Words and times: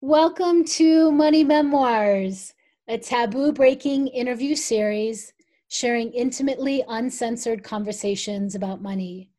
Welcome 0.00 0.64
to 0.64 1.10
Money 1.10 1.44
Memoirs, 1.44 2.52
a 2.88 2.98
taboo 2.98 3.52
breaking 3.52 4.08
interview 4.08 4.54
series 4.54 5.32
sharing 5.68 6.12
intimately 6.12 6.84
uncensored 6.88 7.64
conversations 7.64 8.54
about 8.54 8.82
money. 8.82 9.30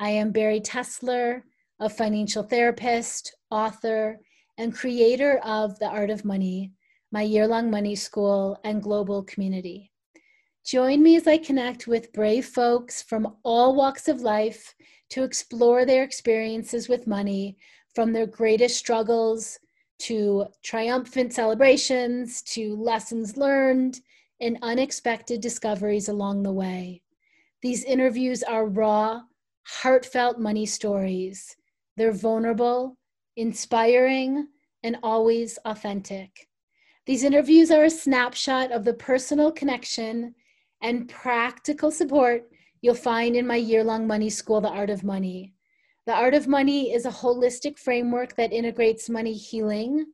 I 0.00 0.10
am 0.10 0.32
Bari 0.32 0.60
Tessler, 0.60 1.42
a 1.78 1.88
financial 1.88 2.42
therapist, 2.42 3.36
author, 3.50 4.18
and 4.56 4.74
creator 4.74 5.38
of 5.44 5.78
The 5.78 5.86
Art 5.86 6.10
of 6.10 6.24
Money, 6.24 6.72
my 7.12 7.22
year 7.22 7.46
long 7.46 7.70
money 7.70 7.94
school 7.94 8.58
and 8.64 8.82
global 8.82 9.22
community. 9.22 9.92
Join 10.64 11.00
me 11.00 11.14
as 11.14 11.28
I 11.28 11.38
connect 11.38 11.86
with 11.86 12.12
brave 12.12 12.46
folks 12.46 13.02
from 13.02 13.36
all 13.44 13.76
walks 13.76 14.08
of 14.08 14.22
life 14.22 14.74
to 15.10 15.22
explore 15.22 15.84
their 15.84 16.02
experiences 16.02 16.88
with 16.88 17.06
money 17.06 17.56
from 17.94 18.12
their 18.12 18.26
greatest 18.26 18.76
struggles 18.76 19.60
to 19.98 20.46
triumphant 20.62 21.32
celebrations, 21.32 22.42
to 22.42 22.76
lessons 22.76 23.36
learned, 23.36 24.00
and 24.40 24.58
unexpected 24.62 25.40
discoveries 25.40 26.08
along 26.08 26.42
the 26.42 26.52
way. 26.52 27.02
These 27.62 27.84
interviews 27.84 28.42
are 28.42 28.66
raw, 28.66 29.22
heartfelt 29.64 30.38
money 30.38 30.66
stories. 30.66 31.56
They're 31.96 32.12
vulnerable, 32.12 32.96
inspiring, 33.36 34.46
and 34.82 34.96
always 35.02 35.58
authentic. 35.64 36.48
These 37.06 37.24
interviews 37.24 37.70
are 37.70 37.84
a 37.84 37.90
snapshot 37.90 38.70
of 38.70 38.84
the 38.84 38.94
personal 38.94 39.50
connection 39.50 40.34
and 40.82 41.08
practical 41.08 41.90
support 41.90 42.48
you'll 42.80 42.94
find 42.94 43.34
in 43.34 43.46
my 43.46 43.56
year 43.56 43.82
long 43.82 44.06
money 44.06 44.30
school, 44.30 44.60
The 44.60 44.68
Art 44.68 44.90
of 44.90 45.02
Money. 45.02 45.54
The 46.08 46.14
Art 46.14 46.32
of 46.32 46.48
Money 46.48 46.94
is 46.94 47.04
a 47.04 47.10
holistic 47.10 47.78
framework 47.78 48.34
that 48.36 48.50
integrates 48.50 49.10
money 49.10 49.34
healing, 49.34 50.06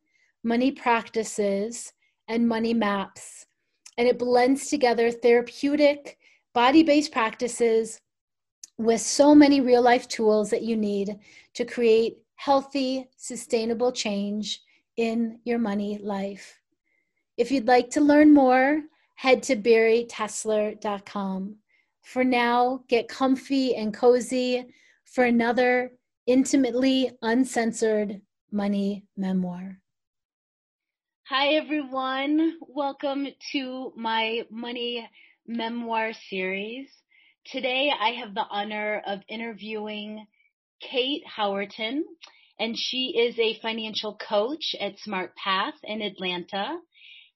money 0.42 0.72
practices, 0.72 1.92
and 2.26 2.48
money 2.48 2.74
maps. 2.74 3.46
And 3.96 4.08
it 4.08 4.18
blends 4.18 4.68
together 4.68 5.12
therapeutic, 5.12 6.18
body 6.52 6.82
based 6.82 7.12
practices 7.12 8.00
with 8.76 9.02
so 9.02 9.36
many 9.36 9.60
real 9.60 9.82
life 9.82 10.08
tools 10.08 10.50
that 10.50 10.62
you 10.62 10.76
need 10.76 11.16
to 11.54 11.64
create 11.64 12.18
healthy, 12.34 13.06
sustainable 13.16 13.92
change 13.92 14.62
in 14.96 15.38
your 15.44 15.60
money 15.60 16.00
life. 16.02 16.58
If 17.36 17.52
you'd 17.52 17.68
like 17.68 17.90
to 17.90 18.00
learn 18.00 18.34
more, 18.34 18.82
head 19.14 19.44
to 19.44 19.54
baritessler.com. 19.54 21.54
For 22.02 22.24
now, 22.24 22.82
get 22.88 23.06
comfy 23.06 23.76
and 23.76 23.94
cozy 23.94 24.66
for 25.14 25.24
another 25.24 25.92
intimately 26.26 27.10
uncensored 27.22 28.20
money 28.50 29.04
memoir. 29.16 29.78
Hi, 31.28 31.54
everyone. 31.54 32.58
Welcome 32.68 33.28
to 33.52 33.92
my 33.96 34.42
money 34.50 35.08
memoir 35.46 36.12
series. 36.28 36.88
Today, 37.46 37.92
I 37.98 38.10
have 38.20 38.34
the 38.34 38.44
honor 38.50 39.02
of 39.06 39.20
interviewing 39.28 40.26
Kate 40.80 41.22
Howerton, 41.38 42.00
and 42.58 42.76
she 42.76 43.14
is 43.16 43.38
a 43.38 43.60
financial 43.60 44.16
coach 44.16 44.74
at 44.80 44.96
SmartPath 45.06 45.78
in 45.84 46.02
Atlanta 46.02 46.76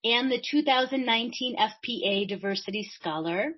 and 0.04 0.30
the 0.30 0.42
2019 0.50 1.56
FPA 1.56 2.28
Diversity 2.28 2.90
Scholar. 2.98 3.52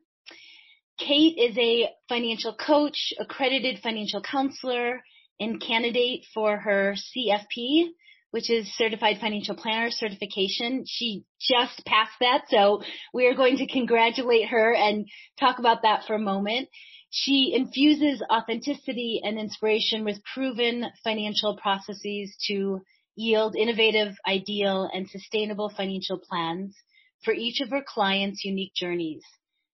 Kate 1.01 1.39
is 1.39 1.57
a 1.57 1.89
financial 2.11 2.55
coach, 2.55 3.15
accredited 3.19 3.79
financial 3.79 4.21
counselor, 4.21 5.03
and 5.41 5.59
candidate 5.59 6.27
for 6.35 6.59
her 6.59 6.95
CFP, 6.95 7.87
which 8.33 8.51
is 8.51 8.71
Certified 8.77 9.17
Financial 9.19 9.57
Planner 9.57 9.91
certification. 9.91 10.85
She 10.87 11.25
just 11.41 11.83
passed 11.87 12.19
that, 12.21 12.45
so 12.51 12.83
we 13.15 13.27
are 13.27 13.35
going 13.35 13.57
to 13.57 13.67
congratulate 13.67 14.49
her 14.51 14.75
and 14.75 15.07
talk 15.39 15.59
about 15.59 15.83
that 15.83 16.05
for 16.07 16.15
a 16.15 16.19
moment. 16.19 16.69
She 17.09 17.55
infuses 17.57 18.23
authenticity 18.31 19.23
and 19.25 19.39
inspiration 19.39 20.05
with 20.05 20.23
proven 20.35 20.85
financial 21.03 21.57
processes 21.57 22.37
to 22.49 22.83
yield 23.17 23.57
innovative, 23.57 24.17
ideal, 24.29 24.89
and 24.93 25.09
sustainable 25.09 25.71
financial 25.75 26.19
plans 26.19 26.77
for 27.25 27.33
each 27.33 27.63
of 27.63 27.71
her 27.71 27.83
clients' 27.87 28.45
unique 28.45 28.75
journeys. 28.75 29.25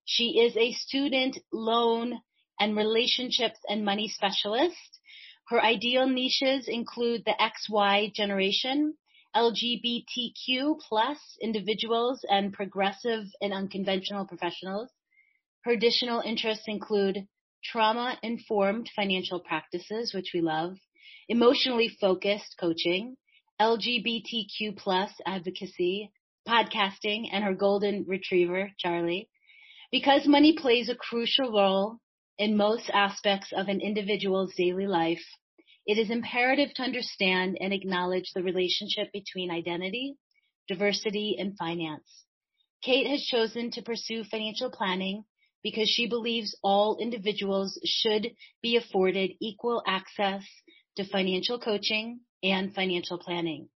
She 0.09 0.39
is 0.39 0.55
a 0.55 0.71
student 0.71 1.37
loan 1.51 2.21
and 2.61 2.77
relationships 2.77 3.59
and 3.67 3.83
money 3.83 4.07
specialist. 4.07 5.01
Her 5.49 5.61
ideal 5.61 6.07
niches 6.07 6.69
include 6.69 7.25
the 7.25 7.35
XY 7.37 8.13
generation, 8.13 8.97
LGBTQ 9.35 10.79
plus 10.79 11.19
individuals 11.41 12.23
and 12.29 12.53
progressive 12.53 13.25
and 13.41 13.53
unconventional 13.53 14.25
professionals. 14.25 14.89
Her 15.65 15.73
additional 15.73 16.21
interests 16.21 16.69
include 16.69 17.27
trauma 17.61 18.17
informed 18.23 18.89
financial 18.95 19.41
practices, 19.41 20.13
which 20.13 20.31
we 20.33 20.39
love, 20.39 20.77
emotionally 21.27 21.89
focused 21.89 22.55
coaching, 22.57 23.17
LGBTQ 23.59 24.77
plus 24.77 25.11
advocacy, 25.25 26.13
podcasting, 26.47 27.27
and 27.29 27.43
her 27.43 27.53
golden 27.53 28.05
retriever, 28.05 28.71
Charlie. 28.77 29.29
Because 29.91 30.27
money 30.27 30.53
plays 30.53 30.89
a 30.89 30.95
crucial 30.95 31.51
role 31.51 31.99
in 32.37 32.57
most 32.57 32.89
aspects 32.93 33.53
of 33.53 33.67
an 33.67 33.79
individual's 33.79 34.53
daily 34.55 34.85
life, 34.85 35.23
it 35.85 35.97
is 35.97 36.09
imperative 36.09 36.73
to 36.75 36.83
understand 36.83 37.57
and 37.61 37.73
acknowledge 37.73 38.31
the 38.33 38.43
relationship 38.43 39.11
between 39.13 39.49
identity, 39.49 40.15
diversity, 40.67 41.37
and 41.39 41.57
finance. 41.57 42.25
Kate 42.83 43.07
has 43.07 43.23
chosen 43.23 43.71
to 43.71 43.81
pursue 43.81 44.25
financial 44.25 44.69
planning 44.69 45.23
because 45.63 45.89
she 45.89 46.07
believes 46.07 46.55
all 46.61 46.97
individuals 46.99 47.79
should 47.85 48.35
be 48.61 48.75
afforded 48.75 49.31
equal 49.41 49.81
access 49.87 50.43
to 50.97 51.05
financial 51.05 51.59
coaching 51.59 52.19
and 52.43 52.75
financial 52.75 53.17
planning. 53.17 53.69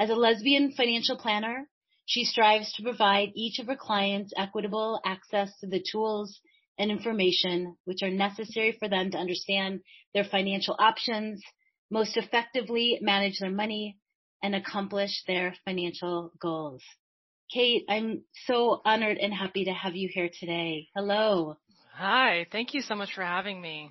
As 0.00 0.10
a 0.10 0.14
lesbian 0.14 0.72
financial 0.72 1.18
planner, 1.18 1.68
she 2.08 2.24
strives 2.24 2.72
to 2.72 2.82
provide 2.82 3.32
each 3.34 3.58
of 3.58 3.66
her 3.66 3.76
clients 3.76 4.32
equitable 4.34 4.98
access 5.04 5.50
to 5.60 5.66
the 5.66 5.84
tools 5.92 6.40
and 6.78 6.90
information 6.90 7.76
which 7.84 8.02
are 8.02 8.10
necessary 8.10 8.74
for 8.78 8.88
them 8.88 9.10
to 9.10 9.18
understand 9.18 9.80
their 10.14 10.24
financial 10.24 10.74
options, 10.78 11.42
most 11.90 12.16
effectively 12.16 12.98
manage 13.02 13.38
their 13.40 13.50
money, 13.50 13.98
and 14.42 14.54
accomplish 14.54 15.22
their 15.26 15.54
financial 15.66 16.32
goals. 16.40 16.82
Kate, 17.52 17.84
I'm 17.90 18.22
so 18.46 18.80
honored 18.86 19.18
and 19.18 19.34
happy 19.34 19.66
to 19.66 19.72
have 19.72 19.94
you 19.94 20.08
here 20.10 20.30
today. 20.32 20.88
Hello. 20.96 21.58
Hi, 21.92 22.46
thank 22.50 22.72
you 22.72 22.80
so 22.80 22.94
much 22.94 23.12
for 23.14 23.22
having 23.22 23.60
me. 23.60 23.90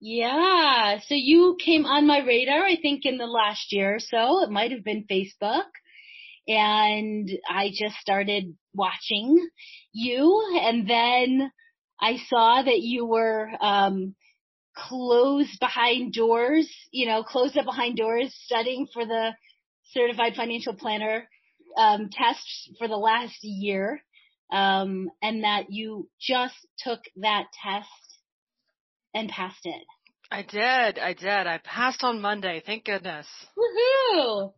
Yeah, 0.00 1.00
so 1.06 1.14
you 1.14 1.58
came 1.62 1.84
on 1.84 2.06
my 2.06 2.20
radar, 2.20 2.64
I 2.64 2.76
think, 2.80 3.04
in 3.04 3.18
the 3.18 3.26
last 3.26 3.72
year 3.72 3.96
or 3.96 3.98
so. 3.98 4.42
It 4.42 4.50
might 4.50 4.70
have 4.70 4.84
been 4.84 5.06
Facebook 5.10 5.66
and 6.48 7.30
I 7.48 7.68
just 7.72 7.96
started 7.96 8.56
watching 8.74 9.48
you 9.92 10.60
and 10.62 10.88
then 10.88 11.52
I 12.00 12.16
saw 12.28 12.62
that 12.62 12.80
you 12.80 13.04
were 13.04 13.50
um 13.60 14.14
closed 14.74 15.58
behind 15.60 16.12
doors, 16.12 16.68
you 16.90 17.06
know, 17.06 17.22
closed 17.22 17.58
up 17.58 17.66
behind 17.66 17.96
doors 17.96 18.34
studying 18.44 18.86
for 18.92 19.04
the 19.04 19.32
certified 19.92 20.34
financial 20.34 20.74
planner 20.74 21.28
um 21.76 22.08
test 22.10 22.72
for 22.78 22.88
the 22.88 22.96
last 22.96 23.38
year. 23.42 24.02
Um 24.50 25.10
and 25.22 25.44
that 25.44 25.66
you 25.70 26.08
just 26.20 26.56
took 26.78 27.00
that 27.16 27.44
test 27.62 27.88
and 29.14 29.28
passed 29.28 29.64
it. 29.66 29.84
I 30.30 30.42
did. 30.42 30.98
I 30.98 31.14
did. 31.14 31.46
I 31.46 31.58
passed 31.64 32.04
on 32.04 32.20
Monday. 32.20 32.62
Thank 32.64 32.84
goodness. 32.84 33.26
Woohoo! 33.56 34.52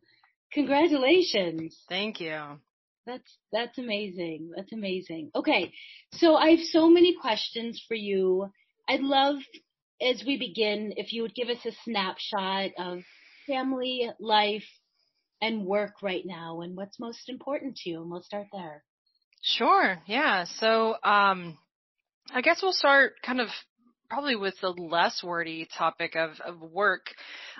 Congratulations. 0.52 1.76
Thank 1.88 2.20
you. 2.20 2.58
That's 3.06 3.38
that's 3.52 3.78
amazing. 3.78 4.50
That's 4.56 4.72
amazing. 4.72 5.30
Okay. 5.34 5.72
So 6.12 6.36
I 6.36 6.50
have 6.50 6.60
so 6.60 6.88
many 6.88 7.16
questions 7.20 7.82
for 7.86 7.94
you. 7.94 8.50
I'd 8.88 9.00
love 9.00 9.36
as 10.02 10.22
we 10.26 10.38
begin 10.38 10.94
if 10.96 11.12
you 11.12 11.22
would 11.22 11.34
give 11.34 11.48
us 11.48 11.64
a 11.64 11.72
snapshot 11.84 12.70
of 12.78 13.00
family, 13.46 14.10
life, 14.18 14.64
and 15.40 15.64
work 15.64 16.02
right 16.02 16.24
now 16.24 16.60
and 16.60 16.76
what's 16.76 17.00
most 17.00 17.28
important 17.28 17.76
to 17.76 17.90
you 17.90 18.02
and 18.02 18.10
we'll 18.10 18.22
start 18.22 18.46
there. 18.52 18.84
Sure. 19.42 19.98
Yeah. 20.06 20.44
So 20.44 20.96
um 21.02 21.58
I 22.32 22.42
guess 22.42 22.60
we'll 22.62 22.72
start 22.72 23.14
kind 23.24 23.40
of 23.40 23.48
probably 24.10 24.36
with 24.36 24.54
the 24.60 24.70
less 24.70 25.22
wordy 25.22 25.68
topic 25.78 26.16
of, 26.16 26.32
of 26.44 26.60
work. 26.60 27.06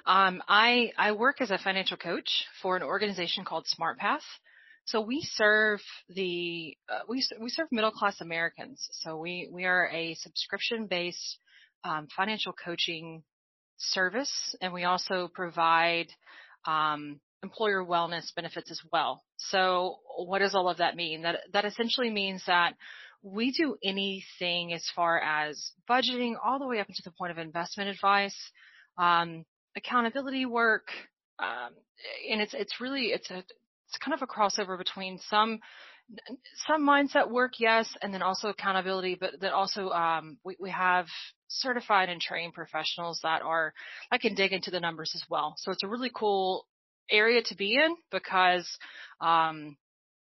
Um, 0.05 0.43
I, 0.49 0.91
I 0.99 1.13
work 1.13 1.41
as 1.41 1.51
a 1.51 1.59
financial 1.59 1.97
coach 1.97 2.45
for 2.61 2.77
an 2.77 2.83
organization 2.83 3.45
called 3.45 3.67
SmartPath. 3.67 4.19
So 4.85 5.01
we 5.01 5.23
serve 5.35 5.81
the 6.09 6.77
uh, 6.89 7.01
we 7.09 7.25
we 7.41 7.49
serve 7.49 7.69
middle 7.71 7.93
class 7.93 8.21
Americans. 8.21 8.89
So 8.91 9.17
we 9.17 9.49
we 9.53 9.65
are 9.65 9.89
a 9.93 10.15
subscription 10.15 10.87
based 10.87 11.39
um, 11.85 12.09
financial 12.17 12.53
coaching 12.53 13.23
service, 13.79 14.33
and 14.61 14.73
we 14.73 14.85
also 14.85 15.31
provide 15.33 16.09
um, 16.67 17.21
employer 17.43 17.85
wellness 17.85 18.35
benefits 18.35 18.71
as 18.71 18.81
well. 18.93 19.23
So 19.37 19.99
what 20.17 20.41
does 20.41 20.55
all 20.55 20.69
of 20.69 20.79
that 20.79 20.97
mean? 20.97 21.23
That, 21.23 21.41
that 21.53 21.65
essentially 21.65 22.11
means 22.11 22.43
that 22.47 22.75
we 23.23 23.53
do 23.53 23.77
anything 23.85 24.73
as 24.73 24.85
far 24.95 25.21
as 25.21 25.73
budgeting 25.89 26.35
all 26.45 26.59
the 26.59 26.67
way 26.67 26.81
up 26.81 26.87
to 26.87 27.03
the 27.05 27.13
point 27.13 27.33
of 27.33 27.39
investment 27.39 27.91
advice, 27.91 28.37
um, 28.99 29.45
accountability 29.77 30.47
work, 30.47 30.89
um, 31.39 31.71
and 32.31 32.41
it's 32.41 32.55
it's 32.55 32.81
really 32.81 33.07
it's 33.07 33.31
a 33.31 33.39
it's 33.39 33.99
kind 34.05 34.15
of 34.15 34.23
a 34.23 34.27
crossover 34.27 34.79
between 34.79 35.19
some 35.19 35.59
some 36.67 36.87
mindset 36.87 37.31
work, 37.31 37.53
yes, 37.59 37.89
and 38.03 38.13
then 38.13 38.23
also 38.23 38.49
accountability, 38.49 39.17
but 39.21 39.41
that 39.41 39.53
also 39.53 39.91
um, 39.91 40.39
we, 40.45 40.57
we 40.59 40.71
have 40.71 41.07
certified 41.49 42.09
and 42.09 42.21
trained 42.21 42.53
professionals 42.55 43.21
that 43.23 43.43
are 43.43 43.73
I 44.11 44.19
can 44.19 44.35
dig 44.35 44.53
into 44.53 44.71
the 44.71 44.81
numbers 44.81 45.13
as 45.15 45.23
well. 45.29 45.55
So 45.59 45.71
it's 45.71 45.85
a 45.85 45.89
really 45.89 46.11
cool 46.15 46.67
area 47.11 47.43
to 47.43 47.57
be 47.57 47.75
in 47.75 47.97
because 48.11 48.69
um, 49.21 49.77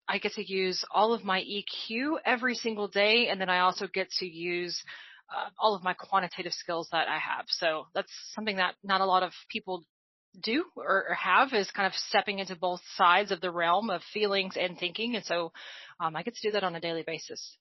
I 0.08 0.18
get 0.18 0.32
to 0.32 0.44
use 0.44 0.84
all 0.90 1.12
of 1.12 1.24
my 1.24 1.42
EQ 1.42 2.16
every 2.24 2.54
single 2.54 2.88
day, 2.88 3.28
and 3.28 3.40
then 3.40 3.50
I 3.50 3.60
also 3.60 3.86
get 3.86 4.10
to 4.18 4.26
use 4.26 4.82
uh, 5.30 5.50
all 5.58 5.74
of 5.74 5.84
my 5.84 5.92
quantitative 5.92 6.52
skills 6.52 6.88
that 6.92 7.08
I 7.08 7.18
have. 7.18 7.44
So 7.48 7.86
that's 7.94 8.12
something 8.34 8.56
that 8.56 8.74
not 8.82 9.02
a 9.02 9.06
lot 9.06 9.22
of 9.22 9.32
people 9.50 9.84
do 10.42 10.64
or, 10.76 11.16
have 11.20 11.52
is 11.52 11.70
kind 11.70 11.86
of 11.86 11.92
stepping 11.94 12.38
into 12.38 12.56
both 12.56 12.80
sides 12.96 13.30
of 13.30 13.40
the 13.40 13.50
realm 13.50 13.90
of 13.90 14.02
feelings 14.14 14.54
and 14.58 14.78
thinking. 14.78 15.16
And 15.16 15.24
so 15.24 15.52
um, 16.00 16.16
I 16.16 16.22
get 16.22 16.34
to 16.34 16.48
do 16.48 16.52
that 16.52 16.64
on 16.64 16.74
a 16.74 16.80
daily 16.80 17.02
basis. 17.06 17.56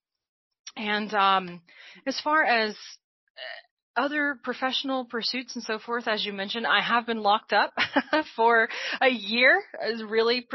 And 0.75 1.13
um, 1.13 1.61
as 2.05 2.19
far 2.23 2.44
as 2.44 2.71
uh, 2.71 4.01
other 4.01 4.38
professional 4.44 5.05
pursuits 5.05 5.55
and 5.55 5.63
so 5.63 5.79
forth, 5.79 6.07
as 6.07 6.25
you 6.25 6.33
mentioned, 6.33 6.67
I 6.67 6.81
have 6.81 7.05
been 7.07 7.21
locked 7.21 7.51
up 7.51 7.73
for 8.35 8.69
a 9.01 9.09
year. 9.09 9.61
Really 10.07 10.45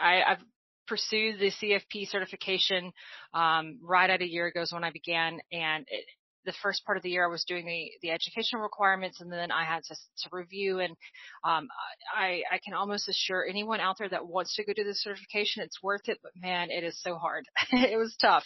I, 0.00 0.22
I've 0.22 0.38
pursued 0.86 1.38
the 1.38 1.50
CFP 1.50 2.08
certification 2.08 2.92
um, 3.34 3.78
right 3.82 4.10
at 4.10 4.22
a 4.22 4.28
year 4.28 4.46
ago 4.46 4.62
is 4.62 4.72
when 4.72 4.84
I 4.84 4.90
began, 4.90 5.40
and 5.52 5.84
it, 5.88 6.04
the 6.46 6.54
first 6.62 6.84
part 6.86 6.96
of 6.96 7.02
the 7.02 7.10
year 7.10 7.26
I 7.26 7.30
was 7.30 7.44
doing 7.44 7.66
the, 7.66 7.90
the 8.02 8.12
educational 8.12 8.62
requirements 8.62 9.20
and 9.20 9.30
then 9.30 9.50
I 9.50 9.64
had 9.64 9.82
to, 9.84 9.94
to 9.94 10.28
review 10.30 10.78
and 10.78 10.96
um, 11.44 11.68
I, 12.16 12.42
I 12.50 12.60
can 12.64 12.72
almost 12.72 13.08
assure 13.08 13.44
anyone 13.44 13.80
out 13.80 13.96
there 13.98 14.08
that 14.08 14.26
wants 14.26 14.54
to 14.54 14.64
go 14.64 14.72
do 14.72 14.84
the 14.84 14.94
certification, 14.94 15.62
it's 15.62 15.82
worth 15.82 16.08
it, 16.08 16.18
but 16.22 16.32
man, 16.40 16.70
it 16.70 16.84
is 16.84 17.02
so 17.02 17.16
hard. 17.16 17.44
it 17.72 17.98
was 17.98 18.16
tough. 18.20 18.44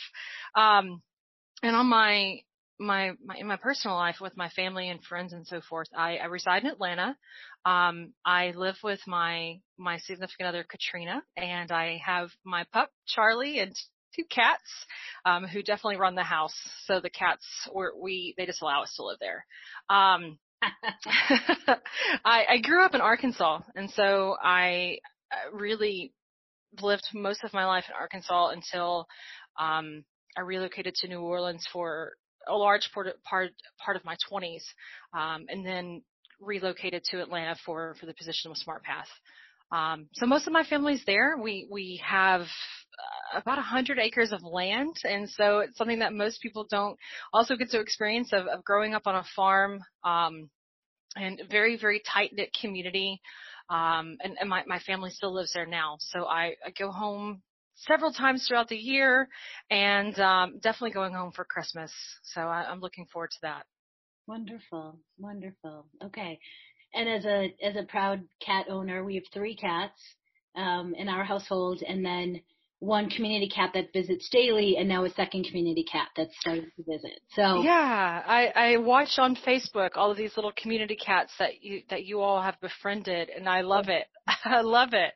Um, 0.56 1.02
and 1.62 1.76
on 1.76 1.86
my, 1.86 2.40
my, 2.80 3.12
my, 3.24 3.36
in 3.36 3.46
my 3.46 3.56
personal 3.56 3.96
life 3.96 4.16
with 4.20 4.36
my 4.36 4.48
family 4.50 4.88
and 4.88 5.04
friends 5.04 5.32
and 5.32 5.46
so 5.46 5.60
forth, 5.68 5.88
I, 5.96 6.16
I 6.16 6.26
reside 6.26 6.64
in 6.64 6.70
Atlanta. 6.70 7.16
Um, 7.64 8.14
I 8.24 8.52
live 8.56 8.76
with 8.82 9.00
my, 9.06 9.60
my 9.78 9.98
significant 9.98 10.48
other, 10.48 10.64
Katrina, 10.64 11.22
and 11.36 11.70
I 11.70 12.00
have 12.04 12.30
my 12.44 12.64
pup, 12.72 12.90
Charlie, 13.06 13.58
and 13.58 13.76
two 14.16 14.24
cats 14.30 14.62
um, 15.24 15.44
who 15.44 15.62
definitely 15.62 15.98
run 15.98 16.14
the 16.14 16.22
house. 16.22 16.54
So 16.86 17.00
the 17.00 17.10
cats, 17.10 17.44
were, 17.72 17.92
we 18.00 18.34
they 18.36 18.46
just 18.46 18.62
allow 18.62 18.82
us 18.82 18.94
to 18.96 19.04
live 19.04 19.18
there. 19.20 19.44
Um, 19.88 20.38
I, 22.24 22.44
I 22.48 22.58
grew 22.62 22.84
up 22.84 22.94
in 22.94 23.00
Arkansas, 23.00 23.60
and 23.74 23.90
so 23.90 24.36
I 24.42 24.98
really 25.52 26.12
lived 26.80 27.08
most 27.14 27.44
of 27.44 27.52
my 27.52 27.66
life 27.66 27.84
in 27.88 27.94
Arkansas 27.94 28.48
until 28.48 29.06
um, 29.58 30.04
I 30.36 30.42
relocated 30.42 30.94
to 30.96 31.08
New 31.08 31.20
Orleans 31.20 31.66
for 31.72 32.12
a 32.48 32.54
large 32.54 32.90
part 32.92 33.08
part 33.22 33.50
part 33.78 33.96
of 33.96 34.04
my 34.04 34.16
20s, 34.30 34.62
um, 35.14 35.46
and 35.48 35.64
then 35.64 36.02
relocated 36.40 37.04
to 37.04 37.20
Atlanta 37.20 37.56
for 37.64 37.94
for 38.00 38.06
the 38.06 38.14
position 38.14 38.50
with 38.50 38.60
SmartPath. 38.66 39.08
Um, 39.72 40.08
so 40.14 40.26
most 40.26 40.46
of 40.46 40.52
my 40.52 40.64
family's 40.64 41.04
there. 41.06 41.36
We 41.36 41.68
we 41.70 42.02
have 42.04 42.42
uh, 42.42 43.38
about 43.38 43.58
a 43.58 43.62
hundred 43.62 43.98
acres 43.98 44.32
of 44.32 44.42
land, 44.42 44.96
and 45.04 45.30
so 45.30 45.60
it's 45.60 45.76
something 45.76 46.00
that 46.00 46.12
most 46.12 46.40
people 46.42 46.66
don't 46.68 46.98
also 47.32 47.56
get 47.56 47.70
to 47.70 47.80
experience 47.80 48.32
of, 48.32 48.46
of 48.46 48.64
growing 48.64 48.94
up 48.94 49.02
on 49.06 49.14
a 49.14 49.24
farm, 49.36 49.80
um, 50.04 50.50
and 51.14 51.40
very 51.50 51.76
very 51.76 52.02
tight 52.12 52.32
knit 52.32 52.50
community. 52.60 53.20
Um, 53.68 54.16
and, 54.24 54.36
and 54.40 54.48
my 54.48 54.64
my 54.66 54.80
family 54.80 55.10
still 55.10 55.32
lives 55.32 55.52
there 55.54 55.66
now, 55.66 55.98
so 56.00 56.24
I, 56.24 56.56
I 56.66 56.70
go 56.76 56.90
home 56.90 57.42
several 57.86 58.12
times 58.12 58.46
throughout 58.46 58.68
the 58.68 58.76
year, 58.76 59.28
and 59.70 60.18
um, 60.18 60.58
definitely 60.62 60.92
going 60.92 61.14
home 61.14 61.32
for 61.32 61.44
Christmas. 61.44 61.92
So 62.22 62.42
I, 62.42 62.70
I'm 62.70 62.80
looking 62.80 63.06
forward 63.12 63.30
to 63.30 63.38
that. 63.42 63.66
Wonderful, 64.26 64.98
wonderful. 65.18 65.86
Okay, 66.04 66.38
and 66.94 67.08
as 67.08 67.24
a 67.24 67.54
as 67.62 67.76
a 67.76 67.84
proud 67.84 68.22
cat 68.44 68.66
owner, 68.68 69.04
we 69.04 69.16
have 69.16 69.24
three 69.32 69.56
cats 69.56 70.00
um, 70.56 70.94
in 70.96 71.08
our 71.08 71.24
household, 71.24 71.82
and 71.86 72.04
then 72.04 72.40
one 72.80 73.10
community 73.10 73.48
cat 73.48 73.70
that 73.74 73.92
visits 73.92 74.28
daily, 74.30 74.76
and 74.78 74.88
now 74.88 75.04
a 75.04 75.10
second 75.10 75.44
community 75.44 75.84
cat 75.84 76.08
that's 76.16 76.34
starting 76.40 76.70
to 76.76 76.82
visit. 76.82 77.20
So 77.30 77.62
yeah, 77.62 78.22
I 78.26 78.52
I 78.54 78.76
watch 78.78 79.18
on 79.18 79.36
Facebook 79.36 79.90
all 79.96 80.10
of 80.10 80.16
these 80.16 80.36
little 80.36 80.52
community 80.56 80.96
cats 80.96 81.32
that 81.38 81.62
you 81.62 81.82
that 81.90 82.04
you 82.04 82.20
all 82.20 82.42
have 82.42 82.60
befriended, 82.60 83.30
and 83.30 83.48
I 83.48 83.60
love 83.60 83.88
it. 83.88 84.06
I 84.44 84.62
love 84.62 84.90
it. 84.92 85.12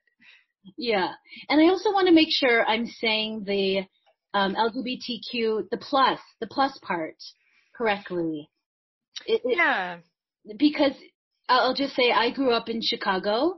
Yeah, 0.76 1.12
and 1.48 1.60
I 1.60 1.68
also 1.68 1.92
want 1.92 2.08
to 2.08 2.14
make 2.14 2.30
sure 2.30 2.64
I'm 2.64 2.86
saying 2.86 3.44
the 3.46 3.86
um, 4.32 4.54
LGBTQ, 4.54 5.70
the 5.70 5.78
plus, 5.80 6.18
the 6.40 6.46
plus 6.46 6.78
part 6.82 7.16
correctly. 7.76 8.50
It, 9.26 9.40
it, 9.44 9.56
yeah. 9.56 9.98
Because 10.58 10.92
I'll 11.48 11.74
just 11.74 11.94
say 11.94 12.10
I 12.10 12.30
grew 12.30 12.50
up 12.50 12.68
in 12.68 12.80
Chicago 12.82 13.54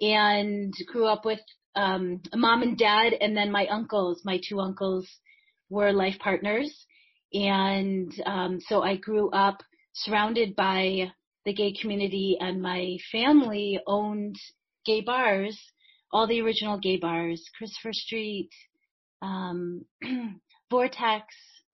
and 0.00 0.74
grew 0.86 1.06
up 1.06 1.24
with 1.24 1.40
um, 1.74 2.20
a 2.32 2.36
mom 2.36 2.62
and 2.62 2.76
dad, 2.76 3.12
and 3.20 3.36
then 3.36 3.52
my 3.52 3.66
uncles. 3.66 4.22
My 4.24 4.40
two 4.46 4.60
uncles 4.60 5.08
were 5.68 5.92
life 5.92 6.18
partners, 6.18 6.86
and 7.32 8.12
um, 8.24 8.58
so 8.60 8.82
I 8.82 8.96
grew 8.96 9.30
up 9.30 9.62
surrounded 9.92 10.56
by 10.56 11.12
the 11.44 11.52
gay 11.52 11.72
community, 11.80 12.36
and 12.40 12.62
my 12.62 12.96
family 13.12 13.78
owned 13.86 14.36
gay 14.84 15.02
bars, 15.02 15.58
all 16.12 16.26
the 16.26 16.40
original 16.40 16.78
gay 16.78 16.96
bars, 16.96 17.48
Christopher 17.56 17.92
Street, 17.92 18.50
um, 19.22 19.84
Vortex, 20.70 21.24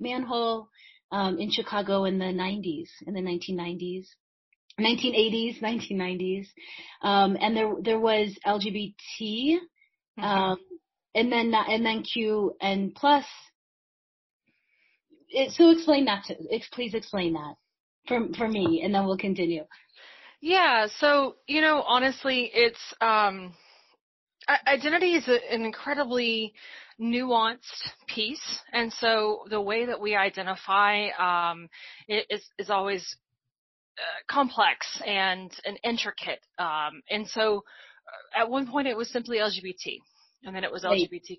Manhole, 0.00 0.68
um, 1.10 1.38
in 1.38 1.50
Chicago 1.50 2.04
in 2.04 2.18
the 2.18 2.24
90s, 2.24 2.88
in 3.06 3.14
the 3.14 3.20
1990s. 3.20 4.06
1980s, 4.80 5.60
1990s, 5.60 6.46
um, 7.02 7.36
and 7.40 7.56
there 7.56 7.74
there 7.82 8.00
was 8.00 8.36
LGBT, 8.46 8.94
mm-hmm. 9.20 10.24
um, 10.24 10.58
and 11.14 11.30
then 11.30 11.52
and 11.54 11.84
then 11.84 12.02
Q 12.02 12.54
and 12.60 12.94
plus. 12.94 13.26
It, 15.28 15.52
so 15.52 15.70
explain 15.70 16.06
that 16.06 16.24
to 16.24 16.36
please 16.72 16.94
explain 16.94 17.34
that 17.34 17.54
for 18.08 18.20
for 18.36 18.48
me, 18.48 18.80
and 18.82 18.94
then 18.94 19.04
we'll 19.04 19.18
continue. 19.18 19.64
Yeah. 20.40 20.86
So 20.98 21.36
you 21.46 21.60
know, 21.60 21.82
honestly, 21.82 22.50
it's 22.54 22.94
um, 23.00 23.54
identity 24.66 25.14
is 25.14 25.28
a, 25.28 25.52
an 25.52 25.64
incredibly 25.64 26.54
nuanced 27.00 27.90
piece, 28.06 28.60
and 28.72 28.92
so 28.92 29.44
the 29.50 29.60
way 29.60 29.86
that 29.86 30.00
we 30.00 30.14
identify 30.14 31.08
um, 31.18 31.68
is 32.08 32.42
is 32.58 32.70
always 32.70 33.16
uh, 33.98 34.32
complex 34.32 35.00
and 35.06 35.50
and 35.64 35.78
intricate. 35.84 36.40
Um, 36.58 37.02
and 37.10 37.26
so 37.28 37.64
uh, 38.36 38.40
at 38.40 38.50
one 38.50 38.68
point 38.68 38.88
it 38.88 38.96
was 38.96 39.10
simply 39.10 39.38
LGBT, 39.38 39.98
and 40.44 40.54
then 40.54 40.64
it 40.64 40.72
was 40.72 40.84
Wait. 40.84 41.10
LGBT. 41.10 41.38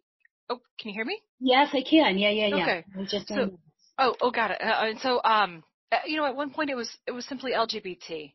Oh, 0.50 0.60
can 0.80 0.90
you 0.90 0.94
hear 0.94 1.06
me? 1.06 1.20
Yes, 1.40 1.70
I 1.74 1.82
can. 1.82 2.18
Yeah, 2.18 2.30
yeah, 2.30 2.48
yeah. 2.48 2.64
Okay. 2.64 2.86
just 3.10 3.28
so, 3.30 3.50
oh, 3.98 4.16
oh, 4.22 4.32
got 4.32 4.52
it. 4.52 4.62
Uh, 4.62 4.86
and 4.86 5.00
so, 5.00 5.22
um, 5.24 5.64
uh, 5.92 5.98
you 6.06 6.18
know, 6.18 6.26
at 6.26 6.36
one 6.36 6.52
point 6.52 6.70
it 6.70 6.76
was 6.76 6.90
it 7.08 7.12
was 7.12 7.26
simply 7.26 7.54
LGBT, 7.54 8.34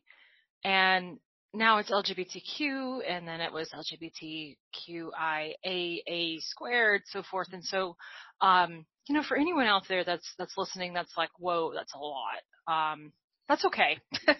and 0.63 1.19
now 1.53 1.79
it's 1.79 1.91
LGBTQ, 1.91 2.99
and 3.07 3.27
then 3.27 3.41
it 3.41 3.51
was 3.51 3.69
LGBTQIA 3.73 4.55
squared, 6.41 7.01
so 7.05 7.23
forth. 7.23 7.47
And 7.53 7.63
so, 7.63 7.95
um, 8.41 8.85
you 9.07 9.15
know, 9.15 9.23
for 9.27 9.37
anyone 9.37 9.65
out 9.65 9.87
there 9.89 10.03
that's 10.03 10.33
that's 10.37 10.57
listening, 10.57 10.93
that's 10.93 11.17
like, 11.17 11.31
whoa, 11.39 11.73
that's 11.75 11.93
a 11.93 11.97
lot. 11.97 12.43
Um, 12.67 13.13
that's 13.49 13.65
okay. 13.65 13.97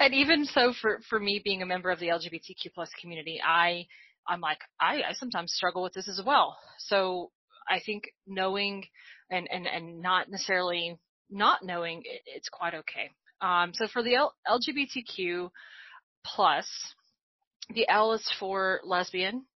and 0.00 0.12
even 0.12 0.44
so 0.44 0.74
for, 0.80 1.00
for 1.08 1.18
me 1.18 1.40
being 1.42 1.62
a 1.62 1.66
member 1.66 1.90
of 1.90 1.98
the 1.98 2.08
LGBTQ 2.08 2.74
plus 2.74 2.90
community, 3.00 3.40
I, 3.44 3.86
I'm 4.28 4.40
like, 4.40 4.58
I, 4.78 4.96
I 4.96 5.12
sometimes 5.14 5.54
struggle 5.54 5.82
with 5.82 5.94
this 5.94 6.06
as 6.06 6.20
well. 6.24 6.58
So 6.78 7.30
I 7.68 7.80
think 7.84 8.04
knowing 8.26 8.84
and, 9.30 9.48
and, 9.50 9.66
and 9.66 10.02
not 10.02 10.30
necessarily 10.30 10.98
not 11.30 11.64
knowing 11.64 12.02
it, 12.04 12.20
it's 12.26 12.50
quite 12.50 12.74
okay. 12.74 13.10
Um, 13.40 13.72
so 13.74 13.88
for 13.88 14.02
the 14.02 14.16
L- 14.16 14.34
LGBTQ 14.46 15.48
plus, 16.24 16.68
the 17.74 17.88
L 17.88 18.12
is 18.12 18.28
for 18.38 18.80
lesbian, 18.84 19.46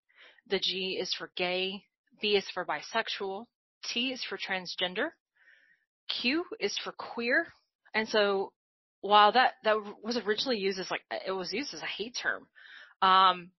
the 0.48 0.58
G 0.58 0.98
is 1.00 1.12
for 1.14 1.30
gay, 1.36 1.82
B 2.20 2.36
is 2.36 2.48
for 2.52 2.64
bisexual, 2.64 3.46
T 3.84 4.12
is 4.12 4.22
for 4.24 4.38
transgender, 4.38 5.10
Q 6.08 6.44
is 6.60 6.76
for 6.82 6.92
queer, 6.92 7.48
and 7.94 8.08
so 8.08 8.52
while 9.00 9.32
that 9.32 9.54
that 9.64 9.76
was 10.02 10.16
originally 10.16 10.58
used 10.58 10.78
as 10.78 10.90
like 10.90 11.02
it 11.26 11.32
was 11.32 11.52
used 11.52 11.74
as 11.74 11.82
a 11.82 11.86
hate 11.86 12.16
term, 12.20 12.46
um, 13.02 13.50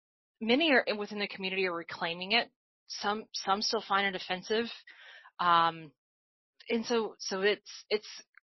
many 0.42 0.72
are 0.72 0.86
within 0.98 1.20
the 1.20 1.28
community 1.28 1.68
are 1.68 1.74
reclaiming 1.74 2.34
it. 2.34 2.50
Some 2.88 3.26
some 3.34 3.62
still 3.62 3.84
find 3.88 4.08
it 4.08 4.22
offensive, 4.22 4.66
um, 5.40 5.92
and 6.70 6.86
so 6.86 7.16
so 7.20 7.42
it's 7.42 7.86
it's 7.90 8.08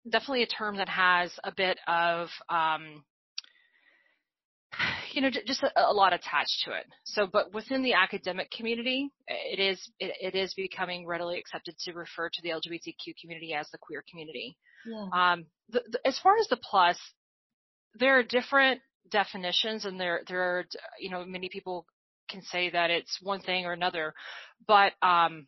definitely 0.08 0.42
a 0.42 0.46
term 0.46 0.76
that 0.76 0.88
has 0.88 1.32
a 1.44 1.52
bit 1.52 1.78
of 1.86 2.28
um, 2.48 3.04
you 5.14 5.22
know 5.22 5.30
just 5.30 5.62
a, 5.62 5.70
a, 5.76 5.92
lot 5.92 6.12
attached 6.12 6.62
to 6.64 6.72
it. 6.72 6.86
So, 7.04 7.26
but 7.30 7.52
within 7.52 7.82
the 7.82 7.94
academic 7.94 8.50
community, 8.50 9.10
it 9.26 9.58
is 9.58 9.80
it, 9.98 10.14
it 10.20 10.38
is 10.38 10.54
becoming 10.54 11.06
readily 11.06 11.38
accepted 11.38 11.76
to 11.80 11.92
refer 11.92 12.28
to 12.28 12.42
the 12.42 12.50
LGBTQ 12.50 13.14
community 13.20 13.54
as 13.54 13.68
the 13.70 13.78
queer 13.78 14.04
community. 14.08 14.56
Yeah. 14.86 15.06
Um, 15.12 15.46
the, 15.68 15.82
the, 15.90 16.06
as 16.06 16.18
far 16.18 16.36
as 16.38 16.48
the 16.48 16.56
plus, 16.56 16.98
there 17.94 18.18
are 18.18 18.22
different 18.22 18.80
definitions, 19.10 19.84
and 19.84 19.98
there 19.98 20.22
there 20.28 20.42
are 20.42 20.64
you 20.98 21.10
know 21.10 21.24
many 21.24 21.48
people 21.48 21.86
can 22.28 22.42
say 22.42 22.70
that 22.70 22.90
it's 22.90 23.18
one 23.20 23.40
thing 23.40 23.66
or 23.66 23.72
another, 23.72 24.14
but 24.66 24.92
um, 25.02 25.46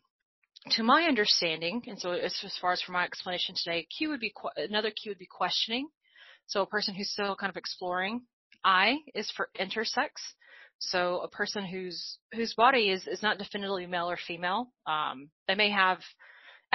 to 0.70 0.82
my 0.82 1.02
understanding, 1.02 1.82
and 1.86 1.98
so 1.98 2.12
as, 2.12 2.38
as 2.44 2.56
far 2.60 2.72
as 2.72 2.82
for 2.82 2.92
my 2.92 3.04
explanation 3.04 3.54
today, 3.56 3.86
Q 3.96 4.10
would 4.10 4.20
be 4.20 4.32
another 4.56 4.90
Q 4.90 5.10
would 5.10 5.18
be 5.18 5.28
questioning. 5.30 5.88
So 6.46 6.62
a 6.62 6.66
person 6.66 6.94
who's 6.94 7.10
still 7.10 7.36
kind 7.36 7.50
of 7.50 7.56
exploring. 7.56 8.22
I 8.64 8.98
is 9.14 9.30
for 9.36 9.48
intersex. 9.58 10.10
So 10.78 11.20
a 11.20 11.28
person 11.28 11.64
whose 11.64 12.18
whose 12.34 12.54
body 12.54 12.90
is 12.90 13.06
is 13.06 13.22
not 13.22 13.38
definitively 13.38 13.86
male 13.86 14.10
or 14.10 14.18
female. 14.26 14.72
Um, 14.86 15.30
they 15.46 15.54
may 15.54 15.70
have 15.70 15.98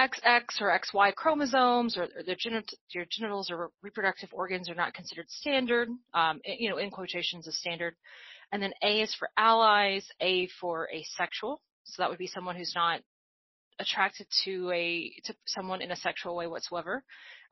XX 0.00 0.60
or 0.60 0.78
XY 0.78 1.14
chromosomes, 1.14 1.96
or, 1.96 2.04
or 2.04 2.22
their, 2.24 2.36
genit- 2.36 3.08
genitals 3.10 3.50
or 3.50 3.70
reproductive 3.82 4.30
organs 4.32 4.70
are 4.70 4.74
not 4.74 4.94
considered 4.94 5.28
standard. 5.28 5.88
Um, 6.14 6.40
you 6.44 6.70
know, 6.70 6.78
in 6.78 6.90
quotations, 6.90 7.48
as 7.48 7.56
standard. 7.56 7.94
And 8.52 8.62
then 8.62 8.72
A 8.82 9.02
is 9.02 9.14
for 9.14 9.28
allies, 9.36 10.06
A 10.20 10.48
for 10.60 10.88
asexual. 10.94 11.60
So 11.84 12.02
that 12.02 12.10
would 12.10 12.18
be 12.18 12.28
someone 12.28 12.56
who's 12.56 12.74
not 12.74 13.00
attracted 13.80 14.26
to 14.44 14.70
a 14.70 15.12
to 15.24 15.34
someone 15.46 15.82
in 15.82 15.90
a 15.90 15.96
sexual 15.96 16.36
way 16.36 16.46
whatsoever. 16.46 17.02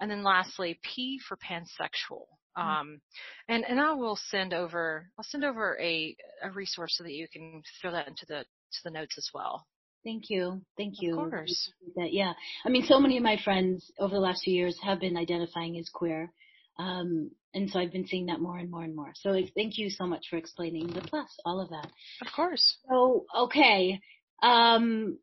And 0.01 0.11
then 0.11 0.23
lastly, 0.23 0.79
P 0.83 1.21
for 1.27 1.37
pansexual. 1.37 2.27
Mm-hmm. 2.57 2.69
Um, 2.69 3.01
and 3.49 3.65
and 3.69 3.81
I 3.81 3.93
will 3.93 4.19
send 4.31 4.55
over 4.55 5.11
I'll 5.19 5.25
send 5.25 5.45
over 5.45 5.79
a 5.81 6.17
a 6.43 6.51
resource 6.51 6.97
so 6.97 7.05
that 7.05 7.13
you 7.13 7.29
can 7.29 7.63
throw 7.81 7.93
that 7.93 8.09
into 8.09 8.27
the 8.27 8.45
to 8.45 8.79
the 8.85 8.91
notes 8.91 9.17
as 9.19 9.29
well. 9.35 9.67
Thank 10.05 10.31
you. 10.31 10.63
Thank 10.77 11.03
you. 11.03 11.19
Of 11.19 11.31
course. 11.31 11.73
That, 11.97 12.13
yeah. 12.13 12.33
I 12.65 12.69
mean, 12.69 12.85
so 12.87 13.01
many 13.01 13.17
of 13.17 13.25
my 13.25 13.39
friends 13.43 13.91
over 13.99 14.15
the 14.15 14.21
last 14.21 14.45
few 14.45 14.55
years 14.55 14.79
have 14.85 15.01
been 15.01 15.17
identifying 15.17 15.77
as 15.79 15.89
queer. 15.93 16.31
Um, 16.79 17.33
and 17.55 17.69
so 17.69 17.81
I've 17.81 17.91
been 17.91 18.07
seeing 18.07 18.27
that 18.27 18.41
more 18.41 18.59
and 18.59 18.71
more 18.71 18.85
and 18.85 18.95
more. 18.95 19.13
So 19.17 19.35
thank 19.57 19.79
you 19.79 19.91
so 19.91 20.07
much 20.07 20.27
for 20.31 20.37
explaining 20.37 20.87
the 20.89 21.01
plus, 21.01 21.29
all 21.45 21.61
of 21.61 21.71
that. 21.71 21.91
Of 22.21 22.33
course. 22.37 22.79
So, 22.89 23.25
okay. 23.37 24.01
Um, 24.43 25.19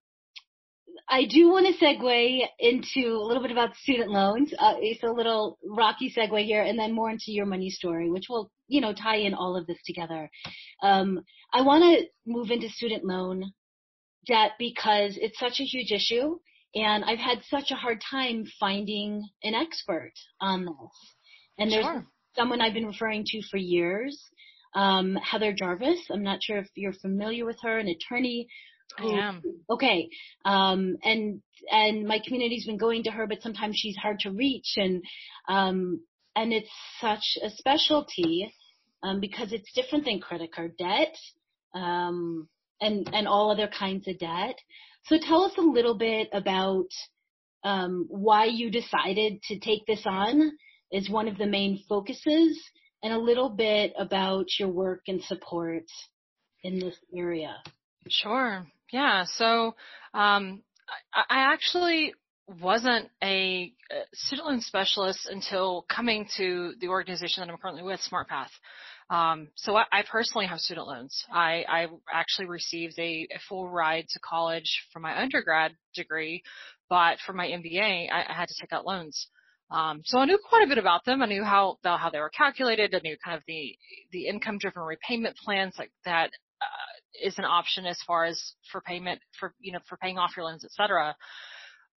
I 1.09 1.25
do 1.25 1.49
want 1.49 1.67
to 1.67 1.85
segue 1.85 2.41
into 2.59 3.07
a 3.09 3.25
little 3.25 3.43
bit 3.43 3.51
about 3.51 3.75
student 3.75 4.09
loans. 4.09 4.53
Uh, 4.57 4.75
it's 4.79 5.03
a 5.03 5.11
little 5.11 5.59
rocky 5.65 6.13
segue 6.15 6.45
here, 6.45 6.61
and 6.61 6.79
then 6.79 6.93
more 6.93 7.09
into 7.09 7.31
your 7.31 7.45
money 7.45 7.69
story, 7.69 8.09
which 8.09 8.25
will, 8.29 8.51
you 8.67 8.81
know, 8.81 8.93
tie 8.93 9.17
in 9.17 9.33
all 9.33 9.57
of 9.57 9.67
this 9.67 9.79
together. 9.85 10.29
Um, 10.81 11.21
I 11.53 11.61
want 11.61 11.83
to 11.83 12.05
move 12.25 12.51
into 12.51 12.69
student 12.69 13.03
loan 13.03 13.51
debt 14.25 14.51
because 14.57 15.17
it's 15.21 15.37
such 15.37 15.59
a 15.59 15.65
huge 15.65 15.91
issue, 15.91 16.37
and 16.73 17.03
I've 17.03 17.19
had 17.19 17.43
such 17.49 17.71
a 17.71 17.75
hard 17.75 18.01
time 18.09 18.45
finding 18.59 19.27
an 19.43 19.53
expert 19.53 20.13
on 20.39 20.65
this. 20.65 21.15
And 21.59 21.71
there's 21.71 21.85
sure. 21.85 22.07
someone 22.35 22.61
I've 22.61 22.73
been 22.73 22.87
referring 22.87 23.25
to 23.27 23.41
for 23.51 23.57
years, 23.57 24.19
um, 24.73 25.15
Heather 25.15 25.53
Jarvis. 25.53 25.99
I'm 26.09 26.23
not 26.23 26.41
sure 26.41 26.57
if 26.57 26.67
you're 26.75 26.93
familiar 26.93 27.45
with 27.45 27.57
her, 27.61 27.77
an 27.77 27.89
attorney. 27.89 28.47
I 28.97 29.05
am. 29.05 29.41
Okay. 29.69 30.09
Um, 30.45 30.97
and 31.03 31.41
and 31.71 32.07
my 32.07 32.19
community's 32.25 32.65
been 32.65 32.77
going 32.77 33.03
to 33.03 33.11
her, 33.11 33.27
but 33.27 33.41
sometimes 33.41 33.77
she's 33.77 33.97
hard 33.97 34.19
to 34.19 34.31
reach, 34.31 34.73
and 34.77 35.03
um, 35.47 36.01
and 36.35 36.53
it's 36.53 36.69
such 36.99 37.37
a 37.43 37.49
specialty 37.49 38.53
um, 39.03 39.19
because 39.19 39.51
it's 39.51 39.71
different 39.73 40.05
than 40.05 40.19
credit 40.19 40.53
card 40.53 40.77
debt 40.77 41.15
um, 41.73 42.47
and 42.81 43.09
and 43.13 43.27
all 43.27 43.51
other 43.51 43.67
kinds 43.67 44.07
of 44.07 44.19
debt. 44.19 44.55
So 45.05 45.17
tell 45.21 45.43
us 45.43 45.53
a 45.57 45.61
little 45.61 45.97
bit 45.97 46.29
about 46.31 46.87
um, 47.63 48.05
why 48.09 48.45
you 48.45 48.69
decided 48.69 49.41
to 49.43 49.59
take 49.59 49.85
this 49.85 50.03
on 50.05 50.51
is 50.91 51.09
one 51.09 51.27
of 51.27 51.37
the 51.37 51.45
main 51.45 51.83
focuses 51.89 52.61
and 53.01 53.13
a 53.13 53.17
little 53.17 53.49
bit 53.49 53.93
about 53.97 54.45
your 54.59 54.69
work 54.69 55.01
and 55.07 55.21
support 55.23 55.83
in 56.63 56.79
this 56.79 56.95
area. 57.15 57.57
Sure. 58.09 58.65
Yeah. 58.91 59.25
So, 59.25 59.75
um, 60.13 60.61
I, 61.13 61.23
I 61.29 61.53
actually 61.53 62.13
wasn't 62.61 63.09
a 63.23 63.71
student 64.13 64.47
loan 64.47 64.61
specialist 64.61 65.27
until 65.29 65.85
coming 65.89 66.27
to 66.37 66.73
the 66.79 66.89
organization 66.89 67.41
that 67.41 67.51
I'm 67.51 67.57
currently 67.57 67.83
with, 67.83 68.01
SmartPath. 68.01 68.49
Um, 69.09 69.49
so 69.55 69.75
I, 69.75 69.83
I, 69.91 70.03
personally 70.09 70.47
have 70.47 70.59
student 70.59 70.87
loans. 70.87 71.25
I, 71.31 71.63
I 71.69 71.87
actually 72.11 72.47
received 72.47 72.97
a, 72.97 73.27
a, 73.33 73.39
full 73.47 73.69
ride 73.69 74.05
to 74.09 74.19
college 74.19 74.87
for 74.91 74.99
my 74.99 75.21
undergrad 75.21 75.73
degree, 75.93 76.41
but 76.89 77.17
for 77.25 77.33
my 77.33 77.47
MBA, 77.47 78.09
I, 78.11 78.25
I 78.29 78.33
had 78.33 78.47
to 78.47 78.55
take 78.59 78.73
out 78.73 78.85
loans. 78.85 79.27
Um, 79.69 80.01
so 80.05 80.19
I 80.19 80.25
knew 80.25 80.39
quite 80.49 80.63
a 80.63 80.67
bit 80.67 80.77
about 80.77 81.03
them. 81.05 81.21
I 81.21 81.25
knew 81.25 81.43
how 81.43 81.77
how 81.83 82.09
they 82.11 82.19
were 82.19 82.29
calculated. 82.29 82.93
I 82.93 82.99
knew 83.03 83.17
kind 83.23 83.37
of 83.37 83.43
the 83.47 83.75
the 84.11 84.27
income 84.27 84.57
driven 84.57 84.83
repayment 84.83 85.35
plans 85.37 85.75
like 85.77 85.91
that 86.05 86.31
uh, 86.61 86.92
is 87.21 87.37
an 87.37 87.45
option 87.45 87.85
as 87.85 87.99
far 88.05 88.25
as 88.25 88.53
for 88.71 88.81
payment 88.81 89.19
for 89.39 89.53
you 89.59 89.71
know 89.71 89.79
for 89.87 89.97
paying 89.97 90.17
off 90.17 90.35
your 90.35 90.45
loans, 90.45 90.63
et 90.65 90.71
cetera. 90.71 91.15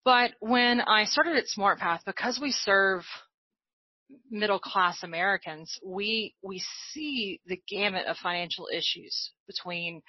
But 0.04 0.32
when 0.40 0.80
I 0.80 1.04
started 1.04 1.37
at 1.37 1.44
SmartPath, 1.56 2.00
because 2.06 2.38
we 2.40 2.52
serve 2.52 3.02
middle 4.30 4.61
class 4.61 5.02
Americans, 5.02 5.78
we 5.85 6.35
we 6.42 6.62
see 6.92 7.40
the 7.46 7.61
gamut 7.68 8.06
of 8.06 8.16
financial 8.16 8.68
issues 8.73 9.32
between 9.46 10.02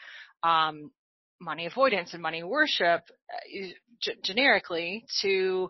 um, 0.44 0.92
money 1.40 1.66
avoidance 1.66 2.14
and 2.14 2.22
money 2.22 2.44
worship 2.44 3.02
uh, 3.34 3.68
g- 4.02 4.16
generically 4.24 5.06
to 5.22 5.70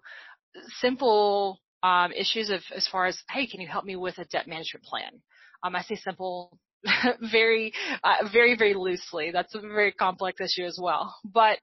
simple 0.79 1.59
um, 1.83 2.11
issues 2.11 2.49
of 2.49 2.61
as 2.75 2.87
far 2.87 3.05
as, 3.05 3.17
hey, 3.29 3.47
can 3.47 3.61
you 3.61 3.67
help 3.67 3.85
me 3.85 3.95
with 3.95 4.17
a 4.17 4.25
debt 4.25 4.47
management 4.47 4.83
plan? 4.85 5.21
Um, 5.63 5.75
I 5.75 5.83
say 5.83 5.95
simple, 5.95 6.57
very, 7.31 7.73
uh, 8.03 8.27
very, 8.31 8.55
very 8.57 8.73
loosely. 8.73 9.31
That's 9.31 9.55
a 9.55 9.59
very 9.59 9.91
complex 9.91 10.39
issue 10.41 10.65
as 10.65 10.79
well. 10.81 11.15
But 11.23 11.59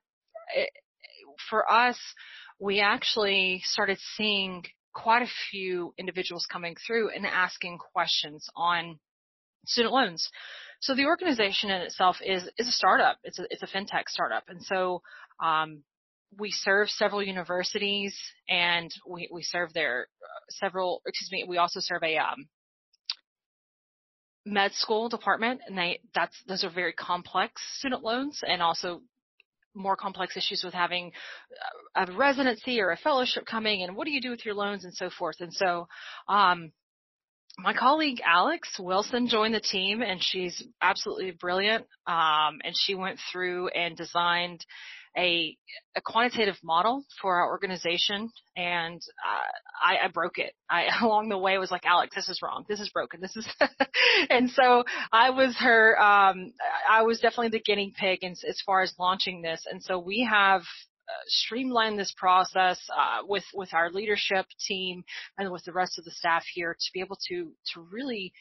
it, 0.55 0.69
for 1.49 1.69
us, 1.71 1.97
we 2.59 2.79
actually 2.79 3.61
started 3.63 3.97
seeing 4.15 4.63
quite 4.93 5.21
a 5.21 5.31
few 5.51 5.93
individuals 5.97 6.45
coming 6.49 6.75
through 6.85 7.09
and 7.09 7.25
asking 7.25 7.77
questions 7.93 8.47
on 8.55 8.99
student 9.65 9.93
loans. 9.93 10.29
So 10.79 10.95
the 10.95 11.05
organization 11.05 11.69
in 11.69 11.81
itself 11.81 12.17
is 12.23 12.43
is 12.57 12.67
a 12.67 12.71
startup. 12.71 13.17
It's 13.23 13.39
a 13.39 13.45
it's 13.49 13.63
a 13.63 13.67
fintech 13.67 14.07
startup, 14.07 14.43
and 14.47 14.61
so 14.61 15.01
um, 15.43 15.83
we 16.37 16.51
serve 16.51 16.89
several 16.89 17.23
universities 17.23 18.17
and 18.49 18.91
we, 19.07 19.29
we 19.31 19.43
serve 19.43 19.73
their 19.73 20.07
uh, 20.21 20.39
several, 20.49 21.01
excuse 21.05 21.31
me, 21.31 21.45
we 21.47 21.57
also 21.57 21.79
serve 21.79 22.03
a 22.03 22.17
um, 22.17 22.47
med 24.45 24.71
school 24.73 25.09
department 25.09 25.61
and 25.67 25.77
they, 25.77 25.99
that's, 26.13 26.35
those 26.47 26.63
are 26.63 26.69
very 26.69 26.93
complex 26.93 27.61
student 27.77 28.03
loans 28.03 28.41
and 28.47 28.61
also 28.61 29.01
more 29.73 29.95
complex 29.95 30.37
issues 30.37 30.63
with 30.63 30.73
having 30.73 31.11
uh, 31.97 32.05
a 32.05 32.17
residency 32.17 32.79
or 32.79 32.91
a 32.91 32.97
fellowship 32.97 33.45
coming 33.45 33.83
and 33.83 33.95
what 33.95 34.05
do 34.05 34.11
you 34.11 34.21
do 34.21 34.29
with 34.29 34.45
your 34.45 34.55
loans 34.55 34.85
and 34.85 34.93
so 34.93 35.09
forth. 35.09 35.35
And 35.39 35.53
so, 35.53 35.87
um, 36.29 36.71
my 37.57 37.73
colleague 37.73 38.21
Alex 38.25 38.77
Wilson 38.79 39.27
joined 39.27 39.53
the 39.53 39.61
team 39.61 40.01
and 40.01 40.21
she's 40.21 40.61
absolutely 40.81 41.31
brilliant. 41.31 41.85
Um, 42.05 42.59
and 42.63 42.73
she 42.73 42.95
went 42.95 43.19
through 43.31 43.69
and 43.69 43.95
designed 43.95 44.65
a, 45.17 45.57
a 45.95 46.01
quantitative 46.01 46.57
model 46.63 47.05
for 47.21 47.37
our 47.37 47.47
organization 47.47 48.29
and 48.57 49.01
uh, 49.25 49.87
I, 49.87 50.05
I 50.05 50.07
broke 50.09 50.37
it. 50.37 50.53
I 50.69 50.87
along 51.01 51.29
the 51.29 51.37
way 51.37 51.57
was 51.57 51.71
like, 51.71 51.85
Alex, 51.85 52.15
this 52.15 52.29
is 52.29 52.41
wrong. 52.41 52.65
This 52.67 52.79
is 52.79 52.89
broken. 52.89 53.21
This 53.21 53.35
is, 53.35 53.47
and 54.29 54.49
so 54.49 54.83
I 55.11 55.29
was 55.31 55.55
her, 55.57 55.99
um, 55.99 56.53
I 56.89 57.03
was 57.03 57.19
definitely 57.19 57.49
the 57.49 57.63
guinea 57.63 57.93
pig 57.97 58.19
in, 58.23 58.31
as 58.31 58.61
far 58.65 58.81
as 58.81 58.93
launching 58.99 59.41
this. 59.41 59.65
And 59.69 59.81
so 59.81 59.99
we 59.99 60.27
have 60.29 60.61
uh, 60.61 61.23
streamlined 61.27 61.99
this 61.99 62.13
process 62.17 62.79
uh, 62.89 63.19
with 63.27 63.43
with 63.53 63.75
our 63.75 63.91
leadership 63.91 64.47
team 64.67 65.03
and 65.37 65.51
with 65.51 65.63
the 65.63 65.71
rest 65.71 65.99
of 65.99 66.03
the 66.03 66.09
staff 66.09 66.43
here 66.51 66.73
to 66.73 66.91
be 66.95 66.99
able 66.99 67.19
to 67.27 67.51
to 67.73 67.87
really 67.91 68.33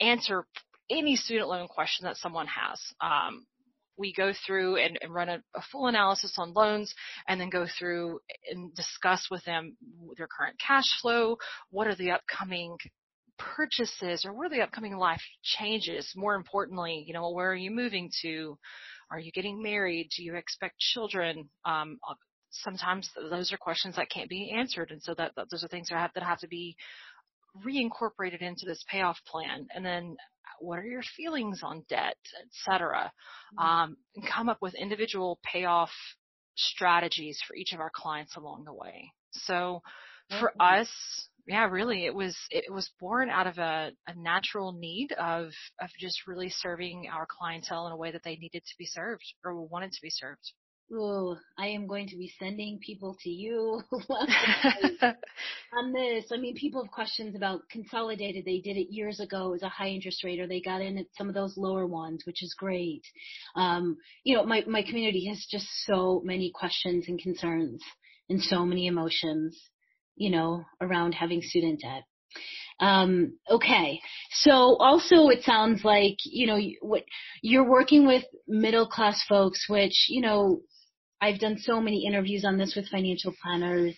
answer 0.00 0.46
any 0.88 1.16
student 1.16 1.48
loan 1.48 1.66
question 1.66 2.04
that 2.04 2.16
someone 2.16 2.46
has. 2.46 2.80
Um, 3.00 3.44
we 3.96 4.12
go 4.12 4.32
through 4.46 4.76
and, 4.76 4.98
and 5.02 5.12
run 5.12 5.28
a, 5.28 5.42
a, 5.54 5.62
full 5.70 5.86
analysis 5.86 6.34
on 6.38 6.52
loans 6.54 6.94
and 7.28 7.40
then 7.40 7.50
go 7.50 7.66
through 7.78 8.20
and 8.50 8.74
discuss 8.74 9.28
with 9.30 9.44
them 9.44 9.76
their 10.16 10.28
current 10.28 10.56
cash 10.64 10.88
flow, 11.00 11.36
what 11.70 11.86
are 11.86 11.94
the 11.94 12.10
upcoming 12.10 12.76
purchases 13.38 14.24
or 14.24 14.32
what 14.32 14.46
are 14.46 14.56
the 14.56 14.62
upcoming 14.62 14.96
life 14.96 15.22
changes? 15.42 16.12
More 16.16 16.34
importantly, 16.34 17.04
you 17.06 17.12
know, 17.12 17.30
where 17.30 17.50
are 17.50 17.56
you 17.56 17.70
moving 17.70 18.10
to? 18.22 18.58
Are 19.10 19.18
you 19.18 19.32
getting 19.32 19.62
married? 19.62 20.08
Do 20.16 20.22
you 20.22 20.36
expect 20.36 20.78
children? 20.78 21.50
Um, 21.64 21.98
uh, 22.08 22.14
sometimes 22.50 23.10
those 23.30 23.52
are 23.52 23.58
questions 23.58 23.96
that 23.96 24.10
can't 24.10 24.28
be 24.28 24.54
answered, 24.56 24.90
and 24.90 25.02
so 25.02 25.14
that, 25.14 25.32
that 25.36 25.48
those 25.50 25.64
are 25.64 25.68
things 25.68 25.88
that 25.88 25.98
have, 25.98 26.10
that 26.14 26.22
have 26.22 26.38
to 26.38 26.48
be 26.48 26.76
reincorporated 27.66 28.40
into 28.40 28.64
this 28.64 28.84
payoff 28.90 29.18
plan. 29.26 29.66
And 29.74 29.84
then 29.84 30.16
what 30.60 30.78
are 30.78 30.86
your 30.86 31.02
feelings 31.16 31.60
on 31.62 31.84
debt, 31.88 32.16
etc. 32.46 33.12
Mm-hmm. 33.58 33.66
Um, 33.66 33.96
and 34.16 34.26
come 34.26 34.48
up 34.48 34.58
with 34.60 34.74
individual 34.74 35.38
payoff 35.42 35.90
strategies 36.56 37.40
for 37.46 37.56
each 37.56 37.72
of 37.72 37.80
our 37.80 37.90
clients 37.94 38.36
along 38.36 38.64
the 38.64 38.74
way. 38.74 39.12
So 39.32 39.82
for 40.40 40.48
mm-hmm. 40.50 40.80
us, 40.80 40.88
yeah, 41.46 41.66
really, 41.68 42.06
it 42.06 42.14
was 42.14 42.36
it 42.50 42.72
was 42.72 42.90
born 43.00 43.28
out 43.28 43.46
of 43.46 43.58
a, 43.58 43.90
a 44.06 44.14
natural 44.14 44.72
need 44.72 45.12
of 45.12 45.46
of 45.80 45.90
just 45.98 46.26
really 46.26 46.50
serving 46.50 47.08
our 47.12 47.26
clientele 47.28 47.86
in 47.86 47.92
a 47.92 47.96
way 47.96 48.12
that 48.12 48.22
they 48.22 48.36
needed 48.36 48.62
to 48.64 48.74
be 48.78 48.86
served 48.86 49.24
or 49.44 49.60
wanted 49.62 49.92
to 49.92 50.02
be 50.02 50.10
served. 50.10 50.52
Oh, 50.94 51.38
I 51.58 51.68
am 51.68 51.86
going 51.86 52.08
to 52.08 52.16
be 52.16 52.32
sending 52.38 52.78
people 52.84 53.16
to 53.20 53.30
you 53.30 53.82
on 55.72 55.92
this. 55.92 56.26
I 56.32 56.36
mean, 56.36 56.54
people 56.54 56.82
have 56.82 56.92
questions 56.92 57.34
about 57.34 57.68
consolidated. 57.70 58.44
They 58.44 58.60
did 58.60 58.76
it 58.76 58.92
years 58.92 59.20
ago 59.20 59.54
as 59.54 59.62
a 59.62 59.68
high 59.68 59.88
interest 59.88 60.22
rate, 60.22 60.40
or 60.40 60.46
they 60.46 60.60
got 60.60 60.82
in 60.82 60.98
at 60.98 61.06
some 61.16 61.28
of 61.28 61.34
those 61.34 61.56
lower 61.56 61.86
ones, 61.86 62.24
which 62.26 62.42
is 62.42 62.54
great. 62.58 63.02
Um, 63.56 63.96
you 64.24 64.36
know, 64.36 64.44
my 64.44 64.64
my 64.66 64.82
community 64.82 65.26
has 65.28 65.46
just 65.50 65.66
so 65.86 66.20
many 66.24 66.50
questions 66.54 67.06
and 67.08 67.18
concerns 67.18 67.82
and 68.28 68.42
so 68.42 68.66
many 68.66 68.86
emotions, 68.86 69.58
you 70.16 70.30
know, 70.30 70.64
around 70.80 71.12
having 71.12 71.40
student 71.42 71.80
debt. 71.80 72.02
Um, 72.82 73.38
okay. 73.48 74.00
So 74.32 74.76
also 74.80 75.28
it 75.28 75.44
sounds 75.44 75.84
like, 75.84 76.16
you 76.24 76.48
know, 76.48 76.58
what 76.80 77.04
you're 77.40 77.68
working 77.68 78.06
with 78.06 78.24
middle 78.48 78.88
class 78.88 79.22
folks, 79.28 79.66
which, 79.68 80.06
you 80.08 80.20
know, 80.20 80.60
I've 81.20 81.38
done 81.38 81.58
so 81.58 81.80
many 81.80 82.04
interviews 82.04 82.44
on 82.44 82.58
this 82.58 82.74
with 82.74 82.88
financial 82.88 83.32
planners, 83.40 83.94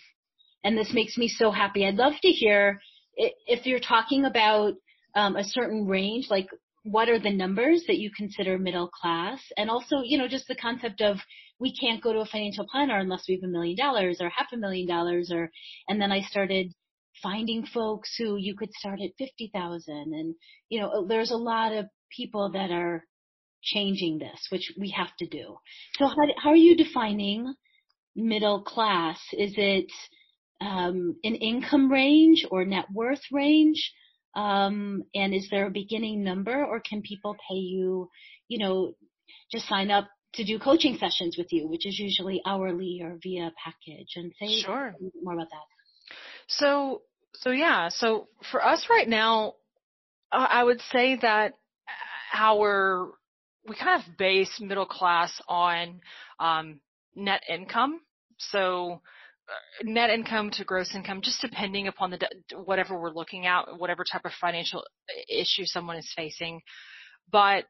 and 0.62 0.76
this 0.76 0.92
makes 0.92 1.16
me 1.16 1.28
so 1.28 1.50
happy. 1.50 1.86
I'd 1.86 1.94
love 1.94 2.12
to 2.20 2.28
hear 2.28 2.78
if 3.16 3.64
you're 3.64 3.80
talking 3.80 4.26
about 4.26 4.74
um, 5.14 5.36
a 5.36 5.44
certain 5.44 5.86
range, 5.86 6.26
like 6.28 6.48
what 6.82 7.08
are 7.08 7.18
the 7.18 7.30
numbers 7.30 7.84
that 7.86 7.96
you 7.96 8.10
consider 8.14 8.58
middle 8.58 8.88
class, 8.88 9.40
and 9.56 9.70
also, 9.70 10.02
you 10.04 10.18
know, 10.18 10.28
just 10.28 10.46
the 10.46 10.54
concept 10.56 11.00
of 11.00 11.16
we 11.58 11.74
can't 11.74 12.02
go 12.02 12.12
to 12.12 12.18
a 12.18 12.26
financial 12.26 12.66
planner 12.70 12.98
unless 12.98 13.24
we 13.26 13.36
have 13.36 13.48
a 13.48 13.50
million 13.50 13.76
dollars 13.78 14.18
or 14.20 14.28
half 14.28 14.48
a 14.52 14.58
million 14.58 14.86
dollars, 14.86 15.30
or 15.32 15.50
and 15.88 15.98
then 15.98 16.12
I 16.12 16.20
started 16.20 16.74
finding 17.22 17.66
folks 17.66 18.14
who 18.18 18.36
you 18.36 18.54
could 18.56 18.72
start 18.72 19.00
at 19.00 19.10
fifty 19.18 19.50
thousand, 19.52 20.12
and 20.14 20.34
you 20.68 20.80
know, 20.80 21.06
there's 21.06 21.30
a 21.30 21.36
lot 21.36 21.72
of 21.72 21.86
people 22.16 22.50
that 22.52 22.70
are 22.70 23.04
changing 23.62 24.18
this, 24.18 24.46
which 24.50 24.72
we 24.78 24.90
have 24.90 25.14
to 25.18 25.26
do. 25.26 25.56
So 25.94 26.06
how, 26.06 26.16
how 26.42 26.50
are 26.50 26.56
you 26.56 26.76
defining 26.76 27.54
middle 28.14 28.62
class? 28.62 29.18
Is 29.32 29.54
it 29.56 29.90
um, 30.60 31.16
an 31.24 31.34
income 31.34 31.90
range 31.90 32.46
or 32.50 32.64
net 32.64 32.86
worth 32.92 33.22
range? 33.32 33.92
Um, 34.36 35.04
and 35.14 35.32
is 35.32 35.48
there 35.50 35.66
a 35.66 35.70
beginning 35.70 36.24
number 36.24 36.64
or 36.64 36.80
can 36.80 37.02
people 37.02 37.36
pay 37.48 37.56
you, 37.56 38.10
you 38.48 38.58
know, 38.58 38.94
just 39.52 39.68
sign 39.68 39.90
up 39.90 40.08
to 40.34 40.44
do 40.44 40.58
coaching 40.58 40.96
sessions 40.98 41.36
with 41.38 41.46
you, 41.52 41.68
which 41.68 41.86
is 41.86 41.98
usually 41.98 42.42
hourly 42.44 43.00
or 43.02 43.18
via 43.22 43.52
package 43.64 44.08
and 44.16 44.32
say 44.40 44.60
sure. 44.60 44.94
more 45.22 45.34
about 45.34 45.48
that. 45.50 45.62
So, 46.48 47.02
so 47.34 47.50
yeah, 47.50 47.88
so 47.90 48.28
for 48.50 48.64
us 48.64 48.86
right 48.90 49.08
now, 49.08 49.54
I 50.30 50.62
would 50.64 50.80
say 50.92 51.16
that 51.22 51.52
our 52.34 53.12
we 53.66 53.76
kind 53.76 54.02
of 54.02 54.16
base 54.18 54.60
middle 54.60 54.86
class 54.86 55.40
on 55.48 56.00
um, 56.38 56.80
net 57.14 57.42
income. 57.48 58.00
So 58.38 59.00
uh, 59.48 59.84
net 59.84 60.10
income 60.10 60.50
to 60.52 60.64
gross 60.64 60.94
income, 60.94 61.20
just 61.22 61.40
depending 61.40 61.88
upon 61.88 62.10
the 62.10 62.18
whatever 62.64 62.98
we're 62.98 63.12
looking 63.12 63.46
at, 63.46 63.78
whatever 63.78 64.04
type 64.10 64.24
of 64.24 64.32
financial 64.40 64.84
issue 65.28 65.64
someone 65.64 65.96
is 65.96 66.12
facing. 66.14 66.60
But 67.30 67.64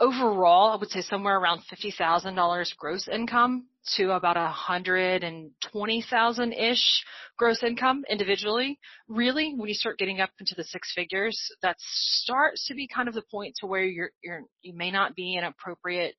overall, 0.00 0.72
I 0.72 0.76
would 0.76 0.90
say 0.90 1.02
somewhere 1.02 1.38
around 1.38 1.62
$50,000 1.72 2.76
gross 2.76 3.06
income 3.06 3.66
to 3.96 4.12
about 4.12 4.36
a 4.36 4.40
120,000 4.40 6.52
ish 6.52 7.04
gross 7.36 7.62
income 7.62 8.04
individually. 8.08 8.78
Really, 9.08 9.54
when 9.54 9.68
you 9.68 9.74
start 9.74 9.98
getting 9.98 10.20
up 10.20 10.30
into 10.40 10.54
the 10.56 10.64
six 10.64 10.92
figures, 10.94 11.38
that 11.62 11.76
starts 11.78 12.66
to 12.68 12.74
be 12.74 12.88
kind 12.88 13.08
of 13.08 13.14
the 13.14 13.22
point 13.30 13.54
to 13.60 13.66
where 13.66 13.84
you're, 13.84 14.10
you're 14.22 14.42
you 14.62 14.74
may 14.74 14.90
not 14.90 15.14
be 15.14 15.36
an 15.36 15.44
appropriate 15.44 16.14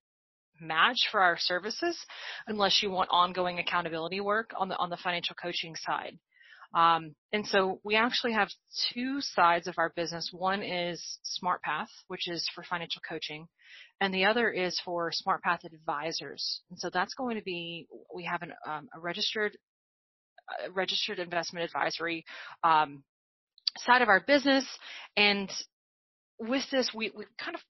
match 0.60 1.08
for 1.12 1.22
our 1.22 1.38
services 1.40 1.98
unless 2.48 2.84
you 2.84 2.92
want 2.92 3.10
ongoing 3.12 3.60
accountability 3.60 4.22
work 4.22 4.52
on 4.58 4.70
the 4.70 4.78
on 4.78 4.90
the 4.90 4.98
financial 4.98 5.36
coaching 5.36 5.76
side. 5.76 6.18
Um, 6.74 7.16
and 7.34 7.46
so 7.46 7.80
we 7.84 7.96
actually 7.96 8.34
have 8.34 8.50
two 8.94 9.20
sides 9.20 9.68
of 9.68 9.76
our 9.78 9.92
business. 9.96 10.30
One 10.32 10.64
is 10.64 11.20
SmartPath, 11.44 11.90
which 12.08 12.30
is 12.30 12.48
for 12.56 12.64
financial 12.64 13.02
coaching, 13.08 13.48
and 14.00 14.14
the 14.14 14.26
other 14.26 14.50
is 14.50 14.80
for 14.84 15.12
SmartPath 15.12 15.66
advisors. 15.66 16.62
And 16.70 16.80
so 16.80 16.90
that's 16.94 17.14
going 17.14 17.38
to 17.38 17.44
be 17.44 17.88
we 18.14 18.24
have 18.26 18.42
an, 18.42 18.54
um, 18.68 18.88
a 18.96 19.00
registered 19.00 19.58
a 20.66 20.72
registered 20.72 21.20
investment 21.20 21.66
advisory 21.66 22.26
um, 22.64 23.04
side 23.80 24.02
of 24.02 24.10
our 24.10 24.22
business, 24.26 24.66
and 25.18 25.50
with 26.40 26.64
this 26.72 26.92
we, 26.94 27.12
we 27.16 27.26
kind 27.38 27.56
of 27.56 27.62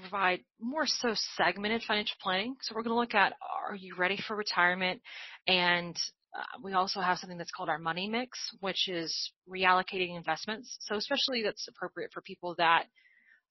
provide 0.00 0.40
more 0.60 0.86
so 0.86 1.14
segmented 1.36 1.82
financial 1.86 2.16
planning. 2.22 2.56
So 2.62 2.74
we're 2.74 2.82
going 2.82 2.94
to 2.94 3.00
look 3.00 3.14
at 3.14 3.32
are 3.68 3.74
you 3.74 3.94
ready 3.96 4.18
for 4.26 4.36
retirement 4.36 5.00
and 5.46 5.96
uh, 6.34 6.42
we 6.62 6.72
also 6.72 7.00
have 7.00 7.18
something 7.18 7.38
that's 7.38 7.50
called 7.50 7.68
our 7.68 7.78
money 7.78 8.08
mix, 8.08 8.38
which 8.60 8.88
is 8.88 9.32
reallocating 9.48 10.16
investments. 10.16 10.76
So 10.80 10.96
especially 10.96 11.42
that's 11.42 11.68
appropriate 11.68 12.10
for 12.12 12.22
people 12.22 12.54
that 12.58 12.86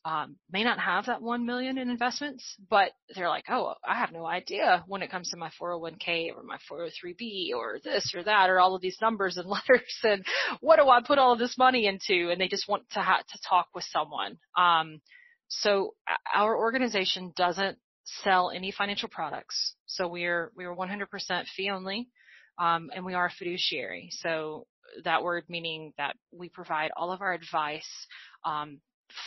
um, 0.05 0.35
may 0.51 0.65
not 0.65 0.79
have 0.79 1.05
that 1.05 1.21
one 1.21 1.45
million 1.45 1.77
in 1.77 1.89
investments, 1.89 2.57
but 2.69 2.91
they're 3.15 3.29
like, 3.29 3.45
oh, 3.49 3.75
I 3.87 3.95
have 3.95 4.11
no 4.11 4.25
idea 4.25 4.83
when 4.85 5.01
it 5.01 5.09
comes 5.09 5.29
to 5.29 5.37
my 5.37 5.49
401k 5.61 6.35
or 6.35 6.43
my 6.43 6.57
403b 6.69 7.55
or 7.55 7.79
this 7.81 8.11
or 8.13 8.21
that 8.23 8.49
or 8.49 8.59
all 8.59 8.75
of 8.75 8.81
these 8.81 8.97
numbers 9.01 9.37
and 9.37 9.47
letters 9.49 9.97
and 10.03 10.25
what 10.59 10.77
do 10.77 10.89
I 10.89 11.01
put 11.01 11.19
all 11.19 11.33
of 11.33 11.39
this 11.39 11.57
money 11.57 11.85
into? 11.85 12.31
And 12.31 12.41
they 12.41 12.49
just 12.49 12.67
want 12.67 12.89
to 12.91 12.99
to 12.99 13.39
talk 13.47 13.67
with 13.73 13.85
someone. 13.85 14.37
Um, 14.57 14.99
so 15.47 15.93
our 16.35 16.57
organization 16.57 17.31
doesn't 17.37 17.77
sell 18.03 18.51
any 18.53 18.71
financial 18.71 19.07
products. 19.07 19.75
So 19.85 20.09
we're 20.09 20.51
we're 20.57 20.75
100% 20.75 21.45
fee 21.55 21.69
only 21.69 22.09
um, 22.57 22.89
and 22.95 23.05
we 23.05 23.13
are 23.13 23.27
a 23.27 23.31
fiduciary. 23.31 24.09
So 24.11 24.67
that 25.03 25.23
word 25.23 25.45
meaning 25.49 25.93
that 25.97 26.15
we 26.31 26.49
provide 26.49 26.91
all 26.95 27.11
of 27.11 27.21
our 27.21 27.33
advice 27.33 27.87
um, 28.45 28.79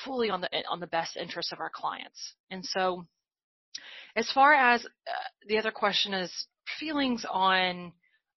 fully 0.05 0.31
on 0.31 0.41
the 0.41 0.49
on 0.69 0.81
the 0.81 0.87
best 0.87 1.17
interests 1.17 1.53
of 1.53 1.61
our 1.61 1.71
clients. 1.75 2.35
And 2.51 2.65
so, 2.65 3.07
as 4.15 4.31
far 4.33 4.55
as 4.55 4.85
uh, 4.85 4.89
the 5.49 5.59
other 5.59 5.71
question 5.71 6.15
is 6.15 6.33
feelings 6.79 7.25
on 7.29 7.93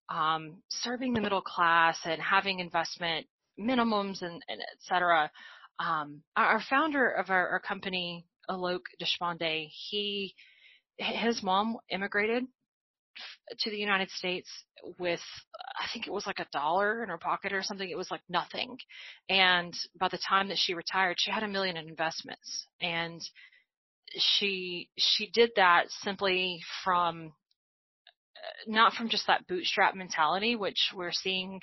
um, 0.08 0.56
serving 0.68 1.14
the 1.14 1.20
middle 1.20 1.42
class 1.42 1.98
and 2.04 2.20
having 2.20 2.58
investment 2.58 3.26
minimums 3.58 4.22
and, 4.22 4.42
and 4.48 4.60
et 4.60 4.78
cetera. 4.80 5.30
Um, 5.78 6.22
our, 6.36 6.60
founder 6.68 7.08
of 7.08 7.30
our, 7.30 7.48
our 7.48 7.60
company, 7.60 8.26
Alok 8.50 8.80
Deshpande, 9.00 9.68
he 9.70 10.34
his 10.98 11.42
mom 11.42 11.78
immigrated 11.88 12.44
to 13.58 13.70
the 13.70 13.76
United 13.76 14.10
States 14.10 14.48
with 14.98 15.20
I 15.78 15.86
think 15.92 16.06
it 16.06 16.12
was 16.12 16.26
like 16.26 16.38
a 16.38 16.46
dollar 16.52 17.02
in 17.02 17.08
her 17.08 17.18
pocket 17.18 17.52
or 17.52 17.62
something. 17.62 17.88
It 17.88 17.96
was 17.96 18.10
like 18.10 18.22
nothing. 18.28 18.78
And 19.28 19.74
by 19.98 20.08
the 20.08 20.18
time 20.18 20.48
that 20.48 20.58
she 20.58 20.74
retired, 20.74 21.16
she 21.18 21.30
had 21.30 21.42
a 21.42 21.48
million 21.48 21.76
in 21.76 21.88
investments. 21.88 22.66
And 22.80 23.20
she 24.16 24.88
she 24.98 25.30
did 25.32 25.50
that 25.56 25.90
simply 25.90 26.60
from 26.84 27.32
not 28.66 28.92
from 28.94 29.08
just 29.08 29.26
that 29.26 29.46
bootstrap 29.46 29.94
mentality, 29.94 30.56
which 30.56 30.90
we're 30.94 31.12
seeing. 31.12 31.60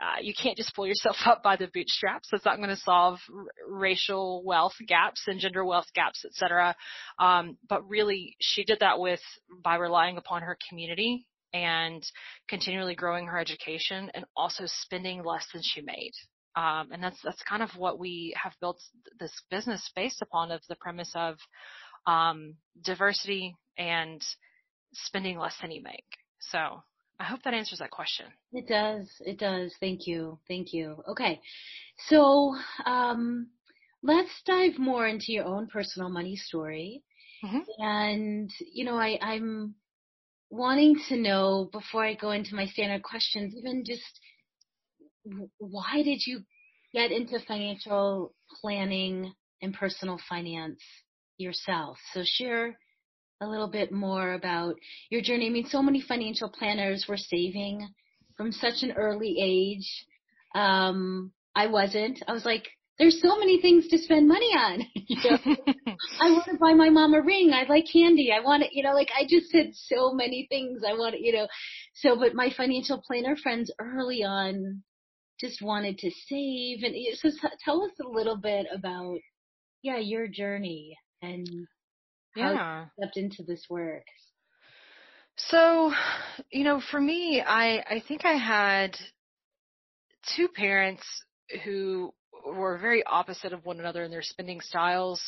Uh, 0.00 0.20
you 0.22 0.32
can't 0.34 0.56
just 0.56 0.74
pull 0.74 0.86
yourself 0.86 1.16
up 1.26 1.42
by 1.42 1.56
the 1.56 1.68
bootstraps. 1.72 2.28
That's 2.30 2.44
not 2.44 2.56
going 2.56 2.70
to 2.70 2.76
solve 2.76 3.18
r- 3.32 3.44
racial 3.68 4.42
wealth 4.44 4.74
gaps 4.86 5.24
and 5.26 5.40
gender 5.40 5.64
wealth 5.64 5.88
gaps, 5.94 6.24
et 6.24 6.32
cetera. 6.34 6.74
Um, 7.18 7.56
but 7.68 7.88
really, 7.88 8.36
she 8.40 8.64
did 8.64 8.80
that 8.80 8.98
with 8.98 9.20
by 9.62 9.76
relying 9.76 10.16
upon 10.16 10.42
her 10.42 10.56
community 10.68 11.26
and 11.52 12.02
continually 12.48 12.94
growing 12.94 13.26
her 13.26 13.38
education 13.38 14.10
and 14.14 14.24
also 14.36 14.64
spending 14.66 15.24
less 15.24 15.46
than 15.52 15.62
she 15.64 15.80
made. 15.80 16.12
Um, 16.56 16.88
and 16.92 17.02
that's 17.02 17.18
that's 17.22 17.42
kind 17.42 17.62
of 17.62 17.70
what 17.76 17.98
we 17.98 18.34
have 18.42 18.52
built 18.60 18.80
this 19.18 19.32
business 19.50 19.88
based 19.94 20.20
upon 20.20 20.50
of 20.50 20.60
the 20.68 20.76
premise 20.76 21.12
of 21.14 21.36
um, 22.06 22.56
diversity 22.84 23.54
and 23.78 24.20
spending 24.92 25.38
less 25.38 25.54
than 25.60 25.70
you 25.70 25.82
make. 25.82 26.04
So 26.40 26.82
I 27.18 27.24
hope 27.24 27.42
that 27.44 27.54
answers 27.54 27.80
that 27.80 27.90
question. 27.90 28.26
It 28.52 28.66
does. 28.66 29.08
It 29.20 29.38
does. 29.38 29.74
Thank 29.80 30.06
you. 30.06 30.38
Thank 30.48 30.72
you. 30.72 31.02
Okay. 31.08 31.40
So, 32.08 32.54
um, 32.86 33.48
let's 34.02 34.30
dive 34.46 34.78
more 34.78 35.06
into 35.06 35.26
your 35.32 35.44
own 35.44 35.66
personal 35.66 36.08
money 36.08 36.36
story. 36.36 37.02
Mm-hmm. 37.44 37.58
And, 37.78 38.50
you 38.72 38.84
know, 38.84 38.96
I, 38.96 39.18
I'm 39.20 39.74
wanting 40.50 40.98
to 41.08 41.16
know 41.16 41.68
before 41.72 42.04
I 42.04 42.14
go 42.14 42.30
into 42.30 42.54
my 42.54 42.66
standard 42.66 43.02
questions, 43.02 43.54
even 43.56 43.84
just 43.84 44.20
why 45.58 46.02
did 46.02 46.20
you 46.26 46.40
get 46.92 47.12
into 47.12 47.38
financial 47.46 48.34
planning 48.60 49.32
and 49.62 49.74
personal 49.74 50.18
finance 50.28 50.80
yourself? 51.36 51.98
So 52.12 52.22
share 52.24 52.78
a 53.40 53.46
little 53.46 53.68
bit 53.68 53.92
more 53.92 54.32
about 54.32 54.76
your 55.08 55.22
journey. 55.22 55.46
I 55.46 55.50
mean, 55.50 55.66
so 55.66 55.82
many 55.82 56.00
financial 56.00 56.48
planners 56.48 57.06
were 57.08 57.16
saving 57.16 57.88
from 58.36 58.52
such 58.52 58.82
an 58.82 58.92
early 58.92 59.36
age. 59.40 60.06
Um, 60.54 61.32
I 61.54 61.66
wasn't. 61.66 62.22
I 62.26 62.32
was 62.32 62.44
like, 62.44 62.68
there's 62.98 63.20
so 63.22 63.38
many 63.38 63.60
things 63.60 63.88
to 63.88 63.98
spend 63.98 64.28
money 64.28 64.52
on. 64.54 64.82
you 64.94 65.30
know? 65.30 65.38
I 66.20 66.30
want 66.30 66.44
to 66.46 66.58
buy 66.58 66.74
my 66.74 66.90
mom 66.90 67.14
a 67.14 67.22
ring. 67.22 67.52
I 67.52 67.64
like 67.64 67.86
candy. 67.90 68.30
I 68.30 68.44
want 68.44 68.62
to, 68.62 68.68
you 68.72 68.82
know, 68.82 68.92
like 68.92 69.08
I 69.18 69.24
just 69.26 69.50
said 69.50 69.70
so 69.72 70.12
many 70.12 70.46
things. 70.50 70.82
I 70.86 70.92
want 70.92 71.14
to, 71.14 71.24
you 71.24 71.32
know, 71.32 71.48
so, 71.94 72.16
but 72.16 72.34
my 72.34 72.50
financial 72.54 73.02
planner 73.06 73.36
friends 73.36 73.72
early 73.80 74.22
on 74.22 74.82
just 75.40 75.62
wanted 75.62 75.96
to 75.98 76.10
save. 76.28 76.82
And 76.82 76.94
so 77.14 77.30
tell 77.64 77.82
us 77.82 77.92
a 78.04 78.08
little 78.08 78.36
bit 78.36 78.66
about, 78.72 79.18
yeah, 79.82 79.98
your 79.98 80.28
journey 80.28 80.94
and 81.22 81.48
how 82.36 82.52
yeah. 82.52 82.82
you 82.82 82.90
stepped 82.98 83.16
into 83.16 83.42
this 83.42 83.66
work. 83.68 84.04
So, 85.36 85.92
you 86.50 86.64
know, 86.64 86.82
for 86.90 87.00
me, 87.00 87.40
I, 87.40 87.78
I 87.78 88.02
think 88.06 88.24
I 88.24 88.34
had 88.34 88.96
two 90.36 90.48
parents 90.48 91.02
who 91.64 92.12
were 92.46 92.78
very 92.78 93.02
opposite 93.04 93.52
of 93.52 93.64
one 93.64 93.80
another 93.80 94.04
in 94.04 94.10
their 94.10 94.22
spending 94.22 94.60
styles, 94.60 95.20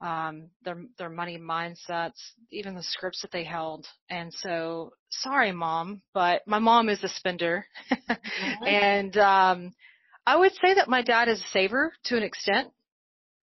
um, 0.00 0.50
their 0.64 0.84
their 0.98 1.08
money 1.08 1.38
mindsets, 1.38 2.20
even 2.50 2.74
the 2.74 2.82
scripts 2.82 3.22
that 3.22 3.32
they 3.32 3.44
held. 3.44 3.86
And 4.10 4.32
so, 4.32 4.92
sorry, 5.10 5.52
mom, 5.52 6.02
but 6.12 6.42
my 6.46 6.58
mom 6.58 6.88
is 6.88 7.02
a 7.02 7.08
spender, 7.08 7.66
and 8.66 9.16
um, 9.16 9.74
I 10.26 10.36
would 10.36 10.52
say 10.52 10.74
that 10.74 10.88
my 10.88 11.02
dad 11.02 11.28
is 11.28 11.40
a 11.40 11.50
saver 11.52 11.92
to 12.04 12.16
an 12.16 12.22
extent. 12.22 12.68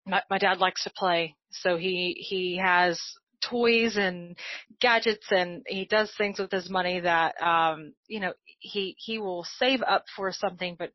My, 0.05 0.21
my 0.29 0.37
dad 0.37 0.59
likes 0.59 0.83
to 0.83 0.91
play, 0.95 1.35
so 1.51 1.77
he 1.77 2.15
he 2.27 2.57
has 2.57 2.99
toys 3.41 3.97
and 3.97 4.37
gadgets 4.79 5.27
and 5.31 5.63
he 5.67 5.85
does 5.85 6.11
things 6.17 6.39
with 6.39 6.51
his 6.51 6.69
money 6.69 7.01
that 7.01 7.35
um 7.41 7.93
you 8.07 8.21
know 8.21 8.33
he 8.59 8.95
he 8.97 9.19
will 9.19 9.45
save 9.57 9.81
up 9.81 10.05
for 10.15 10.31
something 10.31 10.77
but 10.79 10.91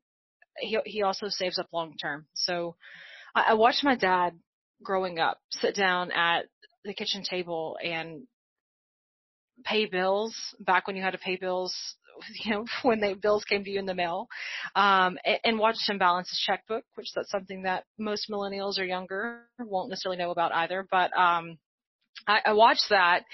he 0.58 0.78
he 0.84 1.02
also 1.02 1.28
saves 1.28 1.58
up 1.58 1.68
long 1.72 1.96
term. 1.96 2.26
So 2.34 2.76
I, 3.34 3.50
I 3.50 3.54
watched 3.54 3.84
my 3.84 3.96
dad 3.96 4.38
growing 4.82 5.18
up 5.18 5.38
sit 5.50 5.74
down 5.74 6.10
at 6.12 6.46
the 6.84 6.94
kitchen 6.94 7.22
table 7.22 7.76
and 7.82 8.22
pay 9.64 9.86
bills 9.86 10.34
back 10.60 10.86
when 10.86 10.96
you 10.96 11.02
had 11.02 11.12
to 11.12 11.18
pay 11.18 11.36
bills 11.36 11.74
you 12.44 12.50
know 12.54 12.64
when 12.82 13.00
the 13.00 13.14
bills 13.14 13.44
came 13.44 13.64
to 13.64 13.70
you 13.70 13.78
in 13.78 13.86
the 13.86 13.94
mail 13.94 14.28
um 14.74 15.18
and, 15.24 15.38
and 15.44 15.58
watched 15.58 15.88
him 15.88 15.98
balance 15.98 16.28
his 16.30 16.38
checkbook 16.38 16.84
which 16.94 17.08
that's 17.14 17.30
something 17.30 17.62
that 17.62 17.84
most 17.98 18.30
millennials 18.30 18.78
or 18.78 18.84
younger 18.84 19.46
won't 19.58 19.90
necessarily 19.90 20.18
know 20.18 20.30
about 20.30 20.54
either 20.54 20.86
but 20.90 21.16
um 21.16 21.58
I, 22.26 22.40
I 22.46 22.52
watched 22.52 22.86
that 22.90 23.24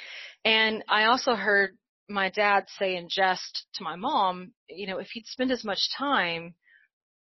and 0.45 0.85
i 0.89 1.05
also 1.05 1.35
heard 1.35 1.77
my 2.09 2.31
dad 2.31 2.65
say 2.79 2.97
in 2.97 3.09
jest 3.11 3.67
to 3.75 3.85
my 3.85 3.97
mom 3.97 4.53
you 4.69 4.87
know 4.87 4.99
if 4.99 5.09
he'd 5.13 5.27
spend 5.27 5.51
as 5.51 5.65
much 5.65 5.79
time 5.97 6.55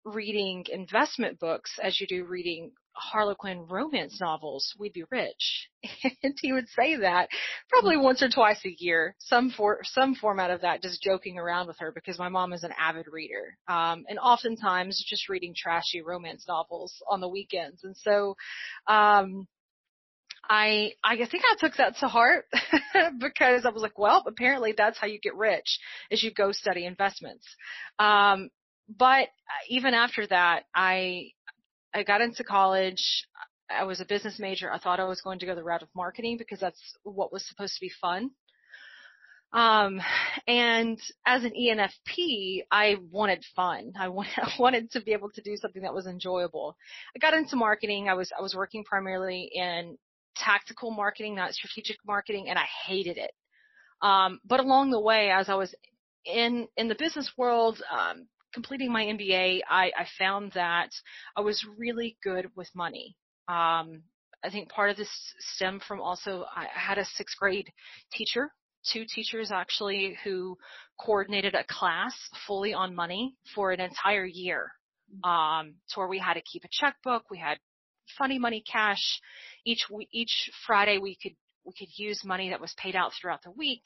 reading 0.03 0.65
investment 0.71 1.39
books 1.39 1.71
as 1.81 1.99
you 1.99 2.07
do 2.07 2.25
reading 2.25 2.71
Harlequin 2.95 3.67
romance 3.67 4.19
novels, 4.19 4.73
we'd 4.79 4.93
be 4.93 5.03
rich. 5.11 5.69
and 6.23 6.35
he 6.41 6.53
would 6.53 6.67
say 6.69 6.97
that 6.97 7.29
probably 7.69 7.97
once 7.97 8.23
or 8.23 8.29
twice 8.29 8.63
a 8.65 8.75
year, 8.79 9.15
some 9.19 9.51
for 9.51 9.79
some 9.83 10.15
format 10.15 10.51
of 10.51 10.61
that, 10.61 10.81
just 10.81 11.01
joking 11.01 11.37
around 11.37 11.67
with 11.67 11.77
her 11.79 11.91
because 11.91 12.17
my 12.17 12.29
mom 12.29 12.53
is 12.53 12.63
an 12.63 12.73
avid 12.79 13.05
reader, 13.11 13.57
um, 13.67 14.05
and 14.07 14.19
oftentimes 14.19 15.03
just 15.07 15.29
reading 15.29 15.53
trashy 15.55 16.01
romance 16.01 16.45
novels 16.47 16.93
on 17.09 17.21
the 17.21 17.29
weekends. 17.29 17.83
And 17.83 17.95
so, 17.97 18.35
um, 18.87 19.47
I 20.49 20.91
I 21.03 21.15
think 21.17 21.43
I 21.51 21.55
took 21.59 21.75
that 21.77 21.97
to 21.97 22.07
heart 22.07 22.45
because 23.19 23.65
I 23.65 23.69
was 23.69 23.81
like, 23.81 23.97
well, 23.97 24.23
apparently 24.27 24.73
that's 24.77 24.97
how 24.97 25.07
you 25.07 25.19
get 25.19 25.35
rich 25.35 25.79
is 26.11 26.23
you 26.23 26.31
go 26.31 26.51
study 26.51 26.85
investments. 26.85 27.45
Um, 27.99 28.49
but 28.87 29.29
even 29.69 29.93
after 29.93 30.27
that, 30.27 30.63
I 30.75 31.31
I 31.95 32.03
got 32.03 32.21
into 32.21 32.43
college. 32.43 33.25
I 33.69 33.85
was 33.85 34.01
a 34.01 34.05
business 34.05 34.37
major. 34.37 34.71
I 34.71 34.79
thought 34.79 34.99
I 34.99 35.05
was 35.05 35.21
going 35.21 35.39
to 35.39 35.45
go 35.45 35.55
the 35.55 35.63
route 35.63 35.81
of 35.81 35.87
marketing 35.95 36.37
because 36.37 36.59
that's 36.59 36.79
what 37.03 37.31
was 37.31 37.47
supposed 37.47 37.75
to 37.75 37.81
be 37.81 37.91
fun. 38.01 38.31
Um, 39.53 40.01
and 40.45 40.99
as 41.25 41.45
an 41.45 41.53
ENFP, 41.57 42.63
I 42.69 42.97
wanted 43.09 43.43
fun. 43.55 43.93
I 43.99 44.09
wanted 44.09 44.91
to 44.91 45.01
be 45.01 45.13
able 45.13 45.29
to 45.31 45.41
do 45.41 45.55
something 45.55 45.83
that 45.83 45.93
was 45.93 46.05
enjoyable. 46.05 46.75
I 47.15 47.19
got 47.19 47.33
into 47.33 47.55
marketing. 47.55 48.09
I 48.09 48.13
was 48.15 48.29
I 48.37 48.41
was 48.41 48.53
working 48.53 48.83
primarily 48.83 49.49
in 49.53 49.97
tactical 50.35 50.91
marketing, 50.91 51.35
not 51.35 51.53
strategic 51.53 51.95
marketing, 52.05 52.49
and 52.49 52.59
I 52.59 52.65
hated 52.85 53.17
it. 53.17 53.31
Um, 54.01 54.41
but 54.43 54.59
along 54.59 54.91
the 54.91 54.99
way, 54.99 55.31
as 55.31 55.47
I 55.47 55.55
was 55.55 55.73
in 56.25 56.67
in 56.75 56.89
the 56.89 56.95
business 56.95 57.31
world, 57.37 57.81
um, 57.89 58.27
completing 58.55 58.91
my 58.91 59.03
MBA, 59.03 59.59
I, 59.69 59.91
I 59.95 60.07
found 60.17 60.53
that 60.53 60.89
I 61.35 61.41
was 61.41 61.63
really 61.77 62.17
good 62.23 62.47
with 62.55 62.69
money. 62.73 63.15
Um, 63.49 64.01
I 64.43 64.49
think 64.49 64.69
part 64.69 64.89
of 64.89 64.97
this 64.97 65.09
stemmed 65.39 65.83
from 65.83 66.01
also 66.01 66.45
I 66.55 66.67
had 66.73 66.97
a 66.97 67.05
sixth 67.05 67.37
grade 67.37 67.71
teacher, 68.13 68.51
two 68.91 69.03
teachers 69.13 69.51
actually, 69.51 70.17
who 70.23 70.57
coordinated 70.99 71.53
a 71.53 71.65
class 71.69 72.15
fully 72.47 72.73
on 72.73 72.95
money 72.95 73.35
for 73.53 73.71
an 73.71 73.81
entire 73.81 74.25
year. 74.25 74.71
Um, 75.23 75.75
to 75.89 75.99
where 75.99 76.07
we 76.07 76.17
had 76.17 76.33
to 76.33 76.41
keep 76.41 76.63
a 76.63 76.69
checkbook, 76.71 77.29
we 77.29 77.37
had 77.37 77.57
funny 78.17 78.39
money 78.39 78.63
cash. 78.71 79.21
Each 79.65 79.85
each 80.11 80.49
Friday 80.65 80.97
we 80.97 81.17
could 81.21 81.35
we 81.65 81.73
could 81.77 81.89
use 81.97 82.23
money 82.23 82.49
that 82.49 82.61
was 82.61 82.73
paid 82.77 82.95
out 82.95 83.11
throughout 83.19 83.43
the 83.43 83.51
week 83.51 83.83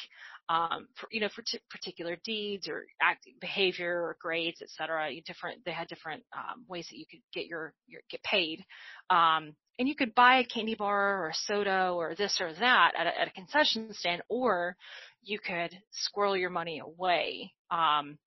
um, 0.50 0.88
for, 0.96 1.08
you 1.12 1.22
know, 1.22 1.30
for 1.34 1.44
t- 1.44 1.60
particular 1.70 2.18
deeds 2.24 2.68
or 2.68 2.86
act 3.02 3.28
behavior 3.40 4.02
or 4.02 4.18
grades, 4.20 4.62
et 4.62 4.70
cetera. 4.70 5.12
You 5.12 5.22
different, 5.22 5.64
they 5.64 5.72
had 5.72 5.88
different 5.88 6.24
um, 6.36 6.66
ways 6.68 6.88
that 6.90 6.98
you 6.98 7.06
could 7.10 7.22
get 7.34 7.46
your, 7.46 7.74
your 7.88 8.02
get 8.10 8.24
paid. 8.24 8.66
Um, 9.10 9.56
and 9.78 9.88
you 9.88 9.96
could 9.96 10.16
buy 10.16 10.40
a 10.40 10.46
candy 10.46 10.76
bar 10.76 11.24
or 11.24 11.30
a 11.30 11.34
soda 11.34 11.92
or 11.92 12.16
this 12.16 12.42
or 12.42 12.52
that 12.52 12.92
at 12.98 13.08
a, 13.08 13.22
at 13.22 13.28
a 13.28 13.32
concession 13.32 13.94
stand, 13.94 14.22
or 14.28 14.76
you 15.22 15.40
could 15.40 15.78
squirrel 15.92 16.36
your 16.36 16.50
money 16.50 16.80
away. 16.80 17.54
Um, 17.72 18.18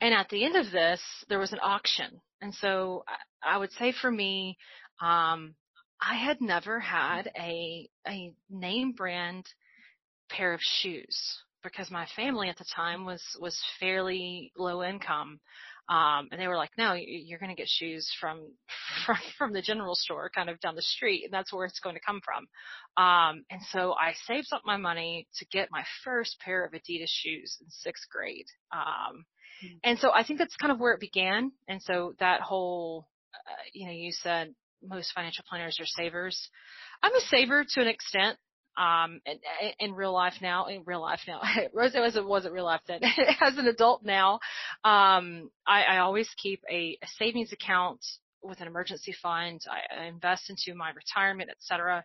and 0.00 0.12
at 0.14 0.28
the 0.28 0.44
end 0.44 0.56
of 0.56 0.70
this, 0.70 1.00
there 1.28 1.38
was 1.38 1.52
an 1.52 1.60
auction. 1.62 2.20
And 2.40 2.54
so 2.54 3.04
I, 3.08 3.54
I 3.54 3.58
would 3.58 3.72
say 3.72 3.92
for 3.98 4.10
me, 4.10 4.58
um, 5.00 5.54
I 6.00 6.16
had 6.16 6.40
never 6.40 6.78
had 6.80 7.30
a 7.38 7.88
a 8.06 8.34
name 8.50 8.92
brand 8.92 9.46
pair 10.30 10.54
of 10.54 10.60
shoes 10.60 11.38
because 11.64 11.90
my 11.90 12.06
family 12.14 12.48
at 12.48 12.58
the 12.58 12.64
time 12.76 13.04
was 13.04 13.22
was 13.40 13.58
fairly 13.80 14.52
low 14.56 14.84
income 14.84 15.40
um 15.88 16.28
and 16.30 16.40
they 16.40 16.46
were 16.46 16.56
like 16.56 16.70
no 16.78 16.94
you're 16.94 17.38
going 17.38 17.54
to 17.54 17.60
get 17.60 17.68
shoes 17.68 18.08
from 18.20 18.40
from 19.06 19.16
from 19.36 19.52
the 19.52 19.62
general 19.62 19.94
store 19.94 20.30
kind 20.32 20.48
of 20.48 20.60
down 20.60 20.76
the 20.76 20.82
street 20.82 21.24
and 21.24 21.32
that's 21.32 21.52
where 21.52 21.66
it's 21.66 21.80
going 21.80 21.96
to 21.96 22.00
come 22.06 22.20
from 22.24 22.46
um 23.02 23.44
and 23.50 23.60
so 23.72 23.94
i 23.94 24.12
saved 24.26 24.48
up 24.52 24.62
my 24.64 24.76
money 24.76 25.26
to 25.36 25.44
get 25.46 25.68
my 25.72 25.82
first 26.04 26.38
pair 26.40 26.64
of 26.64 26.72
adidas 26.72 27.08
shoes 27.08 27.58
in 27.60 27.66
6th 27.66 28.08
grade 28.10 28.46
um 28.72 29.24
mm-hmm. 29.64 29.76
and 29.82 29.98
so 29.98 30.10
i 30.14 30.22
think 30.22 30.38
that's 30.38 30.56
kind 30.56 30.72
of 30.72 30.78
where 30.78 30.94
it 30.94 31.00
began 31.00 31.50
and 31.68 31.82
so 31.82 32.14
that 32.20 32.40
whole 32.40 33.08
uh, 33.34 33.62
you 33.72 33.86
know 33.86 33.92
you 33.92 34.12
said 34.12 34.54
most 34.86 35.12
financial 35.14 35.44
planners 35.48 35.78
are 35.80 35.86
savers 35.86 36.50
i'm 37.02 37.14
a 37.14 37.20
saver 37.20 37.64
to 37.68 37.80
an 37.80 37.88
extent 37.88 38.38
um 38.76 39.20
in, 39.26 39.38
in 39.78 39.94
real 39.94 40.12
life 40.12 40.34
now 40.42 40.66
in 40.66 40.82
real 40.84 41.00
life 41.00 41.20
now 41.26 41.40
Rosa 41.72 42.00
wasn't 42.00 42.26
wasn't 42.26 42.54
real 42.54 42.64
life 42.64 42.82
then. 42.86 43.00
As 43.40 43.56
an 43.56 43.66
adult 43.66 44.04
now 44.04 44.34
um 44.84 45.50
I, 45.66 45.84
I 45.84 45.98
always 45.98 46.28
keep 46.42 46.62
a, 46.70 46.98
a 47.02 47.06
savings 47.18 47.52
account 47.52 48.04
with 48.42 48.60
an 48.60 48.66
emergency 48.66 49.14
fund. 49.22 49.62
I, 49.70 50.02
I 50.02 50.04
invest 50.06 50.50
into 50.50 50.74
my 50.76 50.90
retirement 50.90 51.50
etc 51.50 52.04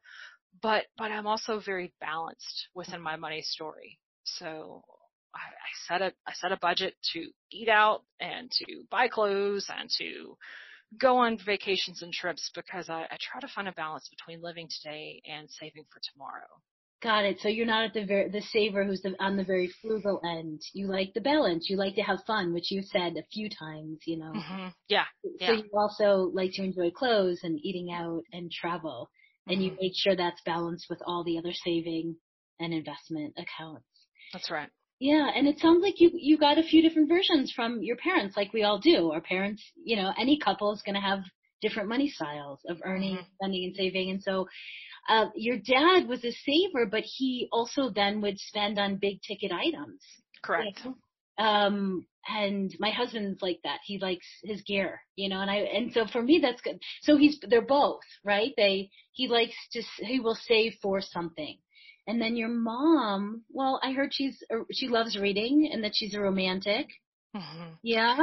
but 0.61 0.85
but 0.97 1.11
I'm 1.11 1.27
also 1.27 1.59
very 1.59 1.93
balanced 2.01 2.67
within 2.73 3.01
my 3.01 3.15
money 3.15 3.41
story. 3.41 3.99
So 4.23 4.83
I, 5.33 5.39
I 5.39 5.71
set 5.87 6.01
a 6.01 6.13
I 6.27 6.33
set 6.33 6.51
a 6.51 6.57
budget 6.57 6.95
to 7.13 7.29
eat 7.51 7.69
out 7.69 8.03
and 8.19 8.51
to 8.51 8.83
buy 8.89 9.07
clothes 9.07 9.69
and 9.75 9.89
to 9.97 10.37
go 10.97 11.17
on 11.17 11.37
vacations 11.45 12.01
and 12.01 12.11
trips 12.11 12.49
because 12.55 12.89
I, 12.89 13.03
I 13.03 13.17
try 13.19 13.39
to 13.41 13.47
find 13.53 13.67
a 13.67 13.73
balance 13.73 14.09
between 14.09 14.41
living 14.41 14.67
today 14.81 15.21
and 15.29 15.49
saving 15.49 15.85
for 15.91 15.99
tomorrow. 16.11 16.47
Got 17.01 17.23
it. 17.23 17.39
So 17.39 17.47
you're 17.47 17.65
not 17.65 17.85
at 17.85 17.93
the 17.93 18.05
very, 18.05 18.29
the 18.29 18.41
saver 18.41 18.83
who's 18.83 19.01
the, 19.01 19.15
on 19.21 19.37
the 19.37 19.43
very 19.43 19.71
frugal 19.81 20.19
end. 20.25 20.61
You 20.73 20.87
like 20.87 21.13
the 21.13 21.21
balance. 21.21 21.69
You 21.69 21.77
like 21.77 21.95
to 21.95 22.01
have 22.01 22.19
fun, 22.27 22.53
which 22.53 22.71
you've 22.71 22.85
said 22.85 23.15
a 23.15 23.23
few 23.31 23.49
times, 23.49 23.99
you 24.05 24.17
know. 24.17 24.33
Mm-hmm. 24.33 24.67
Yeah. 24.89 25.05
So 25.23 25.29
yeah. 25.39 25.51
you 25.53 25.69
also 25.73 26.29
like 26.33 26.51
to 26.53 26.63
enjoy 26.63 26.91
clothes 26.91 27.39
and 27.43 27.57
eating 27.63 27.93
out 27.93 28.23
and 28.33 28.51
travel. 28.51 29.09
And 29.47 29.57
mm-hmm. 29.57 29.63
you 29.63 29.77
make 29.79 29.93
sure 29.95 30.15
that's 30.15 30.41
balanced 30.45 30.87
with 30.89 30.99
all 31.05 31.23
the 31.23 31.37
other 31.37 31.53
saving 31.53 32.17
and 32.59 32.73
investment 32.73 33.33
accounts. 33.37 33.85
That's 34.33 34.51
right. 34.51 34.69
Yeah, 34.99 35.29
and 35.33 35.47
it 35.47 35.59
sounds 35.59 35.81
like 35.81 35.99
you 36.01 36.11
you 36.13 36.37
got 36.37 36.57
a 36.57 36.63
few 36.63 36.81
different 36.81 37.07
versions 37.07 37.53
from 37.55 37.81
your 37.81 37.95
parents, 37.95 38.35
like 38.35 38.51
we 38.51 38.63
all 38.63 38.79
do. 38.79 39.11
Our 39.11 39.21
parents, 39.21 39.63
you 39.83 39.95
know, 39.95 40.11
any 40.19 40.37
couple 40.37 40.73
is 40.73 40.81
going 40.81 40.95
to 40.95 41.01
have 41.01 41.19
different 41.61 41.89
money 41.89 42.09
styles 42.09 42.59
of 42.67 42.77
earning, 42.83 43.15
mm-hmm. 43.15 43.33
spending, 43.35 43.63
and 43.65 43.75
saving. 43.75 44.11
And 44.11 44.21
so, 44.21 44.47
uh, 45.07 45.27
your 45.35 45.57
dad 45.57 46.07
was 46.07 46.23
a 46.25 46.31
saver, 46.31 46.85
but 46.85 47.03
he 47.05 47.47
also 47.51 47.89
then 47.89 48.21
would 48.21 48.39
spend 48.39 48.77
on 48.77 48.97
big 48.97 49.21
ticket 49.21 49.51
items. 49.51 50.01
Correct. 50.43 50.81
You 50.83 50.91
know? 50.91 51.45
Um, 51.45 52.05
and 52.27 52.75
my 52.79 52.91
husband's 52.91 53.41
like 53.41 53.59
that. 53.63 53.79
He 53.85 53.97
likes 53.97 54.27
his 54.43 54.61
gear, 54.63 55.01
you 55.15 55.29
know, 55.29 55.39
and 55.39 55.49
I, 55.49 55.57
and 55.57 55.91
so 55.93 56.05
for 56.05 56.21
me, 56.21 56.39
that's 56.41 56.61
good. 56.61 56.79
So 57.01 57.17
he's, 57.17 57.39
they're 57.49 57.61
both, 57.61 58.01
right? 58.25 58.51
They, 58.57 58.89
he 59.13 59.29
likes 59.29 59.55
to, 59.71 59.81
he 59.99 60.19
will 60.19 60.35
save 60.35 60.73
for 60.81 61.01
something. 61.01 61.57
And 62.09 62.19
then 62.19 62.35
your 62.35 62.49
mom, 62.49 63.43
well, 63.51 63.79
I 63.83 63.91
heard 63.91 64.11
she's, 64.11 64.41
she 64.71 64.87
loves 64.87 65.15
reading 65.15 65.69
and 65.71 65.83
that 65.83 65.91
she's 65.93 66.15
a 66.15 66.19
romantic. 66.19 66.87
Mm-hmm. 67.35 67.73
Yeah. 67.83 68.17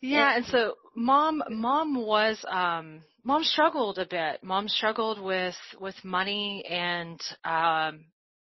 Yeah. 0.00 0.34
And 0.34 0.44
so 0.46 0.74
mom, 0.96 1.40
mom 1.48 1.94
was, 2.04 2.44
um, 2.50 3.02
mom 3.22 3.44
struggled 3.44 3.98
a 3.98 4.06
bit. 4.06 4.42
Mom 4.42 4.66
struggled 4.66 5.22
with, 5.22 5.54
with 5.80 5.94
money 6.02 6.64
and, 6.68 7.20
um, 7.44 8.06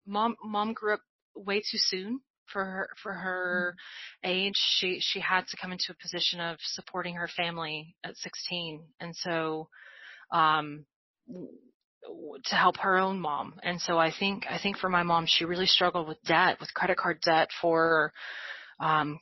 mom, 0.08 0.34
mom 0.42 0.72
grew 0.72 0.94
up 0.94 1.02
way 1.36 1.60
too 1.60 1.78
soon 1.78 2.18
for 2.52 2.64
her, 2.64 2.88
for 3.00 3.12
her 3.12 3.76
mm-hmm. 4.24 4.30
age. 4.32 4.56
She, 4.78 4.98
she 5.00 5.20
had 5.20 5.46
to 5.46 5.56
come 5.56 5.70
into 5.70 5.92
a 5.92 6.02
position 6.02 6.40
of 6.40 6.56
supporting 6.60 7.14
her 7.14 7.28
family 7.28 7.94
at 8.02 8.16
16. 8.16 8.82
And 8.98 9.14
so, 9.14 9.68
um, 10.32 10.84
to 12.44 12.54
help 12.54 12.76
her 12.78 12.98
own 12.98 13.20
mom. 13.20 13.54
And 13.62 13.80
so 13.80 13.98
I 13.98 14.12
think 14.16 14.44
I 14.48 14.58
think 14.58 14.78
for 14.78 14.88
my 14.88 15.02
mom, 15.02 15.26
she 15.26 15.44
really 15.44 15.66
struggled 15.66 16.08
with 16.08 16.22
debt, 16.24 16.58
with 16.60 16.74
credit 16.74 16.96
card 16.96 17.20
debt 17.24 17.48
for 17.60 18.12
um, 18.80 19.20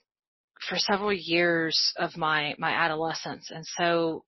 for 0.68 0.76
several 0.76 1.12
years 1.12 1.92
of 1.96 2.16
my 2.16 2.54
my 2.58 2.72
adolescence. 2.72 3.50
And 3.50 3.64
so 3.78 4.24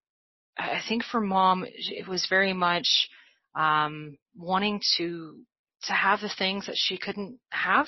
I 0.56 0.80
think 0.88 1.02
for 1.04 1.20
mom, 1.20 1.64
it 1.66 2.06
was 2.06 2.26
very 2.28 2.52
much 2.52 3.08
um, 3.54 4.16
wanting 4.36 4.80
to 4.96 5.40
to 5.84 5.92
have 5.92 6.20
the 6.20 6.32
things 6.38 6.66
that 6.66 6.76
she 6.76 6.96
couldn't 6.96 7.38
have 7.50 7.86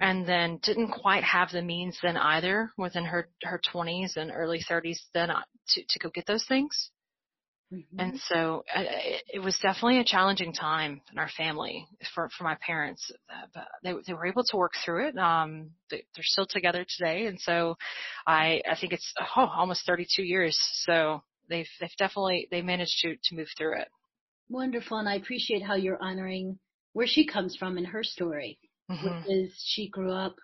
and 0.00 0.26
then 0.26 0.58
didn't 0.62 0.90
quite 0.90 1.24
have 1.24 1.50
the 1.50 1.62
means 1.62 1.98
then 2.02 2.16
either 2.16 2.70
within 2.76 3.04
her 3.04 3.28
her 3.42 3.60
20s 3.72 4.16
and 4.16 4.30
early 4.30 4.62
30s 4.70 4.98
then 5.14 5.30
uh, 5.30 5.40
to 5.68 5.82
to 5.88 5.98
go 5.98 6.10
get 6.10 6.26
those 6.26 6.44
things 6.46 6.90
Mm-hmm. 7.72 7.98
And 7.98 8.20
so 8.20 8.64
uh, 8.74 8.82
it 9.28 9.42
was 9.42 9.58
definitely 9.60 9.98
a 9.98 10.04
challenging 10.04 10.52
time 10.52 11.00
in 11.10 11.18
our 11.18 11.28
family 11.36 11.86
for, 12.14 12.28
for 12.36 12.44
my 12.44 12.56
parents, 12.64 13.10
uh, 13.28 13.46
but 13.52 13.64
they, 13.82 13.92
they 14.06 14.14
were 14.14 14.26
able 14.26 14.44
to 14.44 14.56
work 14.56 14.72
through 14.84 15.08
it. 15.08 15.18
Um, 15.18 15.70
they, 15.90 16.04
are 16.16 16.22
still 16.22 16.46
together 16.46 16.86
today. 16.88 17.26
And 17.26 17.40
so 17.40 17.76
I, 18.26 18.62
I 18.70 18.76
think 18.80 18.92
it's 18.92 19.12
oh, 19.36 19.50
almost 19.56 19.84
32 19.84 20.22
years. 20.22 20.56
So 20.84 21.22
they've, 21.48 21.68
they've 21.80 21.90
definitely, 21.98 22.46
they 22.52 22.62
managed 22.62 22.98
to, 23.02 23.16
to 23.16 23.34
move 23.34 23.48
through 23.58 23.80
it. 23.80 23.88
Wonderful. 24.48 24.98
And 24.98 25.08
I 25.08 25.16
appreciate 25.16 25.62
how 25.62 25.74
you're 25.74 26.00
honoring 26.00 26.58
where 26.92 27.08
she 27.08 27.26
comes 27.26 27.56
from 27.56 27.78
in 27.78 27.84
her 27.86 28.04
story, 28.04 28.60
mm-hmm. 28.88 29.04
which 29.04 29.26
is 29.28 29.52
she 29.64 29.88
grew 29.88 30.12
up, 30.12 30.36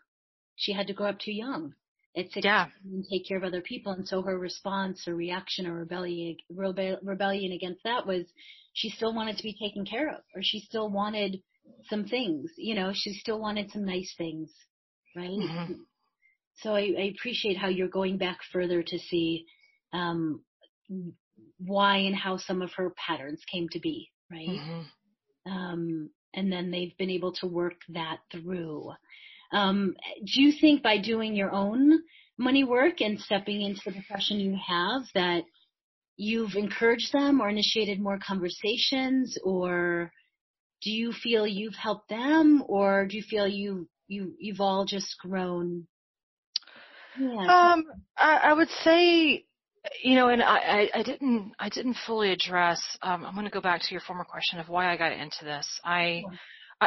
she 0.56 0.72
had 0.72 0.88
to 0.88 0.92
grow 0.92 1.10
up 1.10 1.20
too 1.20 1.32
young 1.32 1.74
16 2.16 2.42
yeah. 2.44 2.66
and 2.84 3.04
take 3.10 3.26
care 3.26 3.38
of 3.38 3.44
other 3.44 3.60
people. 3.60 3.92
And 3.92 4.06
so 4.06 4.22
her 4.22 4.38
response 4.38 5.06
or 5.08 5.14
reaction 5.14 5.66
or 5.66 5.74
rebellion, 5.74 6.36
rebellion 6.50 7.52
against 7.52 7.82
that 7.84 8.06
was 8.06 8.24
she 8.74 8.90
still 8.90 9.14
wanted 9.14 9.36
to 9.36 9.42
be 9.42 9.54
taken 9.54 9.84
care 9.84 10.08
of 10.08 10.22
or 10.34 10.42
she 10.42 10.60
still 10.60 10.90
wanted 10.90 11.42
some 11.88 12.04
things, 12.04 12.50
you 12.56 12.74
know, 12.74 12.92
she 12.94 13.12
still 13.14 13.40
wanted 13.40 13.70
some 13.70 13.84
nice 13.84 14.14
things, 14.16 14.50
right? 15.16 15.30
Mm-hmm. 15.30 15.72
So 16.56 16.74
I, 16.74 16.92
I, 16.98 17.12
appreciate 17.16 17.56
how 17.56 17.68
you're 17.68 17.88
going 17.88 18.18
back 18.18 18.38
further 18.52 18.82
to 18.82 18.98
see, 18.98 19.46
um, 19.92 20.42
why 21.58 21.98
and 21.98 22.14
how 22.14 22.36
some 22.36 22.62
of 22.62 22.70
her 22.76 22.92
patterns 22.96 23.42
came 23.50 23.68
to 23.70 23.80
be, 23.80 24.10
right? 24.30 24.48
Mm-hmm. 24.48 25.52
Um, 25.52 26.10
and 26.34 26.52
then 26.52 26.70
they've 26.70 26.96
been 26.98 27.10
able 27.10 27.32
to 27.34 27.46
work 27.46 27.80
that 27.90 28.18
through. 28.30 28.92
Um, 29.52 29.94
do 30.24 30.42
you 30.42 30.52
think 30.60 30.82
by 30.82 30.98
doing 30.98 31.34
your 31.34 31.52
own 31.52 32.00
money 32.38 32.64
work 32.64 33.00
and 33.00 33.20
stepping 33.20 33.62
into 33.62 33.80
the 33.84 33.92
profession 33.92 34.40
you 34.40 34.56
have 34.66 35.02
that 35.14 35.42
you've 36.16 36.54
encouraged 36.54 37.12
them 37.12 37.40
or 37.40 37.48
initiated 37.48 38.00
more 38.00 38.18
conversations? 38.26 39.36
Or 39.44 40.10
do 40.82 40.90
you 40.90 41.12
feel 41.12 41.46
you've 41.46 41.74
helped 41.74 42.08
them? 42.08 42.64
Or 42.66 43.06
do 43.06 43.16
you 43.16 43.22
feel 43.22 43.46
you 43.46 43.88
you 44.08 44.34
you've 44.38 44.60
all 44.60 44.84
just 44.84 45.16
grown? 45.20 45.86
Yeah. 47.18 47.72
um 47.72 47.84
I, 48.16 48.36
I 48.44 48.52
would 48.54 48.70
say 48.84 49.44
you 50.02 50.14
know 50.14 50.28
and 50.28 50.42
I, 50.42 50.56
I, 50.56 50.90
I 51.00 51.02
didn't 51.02 51.52
i 51.58 51.68
didn't 51.68 51.96
fully 52.06 52.32
address 52.32 52.80
um 53.02 53.26
i'm 53.26 53.34
going 53.34 53.44
to 53.44 53.50
go 53.50 53.60
back 53.60 53.80
to 53.82 53.88
your 53.90 54.00
former 54.00 54.24
question 54.24 54.58
of 54.60 54.68
why 54.68 54.90
i 54.90 54.96
got 54.96 55.12
into 55.12 55.44
this. 55.44 55.66
I 55.84 56.22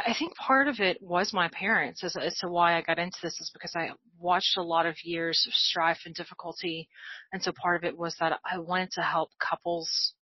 I 0.05 0.15
think 0.17 0.36
part 0.36 0.67
of 0.67 0.79
it 0.79 1.01
was 1.01 1.31
my 1.31 1.47
parents 1.49 2.03
as, 2.03 2.15
as 2.17 2.38
to 2.39 2.49
why 2.49 2.77
I 2.77 2.81
got 2.81 2.99
into 2.99 3.17
this 3.23 3.39
is 3.39 3.49
because 3.53 3.73
I 3.75 3.91
watched 4.19 4.58
a 4.58 4.63
lot 4.63 4.86
of 4.86 4.95
years 5.03 5.45
of 5.47 5.53
strife 5.53 5.99
and 6.05 6.13
difficulty. 6.13 6.89
And 7.31 7.41
so 7.41 7.53
part 7.53 7.77
of 7.77 7.88
it 7.88 7.97
was 7.97 8.15
that 8.19 8.39
I 8.49 8.58
wanted 8.58 8.91
to 8.91 9.01
help 9.01 9.29
couples 9.39 10.13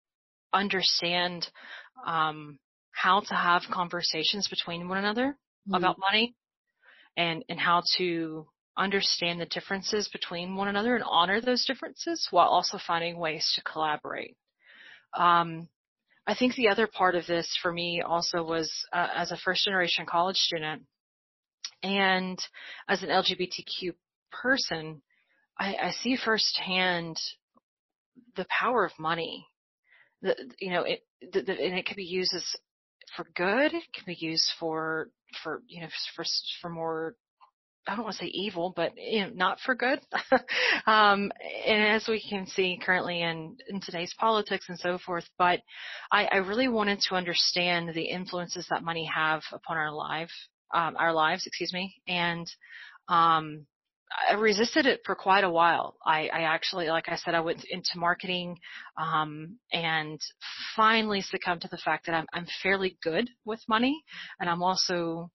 understand, 0.53 1.49
um, 2.07 2.59
how 2.91 3.21
to 3.21 3.35
have 3.35 3.63
conversations 3.73 4.49
between 4.49 4.89
one 4.89 4.99
another 4.99 5.29
mm-hmm. 5.67 5.75
about 5.75 5.97
money 5.99 6.35
and, 7.17 7.43
and 7.49 7.59
how 7.59 7.83
to 7.97 8.47
understand 8.77 9.41
the 9.41 9.47
differences 9.47 10.09
between 10.09 10.57
one 10.57 10.69
another 10.69 10.95
and 10.95 11.05
honor 11.07 11.41
those 11.41 11.65
differences 11.65 12.29
while 12.31 12.49
also 12.49 12.79
finding 12.87 13.19
ways 13.19 13.51
to 13.55 13.63
collaborate. 13.63 14.37
Um, 15.17 15.69
I 16.27 16.35
think 16.35 16.55
the 16.55 16.69
other 16.69 16.87
part 16.87 17.15
of 17.15 17.27
this 17.27 17.49
for 17.61 17.73
me 17.73 18.03
also 18.05 18.45
was 18.45 18.71
uh, 18.93 19.09
as 19.15 19.33
a 19.33 19.37
first 19.37 19.65
generation 19.65 20.07
college 20.07 20.37
student 20.37 20.83
and 21.83 22.39
as 22.89 23.03
an 23.03 23.09
LGBTQ 23.09 23.95
person, 24.31 25.03
I, 25.59 25.75
I 25.75 25.91
see 26.03 26.17
firsthand 26.17 27.17
the 28.37 28.47
power 28.49 28.85
of 28.85 28.93
money. 28.99 29.47
The, 30.23 30.37
you 30.61 30.71
know, 30.71 30.83
it, 30.83 31.01
the, 31.33 31.43
the, 31.43 31.53
and 31.53 31.77
it 31.77 31.87
can 31.87 31.97
be 31.97 32.05
used 32.05 32.33
as 32.35 32.45
for 33.17 33.27
good. 33.35 33.75
It 33.75 33.93
can 33.93 34.05
be 34.07 34.17
used 34.19 34.53
for, 34.61 35.09
for, 35.43 35.63
you 35.67 35.81
know, 35.81 35.89
for, 36.15 36.25
for 36.61 36.71
more 36.71 37.17
I 37.87 37.97
don't 37.97 38.05
want 38.05 38.17
to 38.17 38.25
say 38.25 38.31
evil, 38.31 38.73
but 38.75 38.93
you 38.97 39.23
know, 39.23 39.31
not 39.35 39.59
for 39.61 39.75
good. 39.75 40.01
um, 40.87 41.33
and 41.67 41.83
as 41.83 42.07
we 42.07 42.21
can 42.21 42.47
see 42.47 42.79
currently 42.85 43.23
in, 43.23 43.57
in 43.69 43.81
today's 43.81 44.15
politics 44.19 44.67
and 44.69 44.79
so 44.79 44.99
forth, 44.99 45.25
but 45.37 45.61
I, 46.11 46.27
I 46.27 46.37
really 46.37 46.69
wanted 46.69 47.01
to 47.09 47.17
understand 47.17 47.93
the 47.95 48.05
influences 48.05 48.67
that 48.71 48.85
money 48.85 49.11
have 49.13 49.43
upon 49.53 49.77
our 49.77 49.93
life, 49.93 50.31
um, 50.73 50.97
our 50.97 51.13
lives, 51.13 51.47
excuse 51.47 51.73
me, 51.73 51.97
and 52.07 52.47
um, 53.09 53.67
I 54.31 54.35
resisted 54.35 54.87
it 54.87 55.01
for 55.05 55.15
quite 55.15 55.45
a 55.45 55.51
while. 55.51 55.97
I, 56.05 56.29
I 56.29 56.41
actually, 56.43 56.89
like 56.89 57.09
I 57.09 57.17
said, 57.17 57.35
I 57.35 57.41
went 57.41 57.65
into 57.69 57.97
marketing 57.97 58.59
um, 58.97 59.59
and 59.73 60.21
finally 60.77 61.23
succumbed 61.23 61.63
to 61.63 61.69
the 61.69 61.79
fact 61.79 62.07
that 62.07 62.15
I'm, 62.15 62.27
I'm 62.33 62.47
fairly 62.63 62.97
good 63.03 63.29
with 63.45 63.61
money, 63.69 64.03
and 64.39 64.49
I'm 64.49 64.63
also 64.63 65.31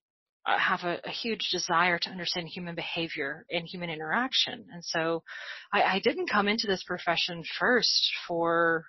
have 0.48 0.84
a, 0.84 1.00
a, 1.06 1.12
huge 1.12 1.50
desire 1.52 2.00
to 2.00 2.10
understand 2.10 2.48
human 2.48 2.76
behavior 2.76 3.46
and 3.52 3.68
human 3.68 3.90
interaction. 3.90 4.66
And 4.72 4.84
so 4.84 5.24
I, 5.74 5.84
I 5.84 6.00
didn't 6.00 6.30
come 6.30 6.48
into 6.48 6.68
this 6.68 6.84
profession 6.84 7.44
first 7.60 8.12
for 8.28 8.86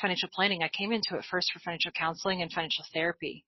financial 0.00 0.28
planning. 0.32 0.62
I 0.62 0.68
came 0.68 0.92
into 0.92 1.16
it 1.16 1.24
first 1.30 1.52
for 1.52 1.60
financial 1.60 1.92
counseling 1.92 2.42
and 2.42 2.50
financial 2.52 2.84
therapy. 2.92 3.44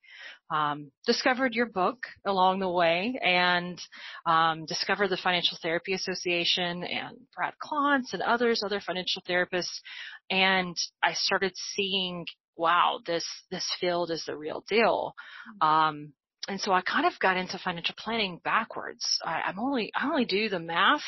Um, 0.50 0.90
discovered 1.06 1.54
your 1.54 1.66
book 1.66 1.98
along 2.26 2.60
the 2.60 2.70
way 2.70 3.18
and 3.22 3.78
um, 4.26 4.66
discovered 4.66 5.08
the 5.08 5.16
Financial 5.16 5.58
Therapy 5.62 5.94
Association 5.94 6.84
and 6.84 7.16
Brad 7.34 7.54
Klontz 7.62 8.12
and 8.12 8.22
others, 8.22 8.62
other 8.64 8.80
financial 8.80 9.22
therapists. 9.28 9.80
And 10.30 10.76
I 11.02 11.14
started 11.14 11.52
seeing, 11.74 12.26
wow, 12.56 13.00
this 13.06 13.24
this 13.50 13.66
field 13.80 14.10
is 14.10 14.24
the 14.26 14.36
real 14.36 14.64
deal. 14.68 15.14
Um, 15.60 16.12
and 16.48 16.60
so 16.60 16.72
I 16.72 16.82
kind 16.82 17.06
of 17.06 17.18
got 17.20 17.36
into 17.36 17.58
financial 17.58 17.94
planning 17.98 18.40
backwards. 18.44 19.18
I, 19.24 19.42
I'm 19.46 19.58
only 19.58 19.90
I 19.94 20.06
only 20.06 20.24
do 20.24 20.48
the 20.48 20.58
math 20.58 21.00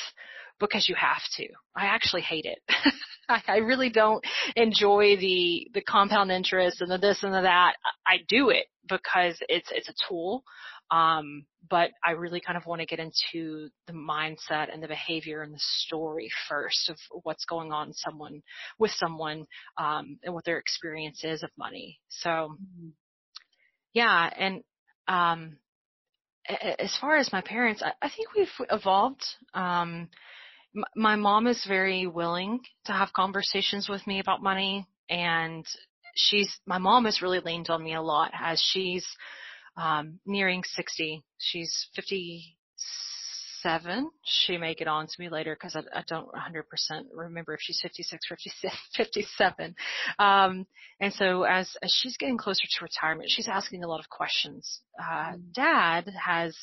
because 0.59 0.89
you 0.89 0.95
have 0.95 1.23
to. 1.37 1.47
I 1.75 1.87
actually 1.87 2.23
hate 2.23 2.47
it. 2.47 2.59
I, 3.29 3.43
I 3.47 3.57
really 3.59 3.91
don't 3.91 4.25
enjoy 4.55 5.17
the 5.17 5.69
the 5.75 5.83
compound 5.83 6.31
interest 6.31 6.81
and 6.81 6.91
the 6.91 6.99
this 6.99 7.23
and 7.23 7.35
the 7.35 7.43
that. 7.43 7.75
I 8.07 8.19
do 8.29 8.51
it 8.51 8.67
because 8.89 9.37
it's 9.49 9.69
it's 9.71 9.89
a 9.89 9.95
tool. 10.09 10.43
Um, 10.91 11.47
but 11.69 11.91
I 12.05 12.13
really 12.13 12.41
kind 12.41 12.57
of 12.57 12.65
want 12.65 12.81
to 12.81 12.87
get 12.87 13.01
into 13.01 13.71
the 13.89 13.93
mindset 13.93 14.73
and 14.73 14.81
the 14.81 14.87
behavior 14.87 15.43
and 15.43 15.53
the 15.53 15.61
story 15.61 16.29
first 16.49 16.89
of 16.89 16.97
what's 17.25 17.45
going 17.45 17.73
on 17.73 17.93
someone 17.93 18.43
with 18.79 18.93
someone 18.93 19.47
um, 19.79 20.21
and 20.23 20.33
what 20.33 20.45
their 20.45 20.59
experience 20.59 21.25
is 21.25 21.43
of 21.43 21.51
money. 21.59 21.99
So, 22.09 22.31
mm-hmm. 22.31 22.91
yeah, 23.95 24.31
and 24.39 24.63
um, 25.09 25.57
as 26.79 26.97
far 27.01 27.17
as 27.17 27.33
my 27.33 27.41
parents, 27.41 27.83
I, 27.83 27.93
I 28.03 28.09
think 28.09 28.35
we've 28.37 28.67
evolved. 28.71 29.25
Um, 29.55 30.09
m- 30.77 30.85
my 30.95 31.17
mom 31.17 31.47
is 31.47 31.65
very 31.67 32.07
willing 32.07 32.61
to 32.87 32.93
have 32.93 33.13
conversations 33.13 33.89
with 33.89 34.07
me 34.07 34.21
about 34.21 34.43
money, 34.43 34.87
and 35.11 35.65
she's 36.15 36.59
my 36.67 36.79
mom 36.79 37.05
has 37.05 37.23
really 37.23 37.41
leaned 37.41 37.71
on 37.71 37.83
me 37.83 37.95
a 37.95 38.03
lot 38.03 38.33
as 38.39 38.61
she's 38.63 39.07
um, 39.77 40.19
nearing 40.25 40.63
60. 40.65 41.23
She's 41.39 41.89
50 41.95 42.56
57. 43.67 44.11
She 44.25 44.59
may 44.59 44.75
get 44.75 44.87
on 44.87 45.07
to 45.07 45.13
me 45.19 45.29
later 45.29 45.57
because 45.57 45.75
I, 45.75 45.81
I, 45.99 46.05
don't 46.07 46.29
100% 46.29 46.63
remember 47.13 47.55
if 47.55 47.61
she's 47.61 47.81
56 47.83 48.27
or 48.31 48.37
57. 48.97 49.75
Um, 50.19 50.67
and 51.01 51.13
so 51.13 51.43
as, 51.43 51.77
as 51.83 51.93
she's 51.93 52.17
getting 52.17 52.39
closer 52.39 52.63
to 52.65 52.85
retirement, 52.85 53.29
she's 53.31 53.49
asking 53.49 53.83
a 53.83 53.89
lot 53.89 54.01
of 54.01 54.09
questions. 54.09 54.81
Uh, 55.01 55.33
mm. 55.33 55.53
dad 55.53 56.09
has, 56.25 56.57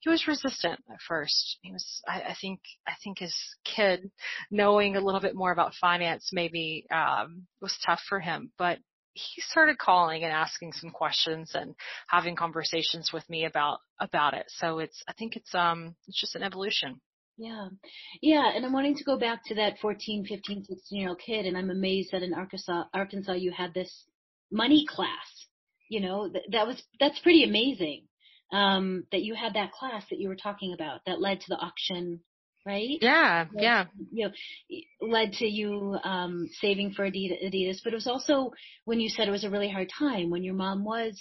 he 0.00 0.08
was 0.08 0.26
resistant 0.26 0.80
at 0.90 0.98
first. 1.06 1.58
He 1.60 1.72
was, 1.72 2.02
I, 2.08 2.22
I 2.22 2.36
think, 2.40 2.60
I 2.86 2.92
think 3.04 3.18
his 3.18 3.34
kid 3.64 4.10
knowing 4.50 4.96
a 4.96 5.00
little 5.00 5.20
bit 5.20 5.36
more 5.36 5.52
about 5.52 5.74
finance 5.74 6.30
maybe, 6.32 6.86
um, 6.90 7.46
was 7.60 7.76
tough 7.84 8.00
for 8.08 8.20
him, 8.20 8.50
but 8.56 8.78
he 9.16 9.40
started 9.40 9.78
calling 9.78 10.22
and 10.24 10.32
asking 10.32 10.72
some 10.72 10.90
questions 10.90 11.52
and 11.54 11.74
having 12.08 12.36
conversations 12.36 13.10
with 13.12 13.28
me 13.30 13.44
about 13.46 13.78
about 13.98 14.34
it. 14.34 14.46
So 14.48 14.78
it's 14.78 15.02
I 15.08 15.12
think 15.14 15.36
it's 15.36 15.54
um 15.54 15.94
it's 16.06 16.20
just 16.20 16.36
an 16.36 16.42
evolution. 16.42 17.00
Yeah. 17.38 17.68
Yeah, 18.22 18.50
and 18.54 18.64
I'm 18.64 18.72
wanting 18.72 18.96
to 18.96 19.04
go 19.04 19.18
back 19.18 19.44
to 19.46 19.56
that 19.56 19.78
14, 19.80 20.24
15, 20.26 20.64
16 20.64 21.00
year 21.00 21.10
old 21.10 21.20
kid 21.20 21.46
and 21.46 21.56
I'm 21.56 21.70
amazed 21.70 22.10
that 22.12 22.22
in 22.22 22.34
Arkansas 22.34 22.84
Arkansas 22.94 23.34
you 23.34 23.52
had 23.52 23.74
this 23.74 24.04
money 24.50 24.84
class. 24.88 25.46
You 25.88 26.00
know, 26.00 26.28
that, 26.28 26.42
that 26.52 26.66
was 26.66 26.82
that's 27.00 27.18
pretty 27.20 27.44
amazing. 27.44 28.04
Um 28.52 29.04
that 29.12 29.22
you 29.22 29.34
had 29.34 29.54
that 29.54 29.72
class 29.72 30.04
that 30.10 30.20
you 30.20 30.28
were 30.28 30.36
talking 30.36 30.74
about 30.74 31.00
that 31.06 31.20
led 31.20 31.40
to 31.40 31.46
the 31.48 31.56
auction 31.56 32.20
right? 32.66 32.98
Yeah, 33.00 33.46
yeah. 33.54 33.84
You 34.12 34.28
know, 34.28 34.32
led 35.00 35.32
to 35.34 35.46
you 35.46 35.96
um, 36.02 36.48
saving 36.60 36.92
for 36.92 37.08
Adidas, 37.08 37.78
but 37.84 37.92
it 37.92 37.96
was 37.96 38.08
also 38.08 38.50
when 38.84 39.00
you 39.00 39.08
said 39.08 39.28
it 39.28 39.32
was 39.32 39.44
a 39.44 39.50
really 39.50 39.70
hard 39.70 39.90
time 39.96 40.30
when 40.30 40.42
your 40.42 40.54
mom 40.54 40.84
was 40.84 41.18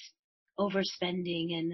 overspending 0.59 1.57
and 1.57 1.73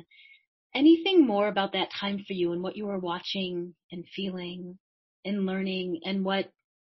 anything 0.75 1.25
more 1.25 1.47
about 1.47 1.73
that 1.73 1.89
time 1.99 2.17
for 2.27 2.33
you 2.33 2.51
and 2.51 2.61
what 2.61 2.75
you 2.75 2.85
were 2.85 2.99
watching 2.99 3.73
and 3.91 4.05
feeling 4.15 4.77
and 5.25 5.45
learning 5.45 6.01
and 6.05 6.23
what 6.25 6.51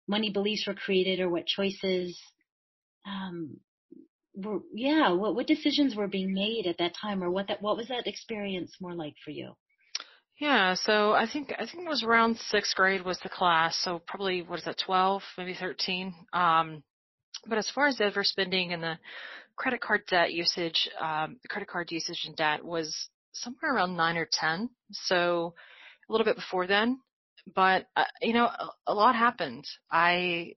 money 0.09 0.31
beliefs 0.31 0.67
were 0.67 0.75
created 0.75 1.21
or 1.21 1.29
what 1.29 1.47
choices 1.47 2.21
um 3.07 3.57
were 4.35 4.61
yeah 4.75 5.11
what 5.13 5.35
what 5.35 5.47
decisions 5.47 5.95
were 5.95 6.09
being 6.09 6.33
made 6.33 6.67
at 6.67 6.79
that 6.79 6.93
time 7.01 7.23
or 7.23 7.31
what 7.31 7.49
that 7.49 7.63
what 7.63 7.77
was 7.77 7.89
that 7.89 8.07
experience 8.07 8.77
more 8.81 8.95
like 8.95 9.15
for 9.25 9.31
you 9.31 9.53
yeah, 10.39 10.75
so 10.75 11.13
I 11.13 11.27
think 11.31 11.53
I 11.59 11.65
think 11.65 11.87
it 11.87 11.89
was 11.89 12.03
around 12.03 12.37
sixth 12.37 12.75
grade 12.75 13.05
was 13.05 13.19
the 13.23 13.29
class, 13.29 13.79
so 13.83 14.03
probably 14.07 14.43
what 14.43 14.59
is 14.59 14.65
that, 14.67 14.79
twelve, 14.85 15.23
maybe 15.39 15.55
thirteen. 15.55 16.15
Um, 16.33 16.83
but 17.47 17.59
as 17.59 17.71
far 17.71 17.87
as 17.87 17.99
overspending 17.99 18.73
and 18.73 18.83
the 18.83 18.99
credit 19.57 19.81
card 19.81 20.03
debt 20.09 20.33
usage, 20.33 20.89
um, 21.01 21.39
the 21.43 21.49
credit 21.49 21.69
card 21.69 21.91
usage 21.91 22.25
and 22.27 22.37
debt 22.37 22.63
was 22.63 23.09
somewhere 23.33 23.75
around 23.75 23.97
nine 23.97 24.19
or 24.19 24.29
ten, 24.31 24.69
so 24.93 25.55
a 26.09 26.13
little 26.13 26.25
bit 26.25 26.37
before 26.37 26.67
then. 26.67 27.01
But 27.55 27.87
uh, 27.97 28.05
you 28.21 28.35
know, 28.35 28.47
a, 28.47 28.69
a 28.89 28.95
lot 28.95 29.15
happened. 29.15 29.65
I 29.91 30.53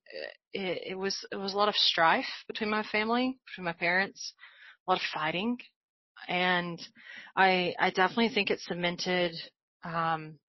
it, 0.51 0.91
it 0.91 0.97
was 0.97 1.25
it 1.31 1.37
was 1.37 1.53
a 1.53 1.57
lot 1.57 1.69
of 1.69 1.75
strife 1.75 2.25
between 2.47 2.69
my 2.69 2.83
family, 2.83 3.37
between 3.47 3.65
my 3.65 3.73
parents, 3.73 4.33
a 4.87 4.91
lot 4.91 4.99
of 4.99 5.05
fighting, 5.13 5.57
and 6.27 6.81
I 7.35 7.75
I 7.79 7.91
definitely 7.91 8.29
think 8.29 8.49
it 8.49 8.59
cemented 8.59 9.35
um, 9.83 10.39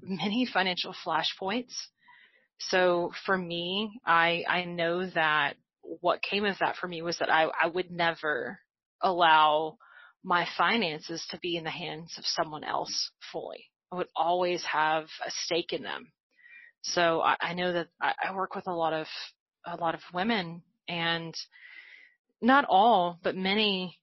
many 0.00 0.46
financial 0.52 0.94
flashpoints. 1.04 1.74
So 2.58 3.12
for 3.26 3.36
me, 3.36 4.00
I 4.06 4.44
I 4.48 4.64
know 4.64 5.06
that 5.10 5.54
what 5.82 6.22
came 6.22 6.44
of 6.44 6.58
that 6.60 6.76
for 6.76 6.86
me 6.86 7.02
was 7.02 7.18
that 7.18 7.30
I 7.30 7.44
I 7.44 7.66
would 7.66 7.90
never 7.90 8.60
allow 9.00 9.78
my 10.24 10.46
finances 10.56 11.26
to 11.30 11.38
be 11.38 11.56
in 11.56 11.64
the 11.64 11.70
hands 11.70 12.14
of 12.16 12.24
someone 12.24 12.62
else 12.62 13.10
fully. 13.32 13.64
I 13.90 13.96
would 13.96 14.08
always 14.14 14.64
have 14.64 15.04
a 15.26 15.30
stake 15.30 15.72
in 15.72 15.82
them. 15.82 16.12
So 16.82 17.20
I, 17.20 17.36
I 17.40 17.54
know 17.54 17.72
that 17.72 17.88
I, 18.00 18.14
I 18.28 18.34
work 18.34 18.54
with 18.54 18.66
a 18.66 18.74
lot 18.74 18.92
of 18.92 19.06
a 19.66 19.76
lot 19.76 19.94
of 19.94 20.00
women 20.12 20.62
and 20.88 21.34
not 22.40 22.64
all, 22.68 23.18
but 23.22 23.36
many 23.36 23.98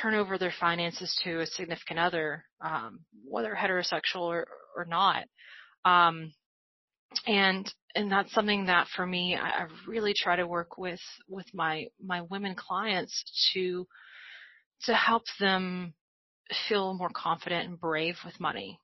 turn 0.00 0.14
over 0.14 0.38
their 0.38 0.54
finances 0.58 1.18
to 1.24 1.40
a 1.40 1.46
significant 1.46 1.98
other, 1.98 2.44
um, 2.60 3.00
whether 3.24 3.54
heterosexual 3.54 4.22
or, 4.22 4.46
or 4.76 4.84
not. 4.84 5.24
Um, 5.84 6.32
and 7.26 7.72
and 7.94 8.10
that's 8.10 8.32
something 8.32 8.66
that 8.66 8.86
for 8.94 9.04
me 9.04 9.34
I, 9.34 9.64
I 9.64 9.66
really 9.86 10.14
try 10.16 10.36
to 10.36 10.46
work 10.46 10.78
with 10.78 11.00
with 11.28 11.46
my 11.52 11.86
my 12.00 12.20
women 12.22 12.54
clients 12.54 13.50
to 13.52 13.86
to 14.84 14.94
help 14.94 15.24
them 15.40 15.94
feel 16.68 16.94
more 16.94 17.10
confident 17.12 17.68
and 17.68 17.80
brave 17.80 18.16
with 18.24 18.38
money 18.38 18.78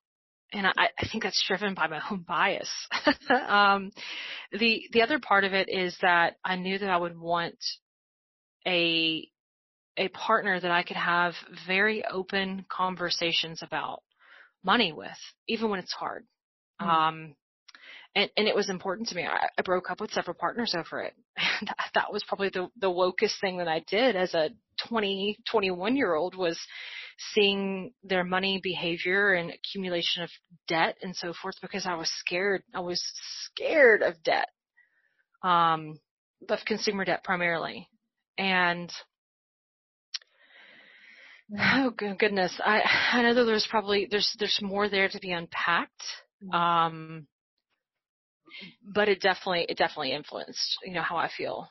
and 0.52 0.66
I, 0.66 0.88
I 0.98 1.08
think 1.10 1.22
that's 1.22 1.44
driven 1.46 1.74
by 1.74 1.86
my 1.88 2.00
own 2.10 2.24
bias. 2.26 2.70
um, 3.48 3.90
the 4.52 4.82
the 4.92 5.02
other 5.02 5.18
part 5.18 5.44
of 5.44 5.52
it 5.52 5.68
is 5.68 5.96
that 6.02 6.36
I 6.44 6.56
knew 6.56 6.78
that 6.78 6.88
I 6.88 6.96
would 6.96 7.18
want 7.18 7.56
a 8.66 9.28
a 9.96 10.08
partner 10.08 10.58
that 10.60 10.70
I 10.70 10.82
could 10.82 10.96
have 10.96 11.34
very 11.66 12.04
open 12.04 12.66
conversations 12.68 13.62
about 13.62 14.02
money 14.64 14.92
with, 14.92 15.16
even 15.48 15.70
when 15.70 15.80
it's 15.80 15.92
hard. 15.92 16.24
Mm-hmm. 16.80 16.90
Um, 16.90 17.34
and, 18.14 18.30
and 18.36 18.48
it 18.48 18.54
was 18.54 18.70
important 18.70 19.08
to 19.08 19.14
me. 19.14 19.24
I, 19.24 19.48
I 19.58 19.62
broke 19.62 19.90
up 19.90 20.00
with 20.00 20.10
several 20.10 20.36
partners 20.38 20.74
over 20.76 21.02
it. 21.02 21.14
And 21.60 21.70
that 21.94 22.12
was 22.12 22.22
probably 22.24 22.50
the, 22.50 22.68
the 22.78 22.90
wokest 22.90 23.40
thing 23.40 23.58
that 23.58 23.68
I 23.68 23.82
did 23.88 24.14
as 24.14 24.34
a 24.34 24.50
20, 24.88 25.38
21 25.50 25.96
year 25.96 26.14
old 26.14 26.34
was 26.34 26.58
seeing 27.32 27.92
their 28.04 28.24
money 28.24 28.60
behavior 28.62 29.32
and 29.32 29.50
accumulation 29.50 30.22
of 30.22 30.30
debt 30.68 30.96
and 31.00 31.16
so 31.16 31.32
forth 31.32 31.54
because 31.62 31.86
I 31.86 31.94
was 31.94 32.10
scared. 32.18 32.62
I 32.74 32.80
was 32.80 33.02
scared 33.44 34.02
of 34.02 34.22
debt. 34.22 34.48
Um, 35.42 35.98
of 36.50 36.58
consumer 36.66 37.04
debt 37.04 37.24
primarily. 37.24 37.88
And 38.36 38.92
Oh 41.54 41.90
goodness, 41.90 42.60
I 42.64 42.82
I 43.12 43.22
know 43.22 43.34
that 43.34 43.44
there's 43.44 43.66
probably 43.70 44.08
there's 44.10 44.34
there's 44.38 44.58
more 44.62 44.88
there 44.88 45.08
to 45.08 45.18
be 45.20 45.30
unpacked. 45.30 46.02
Mm-hmm. 46.42 46.54
Um, 46.54 47.26
but 48.82 49.08
it 49.08 49.20
definitely 49.20 49.66
it 49.68 49.78
definitely 49.78 50.12
influenced 50.12 50.78
you 50.84 50.94
know 50.94 51.02
how 51.02 51.16
I 51.16 51.30
feel. 51.36 51.68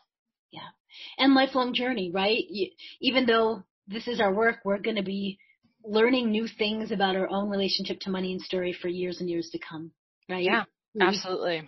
Yeah, 0.52 0.70
and 1.18 1.34
lifelong 1.34 1.74
journey, 1.74 2.12
right? 2.12 2.44
You, 2.50 2.70
even 3.02 3.26
though 3.26 3.64
this 3.88 4.08
is 4.08 4.22
our 4.22 4.34
work, 4.34 4.60
we're 4.64 4.80
going 4.80 4.96
to 4.96 5.04
be 5.04 5.40
learning 5.84 6.32
new 6.32 6.48
things 6.48 6.92
about 6.92 7.16
our 7.16 7.30
own 7.30 7.50
relationship 7.50 8.00
to 8.02 8.10
money 8.10 8.32
and 8.32 8.42
story 8.42 8.74
for 8.74 8.88
years 8.88 9.20
and 9.20 9.30
years 9.30 9.50
to 9.52 9.60
come, 9.60 9.92
right? 10.30 10.44
Yeah, 10.44 10.64
absolutely. 11.00 11.68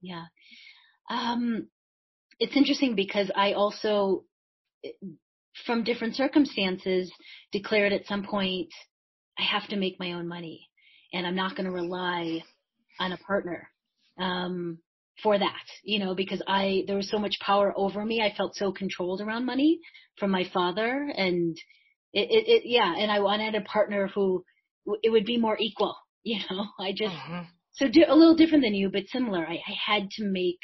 Yeah. 0.00 0.24
Um, 1.10 1.68
it's 2.38 2.56
interesting 2.56 2.94
because 2.94 3.30
I 3.36 3.52
also 3.52 4.24
from 5.66 5.84
different 5.84 6.16
circumstances 6.16 7.12
declared 7.52 7.92
at 7.92 8.06
some 8.06 8.24
point, 8.24 8.68
I 9.38 9.42
have 9.42 9.68
to 9.68 9.76
make 9.76 9.98
my 9.98 10.12
own 10.12 10.28
money 10.28 10.68
and 11.12 11.26
I'm 11.26 11.36
not 11.36 11.56
going 11.56 11.66
to 11.66 11.72
rely 11.72 12.42
on 12.98 13.12
a 13.12 13.18
partner. 13.18 13.68
Um, 14.18 14.78
for 15.22 15.38
that, 15.38 15.64
you 15.84 15.98
know, 15.98 16.14
because 16.14 16.42
I, 16.46 16.84
there 16.86 16.96
was 16.96 17.10
so 17.10 17.18
much 17.18 17.38
power 17.40 17.72
over 17.76 18.04
me. 18.04 18.20
I 18.20 18.34
felt 18.36 18.56
so 18.56 18.72
controlled 18.72 19.20
around 19.20 19.46
money 19.46 19.78
from 20.18 20.30
my 20.30 20.44
father 20.52 21.12
and 21.16 21.56
it, 22.12 22.28
it, 22.30 22.48
it 22.48 22.62
yeah, 22.64 22.94
and 22.96 23.10
I 23.10 23.20
wanted 23.20 23.54
a 23.54 23.60
partner 23.62 24.08
who 24.14 24.44
it 25.02 25.10
would 25.10 25.24
be 25.24 25.38
more 25.38 25.56
equal, 25.58 25.96
you 26.22 26.40
know, 26.50 26.66
I 26.78 26.92
just, 26.92 27.14
mm-hmm. 27.14 27.42
so 27.72 27.88
di- 27.88 28.04
a 28.04 28.14
little 28.14 28.36
different 28.36 28.64
than 28.64 28.74
you, 28.74 28.90
but 28.90 29.08
similar. 29.08 29.46
I, 29.46 29.54
I 29.54 29.74
had 29.86 30.10
to 30.12 30.24
make 30.24 30.60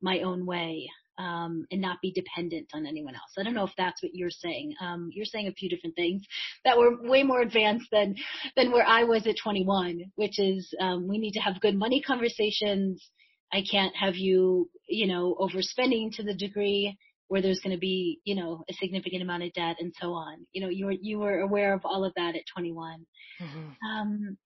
my 0.00 0.20
own 0.20 0.46
way. 0.46 0.88
Um, 1.18 1.66
and 1.70 1.80
not 1.80 2.00
be 2.00 2.12
dependent 2.12 2.68
on 2.74 2.86
anyone 2.86 3.14
else. 3.14 3.32
I 3.38 3.42
don't 3.42 3.54
know 3.54 3.64
if 3.64 3.72
that's 3.76 4.02
what 4.02 4.14
you're 4.14 4.30
saying. 4.30 4.74
Um, 4.80 5.10
you're 5.12 5.26
saying 5.26 5.48
a 5.48 5.52
few 5.52 5.68
different 5.68 5.96
things 5.96 6.22
that 6.64 6.78
were 6.78 7.02
way 7.02 7.22
more 7.22 7.42
advanced 7.42 7.88
than 7.92 8.16
than 8.56 8.72
where 8.72 8.86
I 8.86 9.04
was 9.04 9.26
at 9.26 9.36
21, 9.42 10.12
which 10.16 10.38
is 10.38 10.72
um, 10.80 11.08
we 11.08 11.18
need 11.18 11.32
to 11.32 11.40
have 11.40 11.60
good 11.60 11.76
money 11.76 12.02
conversations. 12.02 13.10
I 13.52 13.62
can't 13.70 13.94
have 13.94 14.16
you, 14.16 14.70
you 14.88 15.06
know, 15.06 15.36
overspending 15.38 16.14
to 16.16 16.22
the 16.22 16.34
degree 16.34 16.96
where 17.28 17.42
there's 17.42 17.60
going 17.60 17.74
to 17.74 17.80
be, 17.80 18.20
you 18.24 18.34
know, 18.34 18.64
a 18.68 18.74
significant 18.74 19.22
amount 19.22 19.42
of 19.42 19.52
debt 19.52 19.76
and 19.78 19.92
so 20.00 20.12
on. 20.12 20.46
You 20.52 20.62
know, 20.62 20.68
you 20.68 20.86
were 20.86 20.92
you 20.92 21.18
were 21.18 21.40
aware 21.40 21.74
of 21.74 21.80
all 21.84 22.04
of 22.04 22.12
that 22.16 22.36
at 22.36 22.42
21. 22.54 23.06
Mm-hmm. 23.40 23.88
Um, 23.90 24.36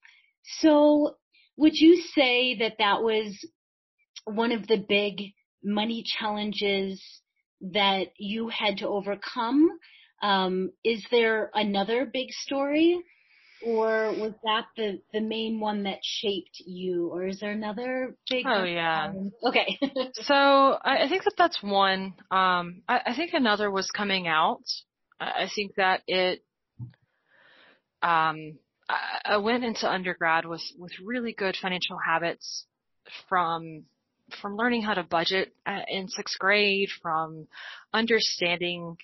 so, 0.61 1.17
would 1.57 1.75
you 1.75 2.03
say 2.15 2.59
that 2.59 2.75
that 2.79 3.03
was 3.03 3.37
one 4.25 4.53
of 4.53 4.67
the 4.67 4.77
big 4.77 5.33
money 5.63 6.05
challenges 6.19 7.03
that 7.61 8.09
you 8.19 8.49
had 8.49 8.79
to 8.79 8.89
overcome? 8.89 9.69
Um, 10.23 10.71
is 10.85 11.05
there 11.11 11.51
another 11.55 12.07
big 12.07 12.31
story? 12.31 13.03
Or 13.65 14.13
was 14.13 14.33
that 14.45 14.67
the, 14.77 15.01
the 15.13 15.21
main 15.21 15.61
one 15.61 15.85
that 15.85 15.99
shaped 16.03 16.63
you? 16.67 17.09
Or 17.09 17.27
is 17.27 17.41
there 17.41 17.53
another 17.53 18.15
big? 18.29 18.45
Oh 18.47 18.65
yeah. 18.65 19.13
Okay. 19.43 19.79
so 20.13 20.35
I, 20.35 21.05
I, 21.05 21.09
think 21.09 21.25
that 21.25 21.35
that's 21.39 21.63
one. 21.63 22.15
Um, 22.31 22.83
I, 22.87 23.01
I, 23.07 23.17
think 23.17 23.31
another 23.33 23.71
was 23.71 23.91
coming 23.91 24.29
out. 24.29 24.63
I, 25.19 25.45
I 25.45 25.49
think 25.55 25.75
that 25.77 26.03
it. 26.07 26.45
Um, 28.03 28.59
I 28.89 29.39
went 29.39 29.65
into 29.65 29.91
undergrad 29.91 30.45
with 30.45 30.63
with 30.79 30.93
really 31.03 31.33
good 31.33 31.57
financial 31.61 31.99
habits 32.07 32.67
from 33.29 33.85
from 34.41 34.57
learning 34.57 34.83
how 34.83 34.95
to 34.95 35.03
budget 35.03 35.55
in 35.89 36.09
sixth 36.09 36.39
grade, 36.39 36.89
from 37.03 37.47
understanding 37.93 38.97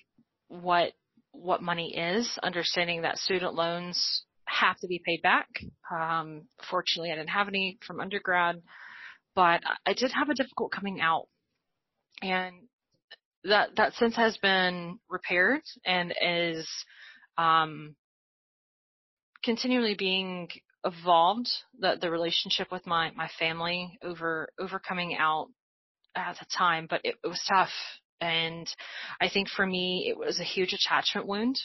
what 0.47 0.93
what 1.31 1.63
money 1.63 1.95
is, 1.97 2.37
understanding 2.43 3.01
that 3.01 3.17
student 3.17 3.55
loans 3.55 4.23
have 4.45 4.77
to 4.77 4.87
be 4.87 5.01
paid 5.03 5.21
back. 5.21 5.47
Um, 5.91 6.43
fortunately, 6.69 7.11
I 7.11 7.15
didn't 7.15 7.29
have 7.29 7.47
any 7.47 7.79
from 7.85 7.99
undergrad, 7.99 8.61
but 9.35 9.61
I 9.85 9.93
did 9.93 10.11
have 10.11 10.29
a 10.29 10.35
difficult 10.35 10.71
coming 10.71 11.01
out, 11.01 11.27
and 12.21 12.55
that 13.45 13.75
that 13.77 13.93
sense 13.93 14.15
has 14.15 14.37
been 14.37 14.99
repaired 15.09 15.61
and 15.85 16.13
is 16.21 16.67
um, 17.37 17.95
continually 19.43 19.95
being 19.95 20.49
evolved 20.85 21.49
the 21.79 21.97
the 21.99 22.11
relationship 22.11 22.71
with 22.71 22.85
my 22.85 23.11
my 23.15 23.29
family 23.39 23.97
over 24.03 24.49
over 24.59 24.79
coming 24.79 25.15
out 25.15 25.47
at 26.15 26.37
the 26.39 26.45
time, 26.55 26.87
but 26.89 27.01
it, 27.03 27.15
it 27.23 27.27
was 27.27 27.41
tough. 27.47 27.71
And 28.21 28.67
I 29.19 29.29
think 29.29 29.49
for 29.49 29.65
me, 29.65 30.05
it 30.07 30.17
was 30.17 30.39
a 30.39 30.45
huge 30.45 30.73
attachment 30.73 31.27
wound. 31.27 31.59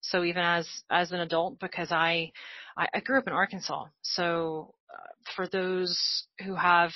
So 0.00 0.24
even 0.24 0.42
as 0.42 0.68
as 0.90 1.12
an 1.12 1.20
adult, 1.20 1.58
because 1.58 1.92
I 1.92 2.32
I, 2.76 2.88
I 2.94 3.00
grew 3.00 3.18
up 3.18 3.26
in 3.26 3.32
Arkansas, 3.32 3.86
so 4.02 4.74
uh, 4.92 5.32
for 5.34 5.48
those 5.48 6.26
who 6.44 6.54
have 6.54 6.92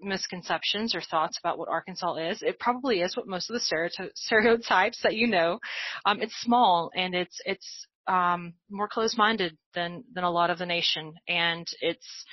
misconceptions 0.00 0.94
or 0.94 1.00
thoughts 1.00 1.38
about 1.38 1.58
what 1.58 1.68
Arkansas 1.68 2.16
is, 2.16 2.42
it 2.42 2.58
probably 2.58 3.00
is 3.00 3.16
what 3.16 3.26
most 3.26 3.50
of 3.50 3.54
the 3.54 4.10
stereotypes 4.14 5.00
that 5.02 5.16
you 5.16 5.26
know. 5.26 5.58
Um, 6.04 6.20
it's 6.20 6.34
small 6.42 6.90
and 6.94 7.14
it's 7.14 7.40
it's 7.44 7.86
um, 8.06 8.54
more 8.70 8.88
closed-minded 8.88 9.56
than 9.74 10.04
than 10.14 10.24
a 10.24 10.30
lot 10.30 10.50
of 10.50 10.58
the 10.58 10.66
nation, 10.66 11.14
and 11.28 11.66
it's 11.80 12.24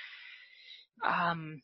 um, 1.05 1.61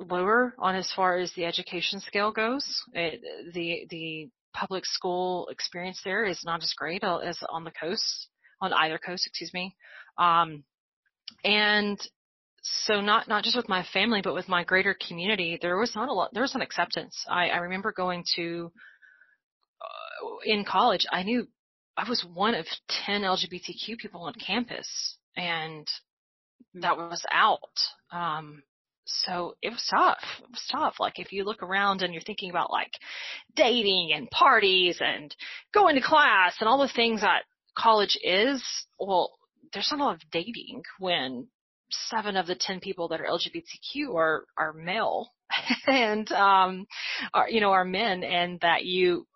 lower 0.00 0.54
on 0.58 0.74
as 0.74 0.90
far 0.94 1.18
as 1.18 1.32
the 1.34 1.44
education 1.44 2.00
scale 2.00 2.32
goes. 2.32 2.64
It, 2.92 3.20
the 3.52 3.86
the 3.90 4.28
public 4.54 4.84
school 4.86 5.48
experience 5.50 6.00
there 6.04 6.24
is 6.24 6.40
not 6.44 6.62
as 6.62 6.72
great 6.76 7.04
as 7.04 7.38
on 7.48 7.64
the 7.64 7.70
coast, 7.70 8.28
on 8.60 8.72
either 8.72 8.98
coast, 8.98 9.26
excuse 9.26 9.52
me. 9.54 9.76
Um, 10.16 10.64
and 11.44 11.98
so 12.62 13.00
not 13.00 13.28
not 13.28 13.44
just 13.44 13.56
with 13.56 13.68
my 13.68 13.84
family, 13.92 14.20
but 14.22 14.34
with 14.34 14.48
my 14.48 14.64
greater 14.64 14.96
community, 15.06 15.58
there 15.60 15.78
was 15.78 15.94
not 15.94 16.08
a 16.08 16.12
lot. 16.12 16.30
There 16.32 16.42
was 16.42 16.54
an 16.54 16.60
acceptance. 16.60 17.24
I, 17.28 17.48
I 17.50 17.58
remember 17.58 17.92
going 17.92 18.24
to 18.36 18.72
uh, 19.80 20.26
in 20.44 20.64
college. 20.64 21.06
I 21.10 21.22
knew 21.22 21.46
I 21.98 22.08
was 22.08 22.24
one 22.32 22.54
of 22.54 22.64
10 23.06 23.22
LGBTQ 23.22 23.98
people 23.98 24.22
on 24.22 24.34
campus 24.34 25.16
and 25.36 25.86
that 26.74 26.96
was 26.96 27.24
out. 27.32 27.58
Um, 28.12 28.62
so 29.04 29.56
it 29.62 29.70
was 29.70 29.84
tough. 29.90 30.22
It 30.40 30.50
was 30.50 30.64
tough. 30.70 30.94
Like 31.00 31.18
if 31.18 31.32
you 31.32 31.44
look 31.44 31.62
around 31.62 32.02
and 32.02 32.14
you're 32.14 32.22
thinking 32.22 32.50
about 32.50 32.70
like 32.70 32.92
dating 33.56 34.12
and 34.14 34.30
parties 34.30 34.98
and 35.00 35.34
going 35.74 35.96
to 35.96 36.00
class 36.00 36.54
and 36.60 36.68
all 36.68 36.78
the 36.78 36.92
things 36.94 37.22
that 37.22 37.42
college 37.76 38.16
is, 38.22 38.62
well, 39.00 39.32
there's 39.72 39.88
not 39.90 40.00
a 40.00 40.04
lot 40.04 40.14
of 40.14 40.30
dating 40.30 40.82
when 41.00 41.48
seven 41.90 42.36
of 42.36 42.46
the 42.46 42.54
10 42.54 42.78
people 42.78 43.08
that 43.08 43.20
are 43.20 43.26
LGBTQ 43.26 44.14
are, 44.14 44.44
are 44.56 44.72
male 44.72 45.32
and, 45.88 46.30
um, 46.30 46.86
are, 47.34 47.48
you 47.50 47.60
know, 47.60 47.72
are 47.72 47.84
men 47.84 48.22
and 48.22 48.60
that 48.60 48.84
you, 48.84 49.26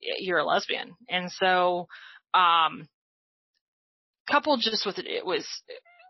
you're 0.00 0.38
a 0.38 0.44
lesbian. 0.44 0.94
And 1.08 1.30
so, 1.32 1.86
um, 2.34 2.88
coupled 4.30 4.60
just 4.62 4.86
with 4.86 4.98
it, 4.98 5.06
it 5.06 5.26
was 5.26 5.46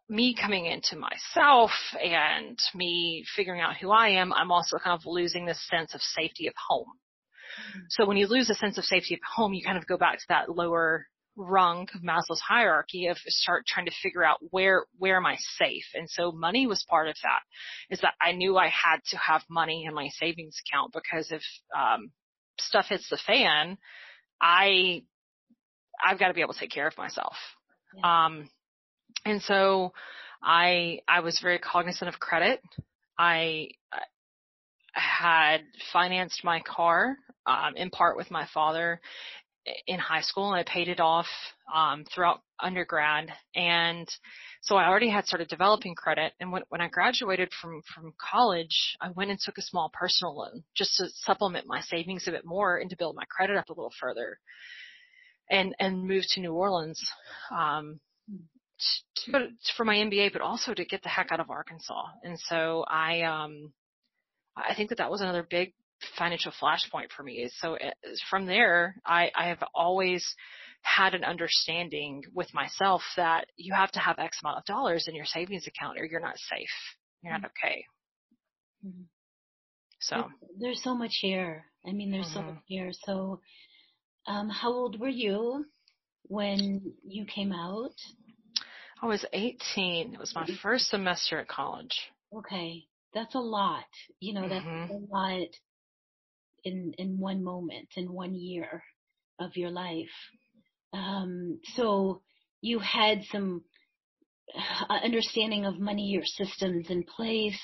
me 0.09 0.35
coming 0.35 0.67
into 0.67 0.97
myself 0.97 1.71
and 2.03 2.59
me 2.75 3.25
figuring 3.37 3.61
out 3.61 3.77
who 3.77 3.91
I 3.91 4.09
am, 4.11 4.33
I'm 4.33 4.51
also 4.51 4.77
kind 4.79 4.99
of 4.99 5.07
losing 5.07 5.47
this 5.47 5.65
sense 5.69 5.95
of 5.95 6.01
safety 6.01 6.49
of 6.49 6.55
home. 6.69 6.89
Mm-hmm. 6.89 7.81
So 7.91 8.07
when 8.07 8.17
you 8.17 8.27
lose 8.27 8.51
a 8.51 8.55
sense 8.55 8.77
of 8.77 8.85
safety 8.85 9.15
of 9.15 9.21
home, 9.25 9.55
you 9.55 9.65
kind 9.65 9.79
of 9.79 9.87
go 9.87 9.97
back 9.97 10.19
to 10.19 10.25
that 10.29 10.51
lower 10.51 11.07
rung 11.37 11.89
of 11.95 12.03
Maslow's 12.03 12.41
hierarchy 12.41 13.07
of 13.07 13.17
start 13.29 13.65
trying 13.67 13.87
to 13.87 13.93
figure 14.03 14.25
out 14.25 14.39
where 14.51 14.85
where 14.99 15.17
am 15.17 15.27
I 15.27 15.37
safe. 15.59 15.85
And 15.95 16.11
so 16.11 16.33
money 16.33 16.67
was 16.67 16.85
part 16.89 17.09
of 17.09 17.15
that. 17.23 17.41
Is 17.89 18.01
that 18.01 18.15
I 18.21 18.33
knew 18.33 18.57
I 18.57 18.69
had 18.69 18.99
to 19.11 19.17
have 19.17 19.43
money 19.49 19.85
in 19.87 19.95
my 19.95 20.09
savings 20.19 20.57
account 20.67 20.93
because 20.93 21.31
if 21.31 21.43
um, 21.77 22.11
stuff 22.61 22.87
hits 22.89 23.09
the 23.09 23.19
fan, 23.27 23.79
I 24.41 25.03
I've 26.05 26.19
got 26.19 26.29
to 26.29 26.35
be 26.35 26.41
able 26.41 26.55
to 26.55 26.61
take 26.61 26.71
care 26.71 26.87
of 26.87 26.97
myself. 26.97 27.35
Yeah. 27.97 28.27
Um, 28.27 28.51
and 29.25 29.43
so 29.43 29.93
I 30.43 31.01
I 31.09 31.21
was 31.21 31.39
very 31.43 31.59
cognizant 31.59 32.09
of 32.09 32.21
credit. 32.21 32.61
I, 33.19 33.69
I 33.93 34.01
had 34.93 35.59
financed 35.93 36.43
my 36.43 36.61
car 36.61 37.17
um, 37.47 37.77
in 37.77 37.91
part 37.91 38.17
with 38.17 38.31
my 38.31 38.47
father 38.53 39.01
in 39.87 39.99
high 39.99 40.23
school, 40.23 40.53
and 40.53 40.61
I 40.61 40.71
paid 40.71 40.89
it 40.89 41.01
off 41.01 41.27
um, 41.75 42.05
throughout 42.05 42.41
undergrad. 42.63 43.31
And 43.55 44.09
so 44.63 44.77
I 44.77 44.89
already 44.89 45.11
had 45.11 45.27
started 45.27 45.49
developing 45.49 45.95
credit. 45.95 46.33
And 46.41 46.53
when, 46.53 46.63
when 46.69 46.81
I 46.81 46.89
graduated 46.89 47.51
from 47.61 47.83
from 47.95 48.15
college, 48.19 48.97
I 49.01 49.11
went 49.11 49.31
and 49.31 49.39
took 49.39 49.59
a 49.59 49.63
small 49.63 49.91
personal 49.93 50.37
loan 50.37 50.65
just 50.75 50.97
to 50.97 51.09
supplement 51.15 51.67
my 51.67 51.81
savings 51.81 52.27
a 52.27 52.33
bit 52.33 52.45
more 52.45 52.79
and 52.79 52.91
to 52.91 52.97
build 52.97 53.17
my 53.17 53.25
credit 53.31 53.57
up 53.57 53.69
a 53.69 53.73
little 53.73 53.93
further. 54.01 54.39
And 55.51 55.75
and 55.79 56.07
moved 56.07 56.29
to 56.31 56.41
New 56.41 56.53
Orleans 56.53 57.01
um, 57.51 58.01
to, 59.27 59.49
for 59.77 59.85
my 59.85 59.97
MBA, 59.97 60.33
but 60.33 60.43
also 60.43 60.75
to 60.75 60.85
get 60.85 61.03
the 61.03 61.09
heck 61.09 61.33
out 61.33 61.41
of 61.41 61.51
Arkansas. 61.51 62.05
And 62.23 62.39
so 62.39 62.85
I 62.89 63.23
um 63.23 63.73
I 64.57 64.75
think 64.75 64.89
that 64.91 64.99
that 64.99 65.11
was 65.11 65.21
another 65.21 65.47
big 65.49 65.73
financial 66.17 66.53
flashpoint 66.61 67.11
for 67.17 67.23
me. 67.23 67.49
So 67.59 67.77
uh, 67.77 67.91
from 68.29 68.47
there, 68.47 68.97
I, 69.05 69.31
I 69.35 69.49
have 69.49 69.63
always 69.75 70.25
had 70.83 71.15
an 71.15 71.25
understanding 71.25 72.23
with 72.35 72.53
myself 72.55 73.03
that 73.17 73.47
you 73.57 73.75
have 73.75 73.93
to 73.93 73.99
have 73.99 74.19
X 74.19 74.39
amount 74.43 74.59
of 74.59 74.65
dollars 74.65 75.07
in 75.09 75.15
your 75.15 75.27
savings 75.27 75.67
account 75.67 75.99
or 75.99 76.05
you're 76.05 76.21
not 76.21 76.39
safe. 76.39 76.69
You're 77.23 77.33
not 77.33 77.43
mm-hmm. 77.43 77.67
okay. 77.67 77.85
Mm-hmm. 78.87 79.03
So 80.01 80.17
there's, 80.17 80.61
there's, 80.61 80.83
so 80.83 80.95
much 80.95 81.19
here. 81.21 81.65
I 81.87 81.93
mean, 81.93 82.11
there's 82.11 82.27
mm-hmm. 82.27 82.35
so 82.35 82.43
much 82.55 82.63
here. 82.67 82.91
So, 83.05 83.41
um, 84.27 84.49
how 84.49 84.73
old 84.73 84.99
were 84.99 85.09
you 85.09 85.67
when 86.29 86.95
you 87.07 87.27
came 87.27 87.53
out? 87.53 87.93
I 89.03 89.07
was 89.07 89.25
18. 89.33 90.15
It 90.15 90.21
was 90.21 90.35
my 90.35 90.47
first 90.63 90.89
semester 90.89 91.39
at 91.39 91.49
college. 91.49 92.11
Okay. 92.35 92.85
That's 93.13 93.35
a 93.35 93.41
lot. 93.41 93.85
You 94.21 94.35
know, 94.35 94.49
that's 94.49 94.65
mm-hmm. 94.65 94.93
a 94.93 94.99
lot 95.11 95.49
in, 96.65 96.93
in 96.99 97.19
one 97.19 97.43
moment, 97.43 97.89
in 97.97 98.13
one 98.13 98.35
year 98.35 98.83
of 99.39 99.57
your 99.57 99.71
life. 99.71 100.09
Um, 100.93 101.61
so 101.77 102.23
you 102.61 102.79
had 102.79 103.23
some 103.31 103.63
uh, 104.55 104.99
understanding 105.05 105.65
of 105.65 105.79
money, 105.79 106.09
your 106.09 106.25
systems 106.25 106.87
in 106.91 107.05
place, 107.05 107.61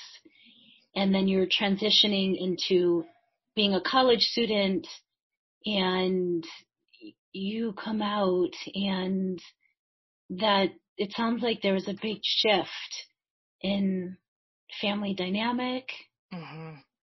and 0.95 1.13
then 1.13 1.27
you're 1.27 1.47
transitioning 1.47 2.35
into 2.39 3.03
being 3.55 3.73
a 3.73 3.81
college 3.81 4.21
student 4.21 4.87
and 5.65 6.45
you 7.33 7.73
come 7.73 8.01
out 8.01 8.53
and 8.73 9.39
that 10.29 10.69
it 10.97 11.13
sounds 11.15 11.43
like 11.43 11.61
there 11.61 11.73
was 11.73 11.87
a 11.87 11.97
big 12.01 12.19
shift 12.23 13.05
in 13.61 14.17
family 14.81 15.13
dynamic 15.13 15.89
mm-hmm. 16.33 16.75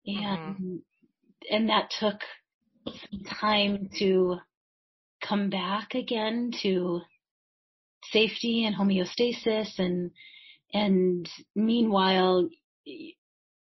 and 0.07 0.55
mm-hmm. 0.55 0.75
And 1.49 1.69
that 1.69 1.91
took 1.99 2.21
some 2.85 3.23
time 3.39 3.89
to 3.99 4.37
come 5.21 5.49
back 5.49 5.95
again 5.95 6.51
to 6.61 7.01
safety 8.11 8.65
and 8.65 8.75
homeostasis 8.75 9.77
and 9.77 10.11
and 10.73 11.29
meanwhile 11.55 12.47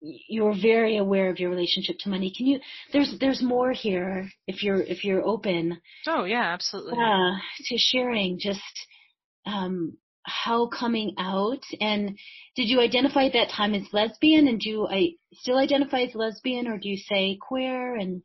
you're 0.02 0.56
very 0.62 0.98
aware 0.98 1.30
of 1.30 1.40
your 1.40 1.50
relationship 1.50 1.98
to 2.00 2.10
money. 2.10 2.32
Can 2.36 2.46
you 2.46 2.60
there's 2.94 3.16
there's 3.20 3.42
more 3.42 3.72
here 3.72 4.30
if 4.48 4.64
you're 4.64 4.82
if 4.82 5.04
you're 5.04 5.24
open. 5.24 5.82
Oh 6.06 6.24
yeah, 6.24 6.54
absolutely. 6.54 6.94
Yeah, 6.98 7.32
uh, 7.34 7.38
to 7.66 7.78
sharing 7.78 8.40
just 8.40 8.62
um 9.46 9.98
how 10.28 10.68
coming 10.68 11.14
out 11.18 11.64
and 11.80 12.18
did 12.56 12.68
you 12.68 12.80
identify 12.82 13.26
at 13.26 13.34
that 13.34 13.50
time 13.50 13.74
as 13.74 13.84
lesbian 13.94 14.48
and 14.48 14.60
do 14.60 14.86
I 14.88 15.12
still 15.34 15.58
identify 15.58 16.02
as 16.02 16.16
lesbian 16.16 16.68
or 16.68 16.78
do 16.78 16.90
you 16.90 16.98
say 16.98 17.38
queer 17.42 17.96
and, 17.96 18.22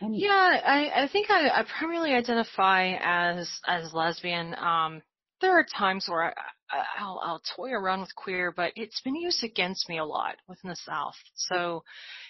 and 0.00 0.16
yeah 0.16 0.60
I, 0.64 1.04
I 1.04 1.08
think 1.08 1.30
I, 1.30 1.48
I 1.48 1.64
primarily 1.78 2.12
identify 2.12 2.94
as 3.00 3.48
as 3.66 3.94
lesbian 3.94 4.54
um 4.58 5.02
there 5.40 5.58
are 5.58 5.64
times 5.64 6.06
where 6.08 6.34
I, 6.70 6.82
I'll, 6.98 7.20
I'll 7.22 7.42
toy 7.56 7.70
around 7.70 8.00
with 8.00 8.14
queer, 8.14 8.52
but 8.52 8.72
it's 8.76 9.00
been 9.00 9.16
used 9.16 9.44
against 9.44 9.88
me 9.88 9.98
a 9.98 10.04
lot 10.04 10.36
within 10.48 10.70
the 10.70 10.76
South. 10.76 11.14
So 11.34 11.84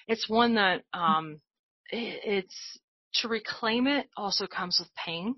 it's 0.06 0.28
one 0.28 0.54
that 0.54 0.82
um, 0.92 1.40
it, 1.90 2.20
it's 2.24 2.78
to 3.14 3.28
reclaim 3.28 3.86
it 3.86 4.06
also 4.16 4.46
comes 4.46 4.78
with 4.78 4.88
pain. 4.94 5.36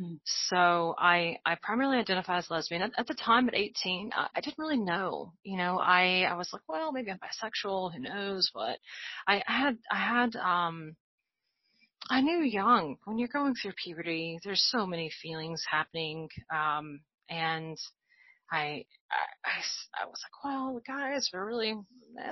Mm. 0.00 0.18
So 0.48 0.94
I 0.98 1.38
I 1.44 1.56
primarily 1.62 1.98
identify 1.98 2.38
as 2.38 2.50
lesbian. 2.50 2.82
At, 2.82 2.92
at 2.98 3.06
the 3.06 3.14
time, 3.14 3.48
at 3.48 3.54
18, 3.54 4.10
I, 4.14 4.28
I, 4.34 4.40
didn't 4.40 4.58
really 4.58 4.78
know. 4.78 5.32
You 5.42 5.56
know, 5.56 5.78
I 5.78 6.26
I 6.30 6.34
was 6.34 6.50
like, 6.52 6.62
well, 6.68 6.92
maybe 6.92 7.10
I'm 7.10 7.18
bisexual. 7.18 7.94
Who 7.94 8.00
knows? 8.00 8.50
But 8.52 8.78
I, 9.26 9.42
I 9.48 9.52
had 9.52 9.78
I 9.90 9.96
had 9.96 10.36
um 10.36 10.96
I 12.10 12.20
knew 12.20 12.42
young 12.42 12.96
when 13.04 13.18
you're 13.18 13.28
going 13.28 13.54
through 13.54 13.72
puberty. 13.82 14.38
There's 14.44 14.64
so 14.70 14.86
many 14.86 15.10
feelings 15.22 15.62
happening, 15.68 16.28
um, 16.54 17.00
and 17.28 17.76
I, 18.50 18.84
I, 19.10 19.60
I 20.02 20.06
was 20.06 20.20
like, 20.22 20.44
well, 20.44 20.74
the 20.74 20.80
guys 20.80 21.28
are 21.34 21.44
really, 21.44 21.74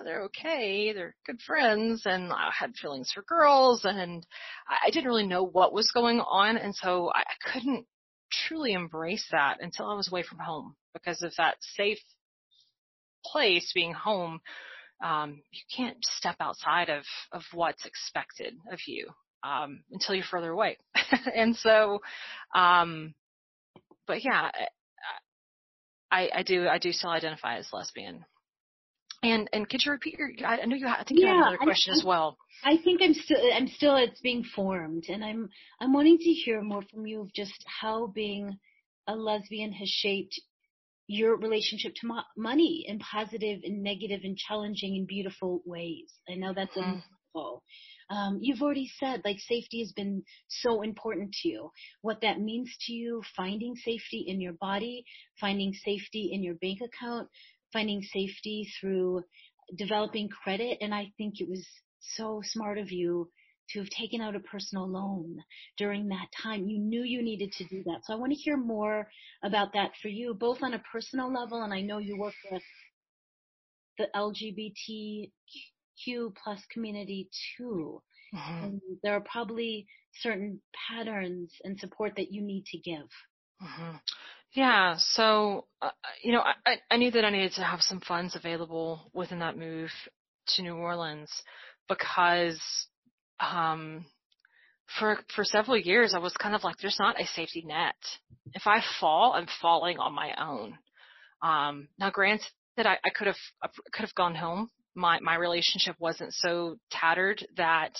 they're 0.04 0.24
okay. 0.24 0.92
They're 0.92 1.16
good 1.26 1.40
friends. 1.40 2.02
And 2.04 2.32
I 2.32 2.50
had 2.56 2.74
feelings 2.76 3.10
for 3.12 3.22
girls 3.22 3.84
and 3.84 4.26
I 4.68 4.90
didn't 4.90 5.08
really 5.08 5.26
know 5.26 5.44
what 5.44 5.72
was 5.72 5.90
going 5.92 6.20
on. 6.20 6.56
And 6.56 6.74
so 6.74 7.10
I 7.12 7.24
couldn't 7.52 7.86
truly 8.48 8.72
embrace 8.72 9.26
that 9.32 9.58
until 9.60 9.86
I 9.86 9.94
was 9.94 10.08
away 10.10 10.22
from 10.22 10.38
home 10.38 10.76
because 10.92 11.22
of 11.22 11.32
that 11.36 11.56
safe 11.60 11.98
place 13.24 13.72
being 13.74 13.92
home. 13.92 14.40
Um, 15.04 15.42
you 15.50 15.60
can't 15.76 15.96
step 16.02 16.36
outside 16.40 16.88
of, 16.88 17.04
of 17.32 17.42
what's 17.52 17.84
expected 17.84 18.54
of 18.72 18.78
you, 18.86 19.08
um, 19.42 19.82
until 19.90 20.14
you're 20.14 20.24
further 20.24 20.50
away. 20.50 20.78
and 21.34 21.56
so, 21.56 22.00
um, 22.54 23.14
but 24.06 24.24
yeah, 24.24 24.50
I, 26.14 26.30
I 26.32 26.42
do 26.42 26.68
I 26.68 26.78
do 26.78 26.92
still 26.92 27.10
identify 27.10 27.56
as 27.58 27.68
lesbian. 27.72 28.24
And 29.22 29.48
and 29.52 29.68
could 29.68 29.84
you 29.84 29.92
repeat 29.92 30.18
your? 30.18 30.30
I 30.46 30.64
know 30.66 30.76
you. 30.76 30.86
I 30.86 31.02
think 31.02 31.20
yeah, 31.20 31.26
you 31.26 31.32
have 31.32 31.46
another 31.48 31.58
question 31.58 31.92
I, 31.94 31.96
as 31.96 32.04
well. 32.04 32.36
I 32.62 32.76
think 32.76 33.00
I'm 33.02 33.14
still 33.14 33.38
I'm 33.52 33.68
still 33.68 33.96
it's 33.96 34.20
being 34.20 34.44
formed, 34.44 35.04
and 35.08 35.24
I'm 35.24 35.48
I'm 35.80 35.92
wanting 35.92 36.18
to 36.18 36.30
hear 36.30 36.62
more 36.62 36.82
from 36.82 37.06
you 37.06 37.22
of 37.22 37.32
just 37.32 37.64
how 37.80 38.06
being 38.08 38.58
a 39.08 39.16
lesbian 39.16 39.72
has 39.72 39.88
shaped 39.88 40.40
your 41.06 41.36
relationship 41.36 41.94
to 41.96 42.06
mo- 42.06 42.30
money 42.36 42.84
in 42.86 42.98
positive 42.98 43.60
and 43.64 43.82
negative 43.82 44.20
and 44.24 44.36
challenging 44.36 44.96
and 44.96 45.06
beautiful 45.06 45.62
ways. 45.66 46.10
I 46.30 46.34
know 46.34 46.52
that's 46.54 46.76
mm-hmm. 46.76 46.98
a 47.38 47.42
um, 48.10 48.38
you've 48.40 48.62
already 48.62 48.90
said 48.98 49.22
like 49.24 49.38
safety 49.40 49.80
has 49.80 49.92
been 49.92 50.22
so 50.48 50.82
important 50.82 51.34
to 51.42 51.48
you. 51.48 51.70
What 52.02 52.20
that 52.22 52.40
means 52.40 52.74
to 52.82 52.92
you, 52.92 53.22
finding 53.36 53.76
safety 53.76 54.24
in 54.26 54.40
your 54.40 54.54
body, 54.54 55.04
finding 55.40 55.72
safety 55.72 56.30
in 56.32 56.42
your 56.42 56.54
bank 56.54 56.80
account, 56.80 57.28
finding 57.72 58.02
safety 58.02 58.68
through 58.80 59.22
developing 59.76 60.28
credit. 60.28 60.78
And 60.80 60.94
I 60.94 61.12
think 61.16 61.40
it 61.40 61.48
was 61.48 61.66
so 62.00 62.42
smart 62.44 62.78
of 62.78 62.90
you 62.92 63.30
to 63.70 63.78
have 63.78 63.88
taken 63.90 64.20
out 64.20 64.36
a 64.36 64.40
personal 64.40 64.86
loan 64.86 65.38
during 65.78 66.08
that 66.08 66.28
time. 66.42 66.68
You 66.68 66.78
knew 66.78 67.02
you 67.02 67.22
needed 67.22 67.52
to 67.52 67.64
do 67.64 67.82
that. 67.84 68.00
So 68.04 68.12
I 68.12 68.16
want 68.16 68.32
to 68.32 68.38
hear 68.38 68.58
more 68.58 69.08
about 69.42 69.72
that 69.72 69.92
for 70.02 70.08
you, 70.08 70.34
both 70.34 70.62
on 70.62 70.74
a 70.74 70.82
personal 70.92 71.32
level, 71.32 71.62
and 71.62 71.72
I 71.72 71.80
know 71.80 71.98
you 71.98 72.18
work 72.18 72.34
with 72.50 72.62
the 73.96 74.08
Q 76.02 76.32
plus 76.42 76.60
community 76.72 77.28
too. 77.56 78.02
Mm-hmm. 78.34 78.64
And 78.64 78.80
there 79.02 79.14
are 79.14 79.20
probably 79.20 79.86
certain 80.20 80.60
patterns 80.88 81.52
and 81.62 81.78
support 81.78 82.14
that 82.16 82.32
you 82.32 82.42
need 82.42 82.64
to 82.66 82.78
give. 82.78 83.08
Mm-hmm. 83.62 83.96
Yeah, 84.54 84.96
so 84.98 85.66
uh, 85.82 85.90
you 86.22 86.32
know, 86.32 86.42
I, 86.42 86.76
I 86.90 86.96
knew 86.96 87.10
that 87.10 87.24
I 87.24 87.30
needed 87.30 87.52
to 87.52 87.64
have 87.64 87.80
some 87.80 88.00
funds 88.00 88.36
available 88.36 89.10
within 89.12 89.40
that 89.40 89.58
move 89.58 89.90
to 90.48 90.62
New 90.62 90.76
Orleans 90.76 91.30
because 91.88 92.60
um, 93.40 94.04
for 94.98 95.18
for 95.34 95.44
several 95.44 95.76
years 95.76 96.14
I 96.14 96.18
was 96.18 96.34
kind 96.34 96.54
of 96.54 96.62
like, 96.62 96.76
there's 96.78 96.98
not 97.00 97.20
a 97.20 97.26
safety 97.26 97.64
net. 97.66 97.96
If 98.52 98.66
I 98.66 98.80
fall, 99.00 99.32
I'm 99.34 99.48
falling 99.60 99.98
on 99.98 100.14
my 100.14 100.30
own. 100.40 100.78
Um, 101.42 101.88
now, 101.98 102.10
granted, 102.10 102.46
I, 102.78 102.98
I 103.04 103.10
could 103.10 103.26
have 103.26 103.36
I 103.62 103.68
could 103.92 104.02
have 104.02 104.14
gone 104.14 104.34
home 104.34 104.70
my 104.94 105.20
my 105.20 105.36
relationship 105.36 105.96
wasn't 105.98 106.32
so 106.34 106.76
tattered 106.90 107.46
that 107.56 107.92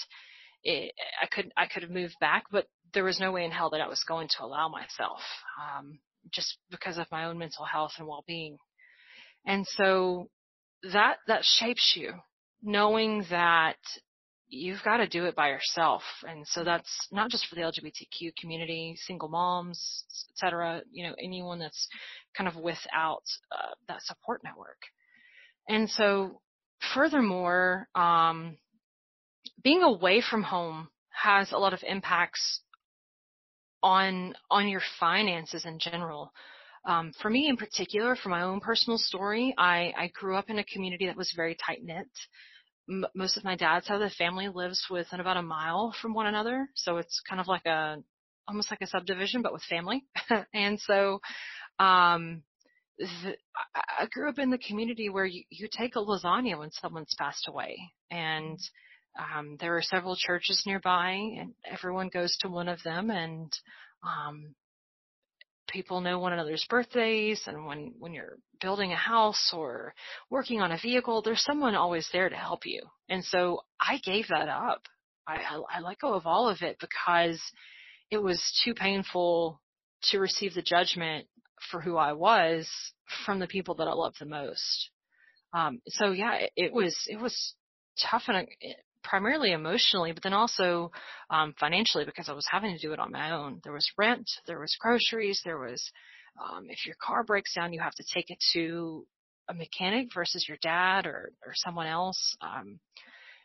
it, 0.62 0.92
I 1.20 1.26
could 1.26 1.52
I 1.56 1.66
could 1.66 1.82
have 1.82 1.90
moved 1.90 2.16
back, 2.20 2.44
but 2.50 2.66
there 2.92 3.04
was 3.04 3.20
no 3.20 3.32
way 3.32 3.44
in 3.44 3.50
hell 3.50 3.70
that 3.70 3.80
I 3.80 3.88
was 3.88 4.04
going 4.06 4.28
to 4.28 4.44
allow 4.44 4.68
myself, 4.68 5.20
um, 5.60 5.98
just 6.32 6.56
because 6.70 6.96
of 6.96 7.06
my 7.10 7.24
own 7.26 7.38
mental 7.38 7.64
health 7.64 7.92
and 7.98 8.06
well-being. 8.06 8.56
And 9.46 9.66
so 9.66 10.30
that 10.92 11.16
that 11.26 11.44
shapes 11.44 11.94
you, 11.96 12.12
knowing 12.62 13.24
that 13.30 13.76
you've 14.48 14.82
got 14.84 14.98
to 14.98 15.08
do 15.08 15.24
it 15.24 15.34
by 15.34 15.48
yourself. 15.48 16.02
And 16.22 16.46
so 16.46 16.64
that's 16.64 17.08
not 17.10 17.30
just 17.30 17.46
for 17.46 17.56
the 17.56 17.62
LGBTQ 17.62 18.36
community, 18.40 18.94
single 18.96 19.28
moms, 19.28 20.04
etc. 20.32 20.82
You 20.90 21.08
know, 21.08 21.14
anyone 21.22 21.58
that's 21.58 21.88
kind 22.36 22.48
of 22.48 22.56
without 22.56 23.22
uh, 23.52 23.74
that 23.88 24.02
support 24.02 24.42
network. 24.44 24.78
And 25.68 25.90
so 25.90 26.40
furthermore, 26.92 27.88
um, 27.94 28.58
being 29.62 29.82
away 29.82 30.20
from 30.20 30.42
home 30.42 30.88
has 31.10 31.52
a 31.52 31.58
lot 31.58 31.72
of 31.72 31.80
impacts 31.86 32.60
on 33.82 34.34
on 34.50 34.68
your 34.68 34.82
finances 34.98 35.64
in 35.64 35.78
general. 35.78 36.32
Um, 36.86 37.12
for 37.20 37.30
me 37.30 37.48
in 37.48 37.56
particular, 37.56 38.16
for 38.16 38.28
my 38.28 38.42
own 38.42 38.60
personal 38.60 38.98
story, 38.98 39.54
I, 39.56 39.92
I 39.96 40.10
grew 40.12 40.36
up 40.36 40.50
in 40.50 40.58
a 40.58 40.64
community 40.64 41.06
that 41.06 41.16
was 41.16 41.32
very 41.34 41.54
tight 41.54 41.82
knit. 41.82 42.08
M- 42.88 43.06
most 43.14 43.38
of 43.38 43.44
my 43.44 43.56
dad's 43.56 43.86
side 43.86 43.94
of 43.94 44.00
the 44.00 44.14
family 44.16 44.48
lives 44.48 44.86
within 44.90 45.20
about 45.20 45.38
a 45.38 45.42
mile 45.42 45.94
from 46.02 46.12
one 46.12 46.26
another, 46.26 46.68
so 46.74 46.98
it's 46.98 47.22
kind 47.28 47.40
of 47.40 47.48
like 47.48 47.64
a 47.64 47.96
almost 48.46 48.70
like 48.70 48.82
a 48.82 48.86
subdivision, 48.86 49.40
but 49.40 49.52
with 49.52 49.62
family. 49.62 50.04
and 50.54 50.78
so, 50.80 51.20
um, 51.78 52.42
I 53.00 54.06
grew 54.12 54.28
up 54.28 54.38
in 54.38 54.50
the 54.50 54.58
community 54.58 55.08
where 55.08 55.26
you, 55.26 55.42
you 55.50 55.68
take 55.70 55.96
a 55.96 56.00
lasagna 56.00 56.58
when 56.58 56.70
someone's 56.70 57.14
passed 57.18 57.48
away, 57.48 57.76
and 58.10 58.58
um, 59.18 59.56
there 59.60 59.76
are 59.76 59.82
several 59.82 60.16
churches 60.16 60.62
nearby, 60.66 61.12
and 61.12 61.54
everyone 61.70 62.08
goes 62.08 62.36
to 62.40 62.48
one 62.48 62.68
of 62.68 62.82
them, 62.82 63.10
and 63.10 63.52
um, 64.02 64.54
people 65.68 66.00
know 66.00 66.18
one 66.18 66.32
another's 66.32 66.66
birthdays. 66.70 67.42
And 67.46 67.66
when 67.66 67.94
when 67.98 68.12
you're 68.12 68.38
building 68.60 68.92
a 68.92 68.96
house 68.96 69.52
or 69.52 69.94
working 70.30 70.60
on 70.60 70.72
a 70.72 70.78
vehicle, 70.80 71.22
there's 71.22 71.42
someone 71.42 71.74
always 71.74 72.08
there 72.12 72.28
to 72.28 72.36
help 72.36 72.64
you. 72.64 72.80
And 73.08 73.24
so 73.24 73.60
I 73.80 73.98
gave 74.04 74.28
that 74.28 74.48
up. 74.48 74.82
I, 75.26 75.36
I, 75.36 75.78
I 75.78 75.80
let 75.80 75.98
go 75.98 76.14
of 76.14 76.26
all 76.26 76.48
of 76.48 76.62
it 76.62 76.76
because 76.80 77.40
it 78.10 78.18
was 78.18 78.40
too 78.64 78.74
painful 78.74 79.60
to 80.10 80.18
receive 80.18 80.54
the 80.54 80.62
judgment 80.62 81.26
for 81.70 81.80
who 81.80 81.96
I 81.96 82.12
was 82.12 82.68
from 83.24 83.38
the 83.38 83.46
people 83.46 83.76
that 83.76 83.88
I 83.88 83.92
loved 83.92 84.16
the 84.18 84.26
most. 84.26 84.90
Um, 85.52 85.80
so 85.88 86.10
yeah, 86.10 86.34
it, 86.34 86.50
it, 86.56 86.72
was 86.72 86.96
it 87.08 87.20
was 87.20 87.54
tough 88.10 88.24
and 88.28 88.38
uh, 88.38 88.68
primarily 89.02 89.52
emotionally, 89.52 90.12
but 90.12 90.22
then 90.22 90.32
also 90.32 90.90
um, 91.30 91.54
financially 91.60 92.04
because 92.04 92.28
I 92.28 92.32
was 92.32 92.46
having 92.50 92.74
to 92.74 92.80
do 92.80 92.92
it 92.92 92.98
on 92.98 93.12
my 93.12 93.32
own. 93.32 93.60
There 93.62 93.72
was 93.72 93.88
rent, 93.96 94.28
there 94.46 94.58
was 94.58 94.76
groceries, 94.80 95.40
there 95.44 95.58
was 95.58 95.90
um, 96.42 96.66
if 96.68 96.84
your 96.86 96.96
car 97.00 97.22
breaks 97.22 97.54
down, 97.54 97.72
you 97.72 97.80
have 97.80 97.94
to 97.94 98.04
take 98.12 98.30
it 98.30 98.38
to 98.54 99.06
a 99.48 99.54
mechanic 99.54 100.08
versus 100.12 100.46
your 100.48 100.58
dad 100.62 101.06
or 101.06 101.30
or 101.46 101.52
someone 101.54 101.86
else. 101.86 102.36
Um, 102.40 102.80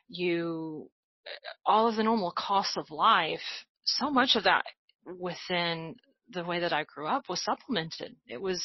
you 0.07 0.89
uh, 1.25 1.69
all 1.69 1.87
of 1.87 1.95
the 1.95 2.03
normal 2.03 2.33
costs 2.35 2.77
of 2.77 2.89
life. 2.89 3.39
So 3.85 4.09
much 4.09 4.35
of 4.35 4.43
that 4.43 4.63
within 5.05 5.95
the 6.31 6.43
way 6.43 6.59
that 6.59 6.73
I 6.73 6.83
grew 6.83 7.07
up 7.07 7.29
was 7.29 7.43
supplemented. 7.43 8.15
It 8.27 8.41
was 8.41 8.63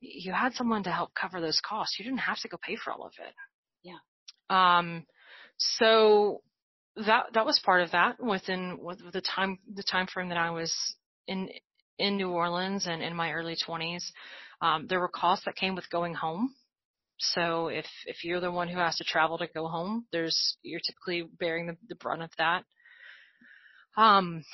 you 0.00 0.32
had 0.32 0.54
someone 0.54 0.82
to 0.84 0.90
help 0.90 1.14
cover 1.14 1.40
those 1.40 1.60
costs. 1.64 1.96
You 1.98 2.04
didn't 2.04 2.20
have 2.20 2.40
to 2.40 2.48
go 2.48 2.58
pay 2.60 2.76
for 2.76 2.92
all 2.92 3.06
of 3.06 3.12
it. 3.18 3.34
Yeah. 3.82 3.98
Um, 4.50 5.06
so 5.58 6.42
that 6.96 7.26
that 7.34 7.46
was 7.46 7.60
part 7.64 7.82
of 7.82 7.92
that 7.92 8.22
within 8.22 8.78
with 8.80 8.98
the 9.12 9.20
time 9.20 9.58
the 9.72 9.82
time 9.82 10.06
frame 10.06 10.28
that 10.28 10.38
I 10.38 10.50
was 10.50 10.74
in 11.26 11.48
in 11.98 12.16
New 12.16 12.30
Orleans 12.30 12.86
and 12.86 13.02
in 13.02 13.14
my 13.14 13.32
early 13.32 13.56
20s. 13.56 14.02
Um, 14.60 14.86
there 14.88 15.00
were 15.00 15.08
costs 15.08 15.44
that 15.44 15.56
came 15.56 15.74
with 15.74 15.88
going 15.90 16.14
home. 16.14 16.54
So 17.18 17.68
if 17.68 17.86
if 18.06 18.24
you're 18.24 18.40
the 18.40 18.50
one 18.50 18.68
who 18.68 18.78
has 18.78 18.96
to 18.96 19.04
travel 19.04 19.38
to 19.38 19.46
go 19.46 19.68
home, 19.68 20.06
there's 20.12 20.56
you're 20.62 20.80
typically 20.80 21.28
bearing 21.38 21.66
the, 21.66 21.76
the 21.88 21.94
brunt 21.94 22.22
of 22.22 22.30
that. 22.38 22.64
Um, 23.96 24.44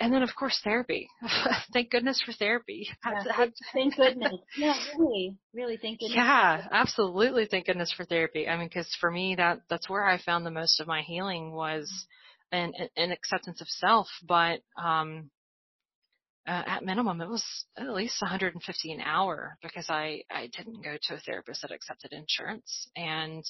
and 0.00 0.12
then 0.12 0.22
of 0.22 0.30
course 0.34 0.60
therapy. 0.64 1.08
thank 1.72 1.90
goodness 1.90 2.22
for 2.24 2.32
therapy. 2.32 2.88
Yeah, 3.04 3.46
thank 3.72 3.96
goodness. 3.96 4.34
Yeah, 4.56 4.74
really, 4.98 5.36
really 5.54 5.76
thank 5.76 6.00
goodness. 6.00 6.16
Yeah, 6.16 6.66
absolutely. 6.72 7.46
Thank 7.46 7.66
goodness 7.66 7.92
for 7.92 8.04
therapy. 8.04 8.48
I 8.48 8.56
mean, 8.56 8.68
because 8.68 8.88
for 9.00 9.10
me, 9.10 9.34
that 9.36 9.60
that's 9.68 9.88
where 9.88 10.04
I 10.04 10.18
found 10.18 10.44
the 10.44 10.50
most 10.50 10.80
of 10.80 10.86
my 10.86 11.02
healing 11.02 11.52
was 11.52 11.90
an, 12.52 12.72
an 12.96 13.12
acceptance 13.12 13.60
of 13.60 13.68
self. 13.68 14.08
But 14.26 14.60
um, 14.82 15.30
uh, 16.46 16.62
at 16.66 16.84
minimum, 16.84 17.20
it 17.20 17.28
was 17.28 17.44
at 17.76 17.88
least 17.94 18.20
150 18.20 18.92
an 18.92 19.00
hour 19.00 19.58
because 19.62 19.86
I 19.88 20.22
I 20.30 20.48
didn't 20.56 20.82
go 20.82 20.96
to 21.00 21.14
a 21.14 21.20
therapist 21.20 21.62
that 21.62 21.72
accepted 21.72 22.12
insurance, 22.12 22.88
and 22.96 23.44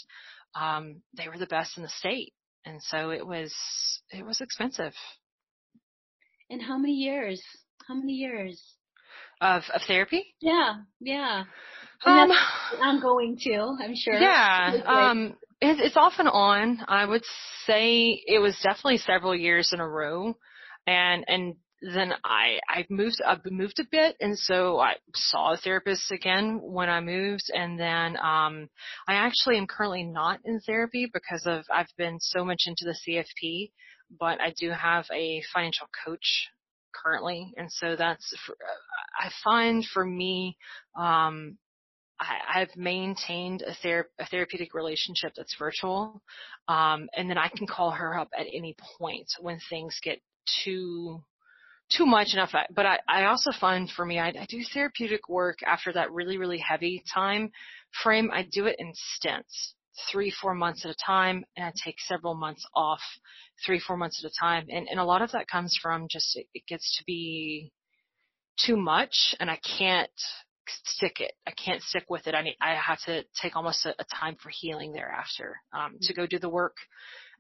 um, 0.55 1.03
they 1.17 1.29
were 1.29 1.39
the 1.39 1.47
best 1.47 1.77
in 1.77 1.83
the 1.83 1.89
state, 1.89 2.33
and 2.65 2.83
so 2.83 3.11
it 3.11 3.27
was 3.27 3.53
it 4.11 4.25
was 4.25 4.41
expensive. 4.41 4.93
In 6.51 6.61
how 6.61 6.79
many 6.79 6.95
years? 6.95 7.43
How 7.89 7.95
many 7.95 8.13
years? 8.13 8.63
Of 9.41 9.63
of 9.75 9.83
therapy? 9.87 10.35
Yeah, 10.41 10.77
yeah. 11.01 11.45
Um, 12.05 12.31
ongoing 12.81 13.39
too, 13.43 13.77
I'm 13.83 13.95
sure. 13.95 14.15
Yeah. 14.15 14.83
Um, 14.87 15.37
it, 15.61 15.81
it's 15.81 15.97
off 15.97 16.15
and 16.19 16.29
on. 16.29 16.81
I 16.87 17.05
would 17.07 17.25
say 17.67 18.23
it 18.27 18.39
was 18.39 18.59
definitely 18.63 18.99
several 18.99 19.35
years 19.35 19.73
in 19.73 19.81
a 19.81 19.89
row, 19.89 20.35
and 20.87 21.25
and 21.27 21.55
then 21.95 22.13
I 22.25 22.61
I 22.69 22.87
moved 22.89 23.21
I 23.27 23.39
moved 23.51 23.79
a 23.81 23.87
bit, 23.91 24.17
and 24.21 24.39
so 24.39 24.79
I 24.81 24.95
saw 25.15 25.53
a 25.53 25.57
therapist 25.57 26.11
again 26.13 26.61
when 26.63 26.89
I 26.89 27.01
moved, 27.01 27.51
and 27.53 27.79
then 27.79 28.17
um, 28.17 28.69
I 29.09 29.15
actually 29.15 29.59
am 29.59 29.67
currently 29.67 30.05
not 30.05 30.41
in 30.45 30.61
therapy 30.61 31.11
because 31.13 31.43
of 31.47 31.65
I've 31.73 31.93
been 31.97 32.19
so 32.21 32.45
much 32.45 32.63
into 32.67 32.85
the 32.85 32.97
CFP 33.07 33.71
but 34.19 34.41
I 34.41 34.53
do 34.59 34.71
have 34.71 35.07
a 35.13 35.43
financial 35.53 35.89
coach 36.05 36.49
currently, 36.95 37.53
and 37.57 37.71
so 37.71 37.97
that's 37.97 38.35
for, 38.47 38.57
I 39.19 39.31
find 39.43 39.85
for 39.85 40.05
me, 40.05 40.57
um, 40.99 41.59
I, 42.21 42.61
have 42.61 42.77
maintained 42.77 43.63
a, 43.63 43.75
ther- 43.75 44.11
a, 44.19 44.27
therapeutic 44.27 44.75
relationship 44.75 45.33
that's 45.37 45.57
virtual, 45.59 46.23
um, 46.69 47.09
and 47.17 47.29
then 47.29 47.39
I 47.39 47.49
can 47.49 47.67
call 47.67 47.91
her 47.91 48.17
up 48.19 48.29
at 48.39 48.47
any 48.53 48.77
point 48.99 49.27
when 49.41 49.59
things 49.69 49.99
get 50.03 50.21
too 50.65 51.23
too 51.91 52.07
much 52.07 52.33
enough. 52.33 52.53
But 52.75 52.87
I, 52.87 52.99
I 53.07 53.25
also 53.25 53.51
find 53.61 53.91
for 53.91 54.07
me, 54.07 54.19
I, 54.19 54.29
I 54.29 54.47
do 54.49 54.61
therapeutic 54.73 55.29
work 55.29 55.59
after 55.67 55.93
that 55.93 56.13
really 56.13 56.39
really 56.39 56.59
heavy 56.59 57.03
time 57.13 57.51
frame. 58.03 58.31
I 58.33 58.47
do 58.51 58.67
it 58.67 58.77
in 58.79 58.93
stints 58.95 59.75
three, 60.11 60.31
four 60.31 60.55
months 60.55 60.85
at 60.85 60.91
a 60.91 60.97
time, 61.07 61.45
and 61.57 61.67
I 61.67 61.73
take 61.85 61.97
several 62.01 62.35
months 62.35 62.65
off, 62.75 63.01
three, 63.65 63.81
four 63.81 63.97
months 63.97 64.23
at 64.25 64.31
a 64.31 64.35
time. 64.41 64.67
And, 64.69 64.89
and 64.89 64.99
a 64.99 65.05
lot 65.05 65.23
of 65.23 65.33
that 65.33 65.49
comes 65.49 65.79
from 65.81 66.07
just 66.11 66.37
it, 66.37 66.47
it 66.55 66.63
gets 66.67 66.97
to 66.99 67.05
be 67.05 67.73
too 68.65 68.77
much, 68.77 69.35
and 69.41 69.51
I 69.51 69.59
can't 69.79 70.11
stick 70.85 71.21
it. 71.21 71.33
I 71.47 71.53
can't 71.53 71.83
stick 71.83 72.05
with 72.09 72.27
it. 72.27 72.35
I 72.35 72.43
need, 72.43 72.57
I 72.61 72.75
have 72.75 73.01
to 73.07 73.25
take 73.41 73.57
almost 73.57 73.85
a, 73.85 73.95
a 73.99 74.05
time 74.19 74.37
for 74.43 74.51
healing 74.51 74.93
thereafter, 74.93 75.57
um, 75.73 75.97
to 76.03 76.15
go 76.15 76.27
do 76.27 76.39
the 76.39 76.49
work 76.49 76.77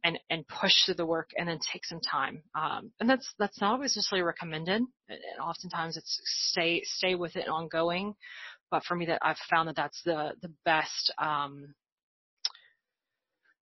and, 0.02 0.18
and 0.28 0.46
push 0.46 0.72
through 0.84 0.96
the 0.96 1.06
work 1.06 1.30
and 1.38 1.48
then 1.48 1.58
take 1.72 1.84
some 1.86 2.00
time. 2.00 2.42
Um, 2.54 2.92
and 3.00 3.08
that's, 3.08 3.32
that's 3.38 3.60
not 3.60 3.72
always 3.72 3.96
necessarily 3.96 4.24
recommended. 4.24 4.82
And 5.08 5.18
oftentimes 5.42 5.96
it's 5.96 6.20
stay, 6.50 6.82
stay 6.84 7.14
with 7.14 7.36
it 7.36 7.48
ongoing. 7.48 8.14
But 8.70 8.84
for 8.84 8.96
me 8.96 9.06
that 9.06 9.20
I've 9.22 9.38
found 9.50 9.68
that 9.68 9.76
that's 9.76 10.02
the, 10.04 10.32
the 10.42 10.52
best, 10.64 11.12
um, 11.16 11.74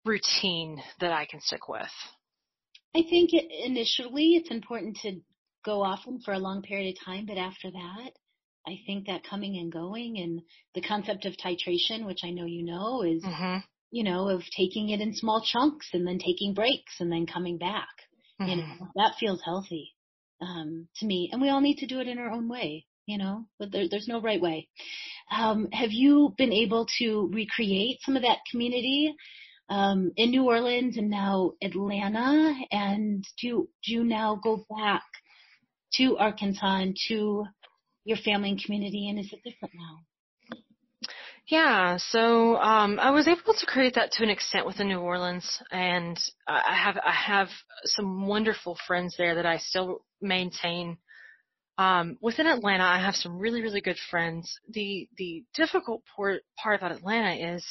routine 0.05 0.83
that 1.01 1.13
I 1.13 1.27
can 1.27 1.41
stick 1.41 1.69
with? 1.69 1.91
I 2.95 3.03
think 3.09 3.31
initially 3.33 4.35
it's 4.35 4.51
important 4.51 4.99
to 5.03 5.21
go 5.65 5.83
often 5.83 6.21
for 6.21 6.35
a 6.35 6.39
long 6.39 6.63
period 6.63 6.95
of 6.95 7.05
time, 7.05 7.27
but 7.27 7.39
after 7.39 7.71
that, 7.71 8.11
I 8.67 8.81
think 8.87 9.07
that 9.07 9.25
coming 9.25 9.57
and 9.57 9.73
going 9.73 10.19
and 10.19 10.43
the 10.75 10.87
concept 10.87 11.25
of 11.25 11.35
titration, 11.35 12.07
which 12.07 12.21
I 12.25 12.31
know 12.31 12.45
you 12.45 12.65
know, 12.65 13.03
is, 13.03 13.25
mm-hmm. 13.25 13.59
you 13.91 14.05
know, 14.05 14.29
of 14.29 14.43
taking 14.57 14.91
it 14.91 15.01
in 15.01 15.15
small 15.15 15.43
chunks 15.43 15.89
and 15.93 16.07
then 16.07 16.19
taking 16.19 16.55
breaks 16.55 17.01
and 17.01 17.11
then 17.11 17.27
coming 17.27 17.59
back. 17.59 17.89
Mm-hmm. 18.41 18.51
You 18.51 18.57
know, 18.57 18.63
mm-hmm. 18.63 18.85
that 18.97 19.15
feels 19.19 19.43
healthy, 19.45 19.95
um, 20.41 20.89
to 20.97 21.07
me. 21.07 21.31
And 21.33 21.41
we 21.41 21.49
all 21.49 21.61
need 21.61 21.79
to 21.79 21.87
do 21.87 22.01
it 22.01 22.09
in 22.09 22.19
our 22.19 22.31
own 22.31 22.49
way, 22.49 22.87
you 23.07 23.19
know, 23.19 23.47
but 23.59 23.73
there, 23.73 23.87
there's 23.91 24.09
no 24.09 24.21
right 24.21 24.41
way. 24.41 24.69
Um, 25.31 25.69
have 25.73 25.91
you 25.91 26.35
been 26.37 26.53
able 26.53 26.87
to 26.99 27.31
recreate 27.33 27.99
some 28.03 28.17
of 28.17 28.23
that 28.23 28.39
community 28.51 29.15
um, 29.69 30.13
in 30.17 30.31
New 30.31 30.45
Orleans 30.45 30.97
and 30.97 31.11
now 31.11 31.53
Atlanta? 31.63 32.55
And 32.71 33.25
do, 33.41 33.69
do 33.85 33.93
you 33.93 34.05
now 34.05 34.41
go 34.43 34.65
back 34.71 35.03
to 35.95 36.17
Arkansas 36.19 36.81
and 36.81 36.97
to 37.09 37.45
your 38.05 38.19
family 38.19 38.51
and 38.51 38.63
community? 38.63 39.09
And 39.09 39.19
is 39.19 39.33
it 39.33 39.43
different 39.45 39.75
now? 39.75 40.01
Yeah, 41.49 41.97
so 41.99 42.57
um, 42.57 43.01
I 43.01 43.11
was 43.11 43.27
able 43.27 43.55
to 43.55 43.67
create 43.67 43.97
that 43.97 44.13
to 44.13 44.23
an 44.23 44.31
extent 44.31 44.65
within 44.65 44.89
New 44.89 45.01
Orleans, 45.01 45.61
and 45.73 46.19
I 46.47 46.77
have 46.77 46.97
I 47.05 47.13
have 47.13 47.49
some 47.85 48.27
wonderful 48.27 48.79
friends 48.87 49.17
there 49.19 49.35
that 49.35 49.47
I 49.47 49.59
still 49.59 50.05
maintain. 50.21 50.99
Um, 51.79 52.17
within 52.21 52.47
Atlanta, 52.47 52.85
I 52.85 53.01
have 53.01 53.17
some 53.17 53.39
really 53.39 53.61
really 53.61 53.81
good 53.81 53.99
friends. 54.09 54.57
The 54.71 55.09
the 55.19 55.45
difficult 55.55 56.03
part 56.17 56.43
part 56.57 56.79
about 56.79 56.93
Atlanta 56.93 57.55
is 57.55 57.67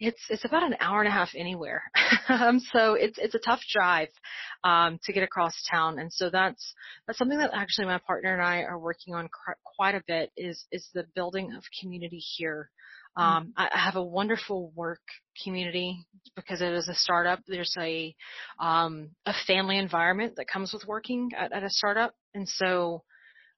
it's 0.00 0.22
it's 0.30 0.46
about 0.46 0.62
an 0.62 0.76
hour 0.80 1.00
and 1.00 1.08
a 1.08 1.12
half 1.12 1.30
anywhere. 1.36 1.82
um, 2.28 2.58
so 2.72 2.94
it's 2.94 3.18
it's 3.18 3.34
a 3.34 3.38
tough 3.38 3.60
drive 3.70 4.08
um, 4.64 4.98
to 5.04 5.12
get 5.12 5.22
across 5.22 5.54
town, 5.70 5.98
and 5.98 6.12
so 6.12 6.30
that's 6.30 6.74
that's 7.06 7.18
something 7.18 7.38
that 7.38 7.50
actually 7.52 7.86
my 7.86 7.98
partner 7.98 8.32
and 8.32 8.42
I 8.42 8.62
are 8.62 8.78
working 8.78 9.14
on 9.14 9.28
cr- 9.28 9.58
quite 9.76 9.94
a 9.94 10.02
bit 10.06 10.32
is 10.36 10.66
is 10.72 10.88
the 10.94 11.04
building 11.14 11.52
of 11.56 11.62
community 11.80 12.18
here. 12.18 12.70
Mm. 13.18 13.22
Um, 13.22 13.52
I, 13.56 13.68
I 13.74 13.78
have 13.78 13.96
a 13.96 14.04
wonderful 14.04 14.72
work 14.74 15.02
community 15.44 16.06
because 16.34 16.62
it 16.62 16.72
is 16.72 16.88
a 16.88 16.94
startup. 16.94 17.40
There's 17.46 17.74
a 17.78 18.14
um, 18.58 19.10
a 19.26 19.34
family 19.46 19.76
environment 19.78 20.34
that 20.36 20.48
comes 20.48 20.72
with 20.72 20.86
working 20.86 21.30
at, 21.36 21.52
at 21.52 21.62
a 21.62 21.70
startup, 21.70 22.14
and 22.34 22.48
so 22.48 23.02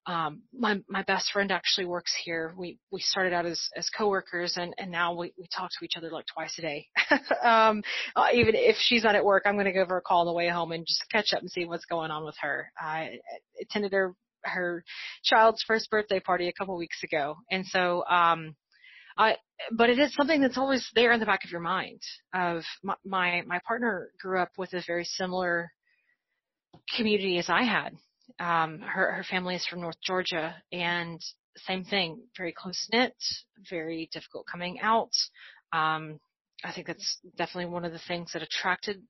um, 0.06 0.42
my 0.52 0.80
my 0.88 1.02
best 1.02 1.30
friend 1.32 1.52
actually 1.52 1.86
works 1.86 2.12
here. 2.24 2.54
We 2.56 2.78
we 2.90 3.00
started 3.00 3.32
out 3.32 3.46
as 3.46 3.60
as 3.76 3.88
coworkers, 3.90 4.56
and 4.56 4.74
and 4.76 4.90
now 4.90 5.14
we 5.14 5.32
we 5.38 5.46
talk 5.54 5.70
to 5.70 5.84
each 5.84 5.96
other 5.96 6.10
like 6.10 6.26
twice 6.26 6.58
a 6.58 6.62
day. 6.62 6.86
um, 7.44 7.82
uh, 8.16 8.26
even 8.34 8.54
if 8.56 8.76
she's 8.78 9.04
not 9.04 9.14
at 9.14 9.24
work, 9.24 9.44
I'm 9.46 9.54
going 9.54 9.66
to 9.66 9.72
give 9.72 9.88
her 9.88 9.98
a 9.98 10.02
call 10.02 10.20
on 10.20 10.26
the 10.26 10.32
way 10.32 10.48
home 10.48 10.72
and 10.72 10.84
just 10.86 11.04
catch 11.10 11.32
up 11.32 11.40
and 11.40 11.50
see 11.50 11.66
what's 11.66 11.84
going 11.84 12.10
on 12.10 12.24
with 12.24 12.34
her. 12.40 12.72
I 12.78 13.18
attended 13.60 13.92
her 13.92 14.14
her 14.44 14.82
child's 15.22 15.62
first 15.62 15.88
birthday 15.88 16.18
party 16.18 16.48
a 16.48 16.52
couple 16.52 16.76
weeks 16.76 17.04
ago, 17.04 17.36
and 17.48 17.64
so 17.64 18.04
um, 18.06 18.56
I, 19.16 19.36
but 19.70 19.88
it 19.88 20.00
is 20.00 20.12
something 20.14 20.40
that's 20.40 20.58
always 20.58 20.88
there 20.96 21.12
in 21.12 21.20
the 21.20 21.26
back 21.26 21.44
of 21.44 21.52
your 21.52 21.60
mind. 21.60 22.00
Of 22.34 22.64
my, 22.82 22.94
my 23.04 23.42
my 23.46 23.60
partner 23.68 24.10
grew 24.20 24.40
up 24.40 24.50
with 24.58 24.72
a 24.72 24.82
very 24.84 25.04
similar 25.04 25.70
community 26.96 27.38
as 27.38 27.48
I 27.48 27.62
had 27.62 27.92
um, 28.38 28.80
her 28.80 29.12
her 29.12 29.24
family 29.28 29.54
is 29.54 29.66
from 29.66 29.80
North 29.80 30.00
Georgia, 30.04 30.54
and 30.72 31.20
same 31.66 31.84
thing, 31.84 32.22
very 32.36 32.52
close 32.52 32.88
knit, 32.92 33.14
very 33.68 34.08
difficult 34.12 34.46
coming 34.50 34.80
out. 34.80 35.10
Um, 35.72 36.18
I 36.64 36.72
think 36.72 36.86
that's 36.86 37.18
definitely 37.36 37.72
one 37.72 37.84
of 37.84 37.92
the 37.92 38.00
things 38.06 38.32
that 38.32 38.42
attracted 38.42 39.02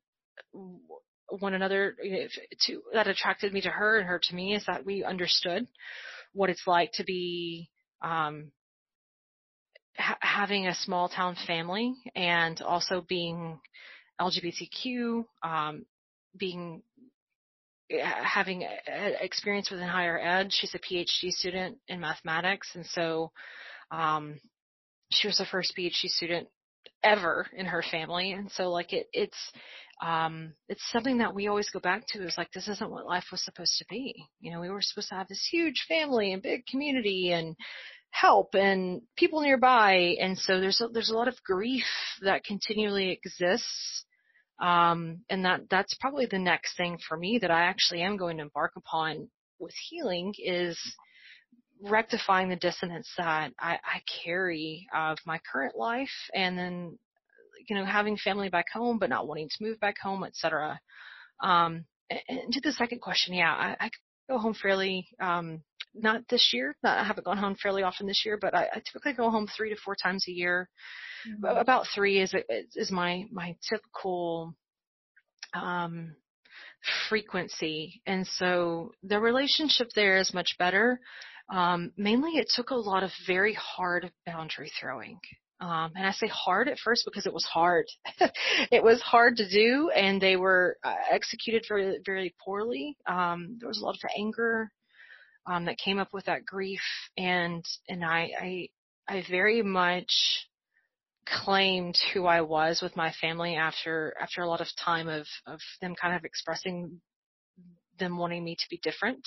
one 1.28 1.54
another 1.54 1.96
to 2.66 2.82
that 2.92 3.06
attracted 3.06 3.52
me 3.52 3.60
to 3.62 3.70
her 3.70 3.98
and 3.98 4.08
her 4.08 4.20
to 4.22 4.34
me 4.34 4.54
is 4.54 4.64
that 4.66 4.84
we 4.84 5.04
understood 5.04 5.66
what 6.32 6.50
it's 6.50 6.66
like 6.66 6.92
to 6.92 7.04
be 7.04 7.70
um, 8.02 8.50
ha- 9.96 10.18
having 10.20 10.66
a 10.66 10.74
small 10.74 11.08
town 11.08 11.36
family 11.46 11.94
and 12.14 12.60
also 12.62 13.04
being 13.06 13.60
LGBTQ, 14.20 15.24
um, 15.42 15.86
being 16.36 16.82
having 18.00 18.66
experience 19.20 19.70
within 19.70 19.88
higher 19.88 20.18
ed. 20.18 20.52
She's 20.52 20.74
a 20.74 20.78
PhD 20.78 21.30
student 21.30 21.78
in 21.88 22.00
mathematics, 22.00 22.70
and 22.74 22.86
so 22.86 23.32
um, 23.90 24.40
she 25.10 25.28
was 25.28 25.38
the 25.38 25.46
first 25.46 25.74
PhD 25.76 26.08
student 26.08 26.48
ever 27.02 27.46
in 27.56 27.66
her 27.66 27.82
family, 27.82 28.32
and 28.32 28.50
so 28.50 28.70
like 28.70 28.92
it, 28.92 29.08
it's 29.12 29.52
um, 30.04 30.54
it's 30.68 30.82
something 30.90 31.18
that 31.18 31.34
we 31.34 31.48
always 31.48 31.70
go 31.70 31.80
back 31.80 32.04
to. 32.08 32.24
Is 32.24 32.38
like 32.38 32.50
this 32.52 32.68
isn't 32.68 32.90
what 32.90 33.06
life 33.06 33.26
was 33.30 33.44
supposed 33.44 33.76
to 33.78 33.84
be. 33.88 34.26
You 34.40 34.52
know, 34.52 34.60
we 34.60 34.70
were 34.70 34.82
supposed 34.82 35.08
to 35.10 35.16
have 35.16 35.28
this 35.28 35.48
huge 35.50 35.84
family 35.88 36.32
and 36.32 36.42
big 36.42 36.66
community 36.66 37.32
and 37.32 37.56
help 38.10 38.54
and 38.54 39.02
people 39.16 39.40
nearby, 39.40 40.16
and 40.20 40.38
so 40.38 40.60
there's 40.60 40.80
a, 40.80 40.88
there's 40.88 41.10
a 41.10 41.16
lot 41.16 41.28
of 41.28 41.42
grief 41.44 41.84
that 42.22 42.44
continually 42.44 43.10
exists 43.10 44.04
Um, 44.60 45.20
and 45.28 45.44
that 45.44 45.62
that's 45.70 45.94
probably 45.94 46.26
the 46.26 46.38
next 46.38 46.76
thing 46.76 46.98
for 47.08 47.16
me 47.16 47.38
that 47.40 47.50
I 47.50 47.62
actually 47.62 48.02
am 48.02 48.16
going 48.16 48.36
to 48.36 48.44
embark 48.44 48.72
upon 48.76 49.28
with 49.58 49.74
healing 49.88 50.34
is 50.38 50.78
rectifying 51.82 52.48
the 52.48 52.56
dissonance 52.56 53.10
that 53.18 53.52
I, 53.58 53.74
I 53.74 54.02
carry 54.24 54.86
of 54.94 55.18
my 55.26 55.40
current 55.50 55.76
life 55.76 56.30
and 56.34 56.56
then 56.56 56.98
you 57.68 57.76
know 57.76 57.84
having 57.84 58.16
family 58.16 58.48
back 58.48 58.66
home 58.72 58.98
but 58.98 59.10
not 59.10 59.26
wanting 59.26 59.48
to 59.48 59.64
move 59.64 59.80
back 59.80 59.96
home 60.00 60.22
etc 60.22 60.78
um 61.42 61.84
and 62.28 62.52
to 62.52 62.60
the 62.60 62.72
second 62.72 63.00
question 63.00 63.34
yeah 63.34 63.52
i, 63.52 63.86
I 63.86 63.90
go 64.28 64.38
home 64.38 64.54
fairly 64.54 65.08
um 65.20 65.62
not 65.94 66.22
this 66.28 66.50
year 66.52 66.74
i 66.84 67.04
haven't 67.04 67.24
gone 67.24 67.38
home 67.38 67.56
fairly 67.62 67.82
often 67.82 68.06
this 68.06 68.22
year 68.24 68.38
but 68.40 68.54
i, 68.54 68.64
I 68.72 68.82
typically 68.84 69.12
go 69.12 69.30
home 69.30 69.48
three 69.56 69.70
to 69.70 69.76
four 69.84 69.94
times 69.94 70.24
a 70.28 70.32
year 70.32 70.68
mm-hmm. 71.28 71.44
about 71.44 71.86
three 71.94 72.20
is 72.20 72.34
is 72.74 72.90
my 72.90 73.24
my 73.30 73.56
typical 73.68 74.54
um 75.54 76.14
frequency 77.08 78.02
and 78.06 78.26
so 78.26 78.92
the 79.02 79.20
relationship 79.20 79.88
there 79.94 80.18
is 80.18 80.34
much 80.34 80.56
better 80.58 81.00
um, 81.52 81.92
mainly, 81.96 82.32
it 82.32 82.50
took 82.54 82.70
a 82.70 82.74
lot 82.74 83.02
of 83.02 83.10
very 83.26 83.54
hard 83.54 84.10
boundary 84.24 84.70
throwing. 84.80 85.18
Um, 85.60 85.92
and 85.94 86.06
I 86.06 86.10
say 86.12 86.26
hard 86.26 86.68
at 86.68 86.78
first 86.78 87.04
because 87.04 87.26
it 87.26 87.32
was 87.32 87.44
hard. 87.44 87.86
it 88.72 88.82
was 88.82 89.00
hard 89.00 89.36
to 89.36 89.48
do, 89.48 89.90
and 89.90 90.20
they 90.20 90.36
were 90.36 90.76
uh, 90.82 90.94
executed 91.10 91.64
very, 91.68 91.98
very 92.04 92.34
poorly. 92.44 92.96
Um, 93.06 93.58
there 93.60 93.68
was 93.68 93.80
a 93.80 93.84
lot 93.84 93.94
of 93.94 94.10
anger 94.18 94.72
um, 95.46 95.64
that 95.64 95.78
came 95.78 95.98
up 95.98 96.12
with 96.12 96.26
that 96.26 96.44
grief, 96.44 96.80
and 97.16 97.64
and 97.88 98.04
I, 98.04 98.30
I 98.40 98.68
I 99.08 99.24
very 99.28 99.62
much 99.62 100.12
claimed 101.26 101.96
who 102.12 102.26
I 102.26 102.40
was 102.40 102.80
with 102.82 102.96
my 102.96 103.12
family 103.20 103.54
after 103.56 104.14
after 104.20 104.42
a 104.42 104.48
lot 104.48 104.60
of 104.60 104.68
time 104.84 105.08
of 105.08 105.26
of 105.46 105.60
them 105.80 105.94
kind 105.94 106.14
of 106.14 106.24
expressing 106.24 107.00
them 107.98 108.16
wanting 108.16 108.44
me 108.44 108.56
to 108.56 108.66
be 108.70 108.80
different. 108.82 109.26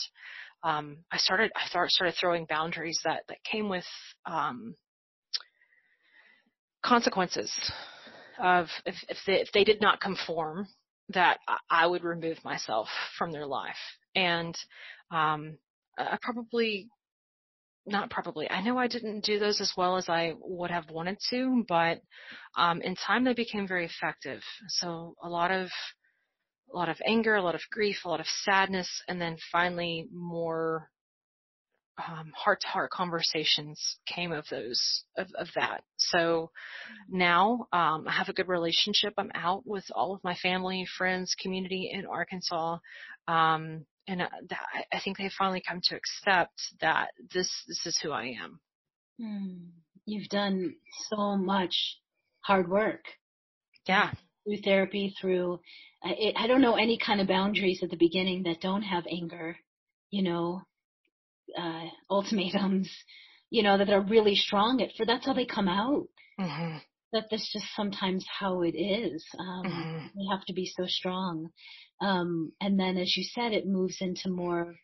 Um, 0.64 0.98
I 1.12 1.18
started 1.18 1.52
I 1.56 1.68
start, 1.68 1.92
started 1.92 2.16
throwing 2.20 2.46
boundaries 2.46 3.00
that 3.04 3.24
that 3.30 3.44
came 3.50 3.70
with 3.70 3.86
um, 4.26 4.76
consequences 6.84 7.52
of 8.42 8.68
if 8.86 8.96
if 9.10 9.18
they, 9.26 9.42
if 9.42 9.52
they 9.54 9.64
did 9.64 9.82
not 9.82 10.02
conform 10.02 10.68
that 11.10 11.38
I 11.70 11.86
would 11.86 12.04
remove 12.04 12.44
myself 12.44 12.88
from 13.18 13.32
their 13.32 13.46
life. 13.46 13.76
And 14.16 14.58
um, 15.12 15.58
I 15.98 16.18
probably 16.22 16.90
not 17.86 18.10
probably 18.10 18.50
I 18.50 18.62
know 18.62 18.78
I 18.78 18.88
didn't 18.88 19.24
do 19.24 19.38
those 19.38 19.62
as 19.62 19.74
well 19.78 19.98
as 19.98 20.10
I 20.10 20.34
would 20.40 20.72
have 20.72 20.90
wanted 20.90 21.18
to 21.30 21.64
but 21.68 22.02
um, 22.58 22.82
in 22.82 22.96
time 22.96 23.24
they 23.24 23.34
became 23.34 23.68
very 23.68 23.86
effective 23.86 24.42
so 24.70 25.16
a 25.22 25.30
lot 25.30 25.52
of 25.52 25.70
a 26.74 26.78
lot 26.78 26.90
of 26.90 26.98
anger, 27.06 27.36
a 27.36 27.42
lot 27.42 27.56
of 27.56 27.62
grief, 27.72 27.98
a 28.06 28.10
lot 28.10 28.20
of 28.20 28.28
sadness, 28.44 28.90
and 29.08 29.20
then 29.20 29.38
finally 29.52 30.08
more 30.12 30.90
um, 31.98 32.34
heart-to-heart 32.36 32.92
conversations 32.92 33.98
came 34.06 34.34
of 34.34 34.46
those 34.52 35.06
of, 35.18 35.28
of 35.38 35.48
that. 35.56 35.84
So 35.96 36.52
now 37.10 37.68
um, 37.72 38.06
I 38.08 38.12
have 38.12 38.28
a 38.28 38.34
good 38.34 38.50
relationship. 38.50 39.14
I'm 39.18 39.32
out 39.34 39.64
with 39.66 39.86
all 39.96 40.14
of 40.14 40.24
my 40.24 40.36
family, 40.36 40.86
friends, 40.98 41.34
community 41.42 41.90
in 41.94 42.06
Arkansas, 42.06 42.80
um, 43.30 43.86
and 44.08 44.22
uh, 44.22 44.28
I 44.94 45.00
think 45.04 45.18
they 45.18 45.30
finally 45.38 45.64
come 45.68 45.82
to 45.86 45.96
accept 45.96 46.62
that 46.82 47.10
this 47.34 47.50
this 47.68 47.86
is 47.86 48.00
who 48.02 48.12
I 48.12 48.36
am. 48.42 48.60
Hmm. 49.20 49.70
You've 50.06 50.30
done 50.30 50.76
so 51.10 51.36
much 51.36 51.76
hard 52.42 52.70
work. 52.70 53.04
Yeah. 53.88 54.12
Through 54.44 54.62
therapy, 54.64 55.16
through 55.20 55.60
it, 56.04 56.36
I 56.38 56.48
don't 56.48 56.62
know 56.62 56.76
any 56.76 57.00
kind 57.04 57.20
of 57.20 57.28
boundaries 57.28 57.80
at 57.82 57.90
the 57.90 57.98
beginning 57.98 58.44
that 58.44 58.62
don't 58.62 58.84
have 58.84 59.06
anger, 59.10 59.58
you 60.12 60.22
know, 60.22 60.62
uh, 61.58 61.86
ultimatums, 62.10 62.92
you 63.50 63.64
know, 63.64 63.78
that 63.78 63.90
are 63.90 64.02
really 64.02 64.36
strong 64.36 64.82
at 64.82 64.96
for 64.96 65.06
that's 65.06 65.26
how 65.26 65.34
they 65.34 65.46
come 65.46 65.68
out. 65.68 66.08
Mm-hmm. 66.40 66.78
That 67.16 67.28
that's 67.32 67.50
just 67.54 67.66
sometimes 67.76 68.26
how 68.40 68.62
it 68.62 68.76
is. 68.76 69.26
Um, 69.40 69.64
mm-hmm. 69.66 70.06
They 70.08 70.26
have 70.30 70.46
to 70.48 70.54
be 70.54 70.70
so 70.78 70.86
strong. 70.86 71.48
Um, 72.02 72.52
and 72.60 72.78
then, 72.78 72.98
as 72.98 73.16
you 73.16 73.24
said, 73.24 73.54
it 73.54 73.66
moves 73.66 73.98
into 74.02 74.30
more 74.30 74.76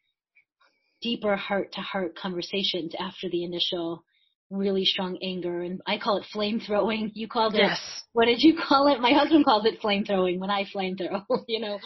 deeper 1.01 1.36
heart 1.36 1.73
to 1.73 1.82
heart 1.82 2.15
conversations 2.15 2.93
after 2.97 3.29
the 3.29 3.43
initial 3.43 4.05
really 4.49 4.86
strong 4.86 5.17
anger 5.23 5.61
and 5.61 5.82
I 5.88 5.97
call 5.97 6.17
it 6.17 6.25
flame 6.32 6.59
throwing. 6.59 7.11
You 7.15 7.27
called 7.27 7.55
it 7.55 7.61
yes. 7.61 7.79
what 8.13 8.25
did 8.25 8.41
you 8.41 8.57
call 8.57 8.88
it? 8.88 9.01
My 9.01 9.13
husband 9.13 9.45
calls 9.45 9.65
it 9.65 9.82
flame 9.82 10.05
throwing 10.05 10.39
when 10.39 10.49
I 10.49 10.65
flame 10.71 10.97
throw, 10.97 11.21
you 11.47 11.59
know. 11.59 11.79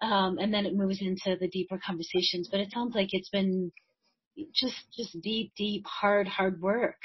Um 0.00 0.38
and 0.38 0.52
then 0.52 0.66
it 0.66 0.74
moves 0.74 1.00
into 1.00 1.36
the 1.38 1.48
deeper 1.48 1.78
conversations. 1.84 2.48
But 2.50 2.60
it 2.60 2.70
sounds 2.72 2.94
like 2.94 3.08
it's 3.12 3.30
been 3.30 3.72
just 4.54 4.76
just 4.96 5.20
deep, 5.20 5.52
deep, 5.56 5.84
hard, 5.86 6.28
hard 6.28 6.60
work 6.60 7.00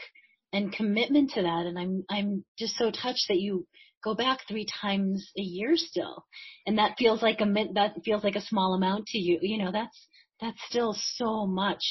and 0.54 0.72
commitment 0.72 1.32
to 1.32 1.41
that 1.41 1.66
and 1.66 1.78
I'm 1.78 2.06
I'm 2.10 2.45
just 2.58 2.78
so 2.78 2.91
touched 2.91 3.28
that 3.28 3.39
you 3.39 3.68
go 4.04 4.14
back 4.14 4.39
three 4.47 4.68
times 4.82 5.32
a 5.38 5.41
year 5.41 5.76
still. 5.76 6.26
And 6.68 6.78
that 6.78 6.95
feels 6.97 7.22
like 7.22 7.39
a 7.41 7.45
that 7.74 7.93
feels 8.04 8.24
like 8.24 8.36
a 8.36 8.41
small 8.41 8.74
amount 8.74 9.08
to 9.08 9.18
you. 9.18 9.39
You 9.41 9.64
know, 9.64 9.72
that's 9.72 10.08
that's 10.41 10.60
still 10.70 10.95
so 11.16 11.47
much 11.47 11.82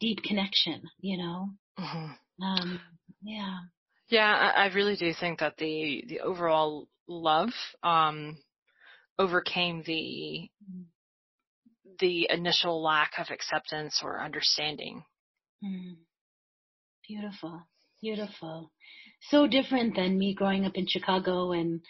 deep 0.00 0.22
connection, 0.22 0.82
you 1.00 1.18
know. 1.18 1.50
Mm-hmm. 1.78 2.44
Um, 2.44 2.80
yeah. 3.22 3.58
Yeah, 4.08 4.26
I, 4.26 4.64
I 4.64 4.74
really 4.74 4.96
do 4.96 5.12
think 5.18 5.38
that 5.40 5.56
the 5.56 6.04
the 6.08 6.20
overall 6.20 6.88
love 7.08 7.50
um, 7.82 8.36
overcame 9.18 9.82
the 9.86 10.50
the 12.00 12.28
initial 12.30 12.82
lack 12.82 13.12
of 13.18 13.28
acceptance 13.30 14.00
or 14.02 14.20
understanding. 14.20 15.04
Mm. 15.64 15.96
Beautiful, 17.06 17.62
beautiful. 18.04 18.70
So 19.30 19.46
different 19.46 19.96
than 19.96 20.18
me 20.18 20.34
growing 20.34 20.66
up 20.66 20.72
in 20.74 20.86
Chicago 20.86 21.52
and 21.52 21.80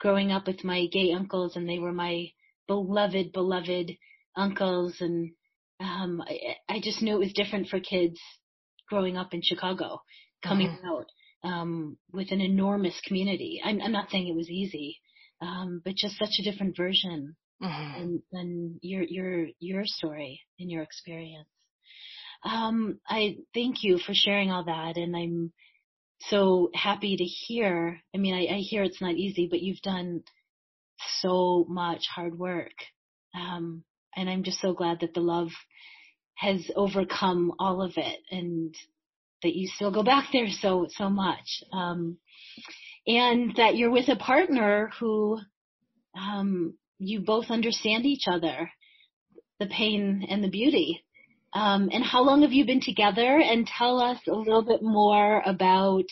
growing 0.00 0.32
up 0.32 0.48
with 0.48 0.64
my 0.64 0.86
gay 0.86 1.12
uncles, 1.12 1.54
and 1.54 1.68
they 1.68 1.78
were 1.78 1.92
my 1.92 2.30
beloved, 2.66 3.32
beloved 3.32 3.92
uncles, 4.36 4.96
and 5.00 5.30
um, 5.78 6.22
I, 6.26 6.56
I 6.68 6.80
just 6.82 7.02
knew 7.02 7.14
it 7.14 7.26
was 7.26 7.32
different 7.32 7.68
for 7.68 7.78
kids 7.78 8.18
growing 8.88 9.16
up 9.16 9.32
in 9.32 9.42
Chicago, 9.42 10.02
coming 10.44 10.68
mm-hmm. 10.68 10.86
out 10.88 11.06
um, 11.44 11.96
with 12.12 12.32
an 12.32 12.40
enormous 12.40 13.00
community. 13.06 13.60
I'm, 13.64 13.80
I'm, 13.80 13.92
not 13.92 14.10
saying 14.10 14.26
it 14.26 14.36
was 14.36 14.50
easy, 14.50 14.98
um, 15.40 15.80
but 15.84 15.94
just 15.94 16.18
such 16.18 16.40
a 16.40 16.50
different 16.50 16.76
version 16.76 17.36
mm-hmm. 17.62 18.00
than, 18.00 18.22
than, 18.32 18.78
your 18.82 19.04
your 19.04 19.46
your 19.60 19.82
story 19.84 20.40
and 20.58 20.68
your 20.68 20.82
experience. 20.82 21.48
Um, 22.44 22.98
I 23.06 23.38
thank 23.54 23.82
you 23.82 23.98
for 23.98 24.14
sharing 24.14 24.50
all 24.50 24.64
that, 24.64 24.96
and 24.96 25.16
I'm 25.16 25.52
so 26.22 26.70
happy 26.74 27.16
to 27.16 27.24
hear. 27.24 28.00
I 28.14 28.18
mean, 28.18 28.34
I, 28.34 28.54
I 28.54 28.58
hear 28.58 28.82
it's 28.82 29.00
not 29.00 29.14
easy, 29.14 29.46
but 29.50 29.60
you've 29.60 29.82
done 29.82 30.22
so 31.20 31.66
much 31.68 32.06
hard 32.14 32.38
work. 32.38 32.72
Um, 33.34 33.84
and 34.16 34.28
I'm 34.28 34.42
just 34.42 34.60
so 34.60 34.72
glad 34.72 35.00
that 35.00 35.14
the 35.14 35.20
love 35.20 35.50
has 36.34 36.70
overcome 36.74 37.52
all 37.58 37.82
of 37.82 37.92
it 37.96 38.20
and 38.30 38.74
that 39.42 39.54
you 39.54 39.68
still 39.68 39.90
go 39.90 40.02
back 40.02 40.28
there 40.32 40.48
so 40.48 40.86
so 40.90 41.08
much 41.08 41.62
um, 41.72 42.16
and 43.06 43.54
that 43.56 43.76
you're 43.76 43.90
with 43.90 44.08
a 44.08 44.16
partner 44.16 44.90
who 44.98 45.38
um, 46.18 46.74
you 46.98 47.20
both 47.20 47.50
understand 47.50 48.06
each 48.06 48.24
other 48.26 48.70
the 49.58 49.66
pain 49.66 50.26
and 50.28 50.42
the 50.42 50.48
beauty 50.48 51.04
um, 51.52 51.88
and 51.92 52.04
how 52.04 52.22
long 52.22 52.42
have 52.42 52.52
you 52.52 52.64
been 52.64 52.80
together 52.80 53.38
and 53.38 53.66
tell 53.66 54.00
us 54.00 54.18
a 54.28 54.32
little 54.32 54.62
bit 54.62 54.82
more 54.82 55.42
about 55.44 56.04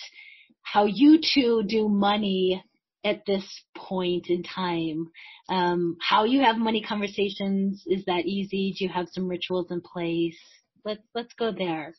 how 0.63 0.87
you 0.87 1.21
two 1.35 1.63
do 1.67 1.89
money 1.89 2.63
at 3.05 3.25
this 3.27 3.45
point 3.77 4.27
in 4.29 4.43
time? 4.43 5.11
Um, 5.49 5.97
how 6.01 6.25
you 6.25 6.41
have 6.41 6.57
money 6.57 6.83
conversations? 6.83 7.85
Is 7.87 8.05
that 8.07 8.27
easy? 8.27 8.75
Do 8.77 8.85
you 8.85 8.91
have 8.91 9.07
some 9.13 9.29
rituals 9.29 9.71
in 9.71 9.81
place? 9.81 10.39
Let's 10.85 11.03
let's 11.15 11.33
go 11.35 11.53
there. 11.53 11.95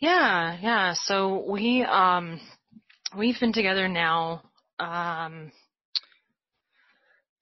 Yeah, 0.00 0.58
yeah. 0.60 0.94
So 0.94 1.44
we 1.48 1.82
um 1.82 2.40
we've 3.16 3.38
been 3.38 3.52
together 3.52 3.88
now 3.88 4.42
um 4.80 5.52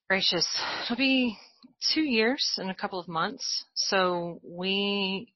gracious, 0.09 0.47
it'll 0.85 0.97
be 0.97 1.39
two 1.95 2.03
years 2.03 2.55
in 2.59 2.71
a 2.71 2.75
couple 2.75 3.01
of 3.01 3.09
months. 3.09 3.65
So 3.75 4.41
we 4.43 5.33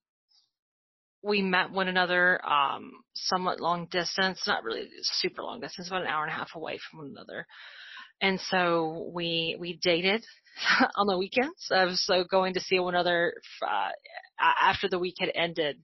we 1.22 1.40
met 1.40 1.70
one 1.70 1.88
another 1.88 2.44
um, 2.46 2.92
somewhat 3.14 3.60
long 3.60 3.86
distance, 3.90 4.42
not 4.46 4.62
really 4.62 4.88
super 5.02 5.42
long 5.42 5.60
distance, 5.60 5.88
about 5.88 6.02
an 6.02 6.08
hour 6.08 6.24
and 6.24 6.32
a 6.32 6.36
half 6.36 6.50
away 6.54 6.78
from 6.78 7.00
one 7.00 7.10
another. 7.16 7.46
And 8.20 8.38
so 8.40 9.10
we 9.14 9.56
we 9.58 9.78
dated 9.82 10.24
on 10.96 11.06
the 11.06 11.18
weekends. 11.18 11.70
I 11.70 11.84
was 11.84 12.04
so 12.04 12.24
going 12.24 12.54
to 12.54 12.60
see 12.60 12.78
one 12.78 12.94
another 12.94 13.34
uh, 13.62 13.90
after 14.38 14.88
the 14.88 14.98
week 14.98 15.16
had 15.18 15.32
ended. 15.34 15.78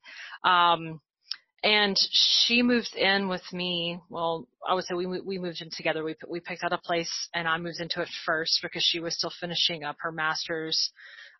Um, 0.44 1.00
and 1.62 1.96
she 2.10 2.62
moved 2.62 2.94
in 2.96 3.28
with 3.28 3.42
me. 3.52 4.00
Well, 4.08 4.48
I 4.66 4.74
would 4.74 4.84
say 4.84 4.94
we 4.94 5.06
we 5.06 5.38
moved 5.38 5.60
in 5.60 5.70
together. 5.70 6.02
We 6.02 6.14
we 6.28 6.40
picked 6.40 6.64
out 6.64 6.72
a 6.72 6.78
place, 6.78 7.12
and 7.34 7.46
I 7.46 7.58
moved 7.58 7.80
into 7.80 8.00
it 8.00 8.08
first 8.24 8.60
because 8.62 8.82
she 8.82 9.00
was 9.00 9.16
still 9.16 9.32
finishing 9.40 9.84
up 9.84 9.96
her 10.00 10.12
master's 10.12 10.90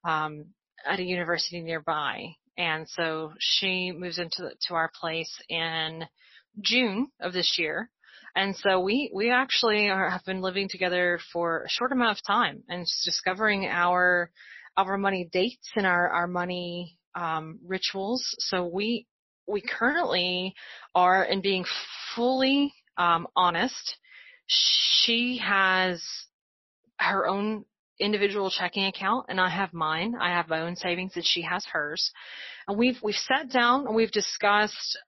um, 0.05 0.47
at 0.85 1.01
a 1.01 1.05
university 1.05 1.61
nearby, 1.61 2.35
and 2.59 2.87
so 2.89 3.33
she 3.39 3.93
moves 3.93 4.19
into 4.19 4.51
to 4.69 4.75
our 4.75 4.91
place 5.01 5.33
in 5.49 6.05
June 6.61 7.09
of 7.21 7.33
this 7.33 7.57
year. 7.59 7.91
And 8.37 8.55
so 8.57 8.81
we 8.81 9.11
we 9.15 9.31
actually 9.31 9.89
are, 9.89 10.11
have 10.11 10.25
been 10.25 10.43
living 10.43 10.69
together 10.69 11.19
for 11.33 11.65
a 11.65 11.69
short 11.71 11.93
amount 11.93 12.19
of 12.19 12.25
time 12.27 12.63
and 12.69 12.87
discovering 13.05 13.67
our 13.67 14.31
our 14.77 14.99
money 14.99 15.29
dates 15.33 15.71
and 15.77 15.87
our 15.87 16.09
our 16.11 16.27
money 16.27 16.99
um, 17.15 17.59
rituals. 17.67 18.23
So 18.39 18.67
we 18.67 19.07
we 19.51 19.61
currently 19.61 20.55
are 20.95 21.25
in 21.25 21.41
being 21.41 21.65
fully 22.15 22.73
um, 22.97 23.27
honest. 23.37 23.97
She 24.47 25.41
has 25.43 26.03
her 26.99 27.27
own 27.27 27.65
individual 27.99 28.51
checking 28.51 28.87
account 28.87 29.27
and 29.29 29.41
I 29.41 29.51
have 29.51 29.73
mine. 29.73 30.15
I 30.21 30.31
have 30.31 30.49
my 30.49 30.61
own 30.61 30.77
savings 30.77 31.13
and 31.15 31.27
she 31.27 31.43
has 31.43 31.65
hers. 31.67 32.11
And 32.67 32.79
we've 32.79 32.99
we've 33.03 33.15
sat 33.15 33.51
down 33.51 33.87
and 33.87 33.95
we've 33.95 34.11
discussed 34.11 34.99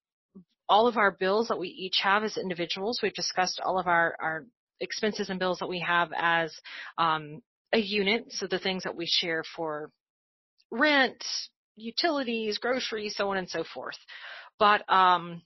all 0.68 0.86
of 0.86 0.96
our 0.96 1.10
bills 1.10 1.48
that 1.48 1.58
we 1.58 1.68
each 1.68 2.00
have 2.02 2.24
as 2.24 2.36
individuals. 2.36 3.00
We've 3.02 3.14
discussed 3.14 3.60
all 3.64 3.78
of 3.78 3.86
our, 3.86 4.16
our 4.20 4.46
expenses 4.80 5.28
and 5.28 5.38
bills 5.38 5.58
that 5.58 5.68
we 5.68 5.80
have 5.80 6.10
as 6.16 6.54
um, 6.98 7.42
a 7.72 7.78
unit. 7.78 8.26
So 8.30 8.46
the 8.46 8.58
things 8.58 8.84
that 8.84 8.96
we 8.96 9.06
share 9.06 9.44
for 9.56 9.90
rent, 10.70 11.22
utilities, 11.82 12.58
groceries, 12.58 13.16
so 13.16 13.30
on 13.30 13.36
and 13.36 13.48
so 13.48 13.64
forth. 13.74 13.98
But 14.58 14.82
um, 14.92 15.42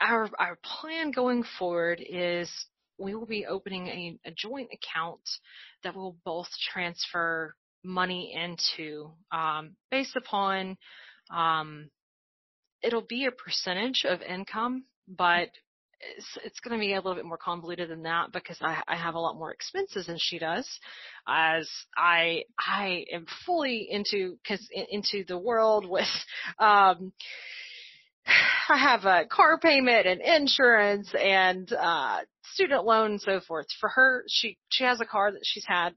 our 0.00 0.28
our 0.38 0.58
plan 0.62 1.10
going 1.10 1.44
forward 1.58 2.02
is 2.06 2.50
we 2.98 3.14
will 3.14 3.26
be 3.26 3.46
opening 3.46 3.88
a, 3.88 4.18
a 4.26 4.30
joint 4.30 4.68
account 4.72 5.20
that 5.82 5.96
will 5.96 6.16
both 6.24 6.48
transfer 6.72 7.54
money 7.82 8.34
into 8.34 9.10
um, 9.32 9.76
based 9.90 10.16
upon 10.16 10.76
um, 11.30 11.90
it'll 12.82 13.06
be 13.06 13.26
a 13.26 13.32
percentage 13.32 14.04
of 14.06 14.20
income, 14.22 14.84
but 15.08 15.48
it's, 16.16 16.38
it's 16.44 16.60
going 16.60 16.78
to 16.78 16.80
be 16.80 16.92
a 16.92 16.96
little 16.96 17.14
bit 17.14 17.24
more 17.24 17.38
convoluted 17.38 17.90
than 17.90 18.02
that 18.02 18.32
because 18.32 18.58
I, 18.60 18.82
I 18.86 18.96
have 18.96 19.14
a 19.14 19.20
lot 19.20 19.36
more 19.36 19.52
expenses 19.52 20.06
than 20.06 20.16
she 20.18 20.38
does, 20.38 20.68
as 21.28 21.68
I 21.96 22.44
I 22.58 23.04
am 23.12 23.26
fully 23.46 23.88
into 23.90 24.38
cause 24.46 24.68
into 24.72 25.24
the 25.26 25.38
world 25.38 25.88
with 25.88 26.08
um 26.58 27.12
I 28.68 28.78
have 28.78 29.04
a 29.04 29.26
car 29.26 29.58
payment 29.58 30.06
and 30.06 30.20
insurance 30.20 31.12
and 31.14 31.70
uh 31.72 32.20
student 32.52 32.84
loan 32.84 33.12
and 33.12 33.20
so 33.20 33.40
forth. 33.40 33.66
For 33.80 33.88
her, 33.90 34.24
she 34.28 34.58
she 34.70 34.84
has 34.84 35.00
a 35.00 35.06
car 35.06 35.32
that 35.32 35.42
she's 35.44 35.66
had 35.66 35.94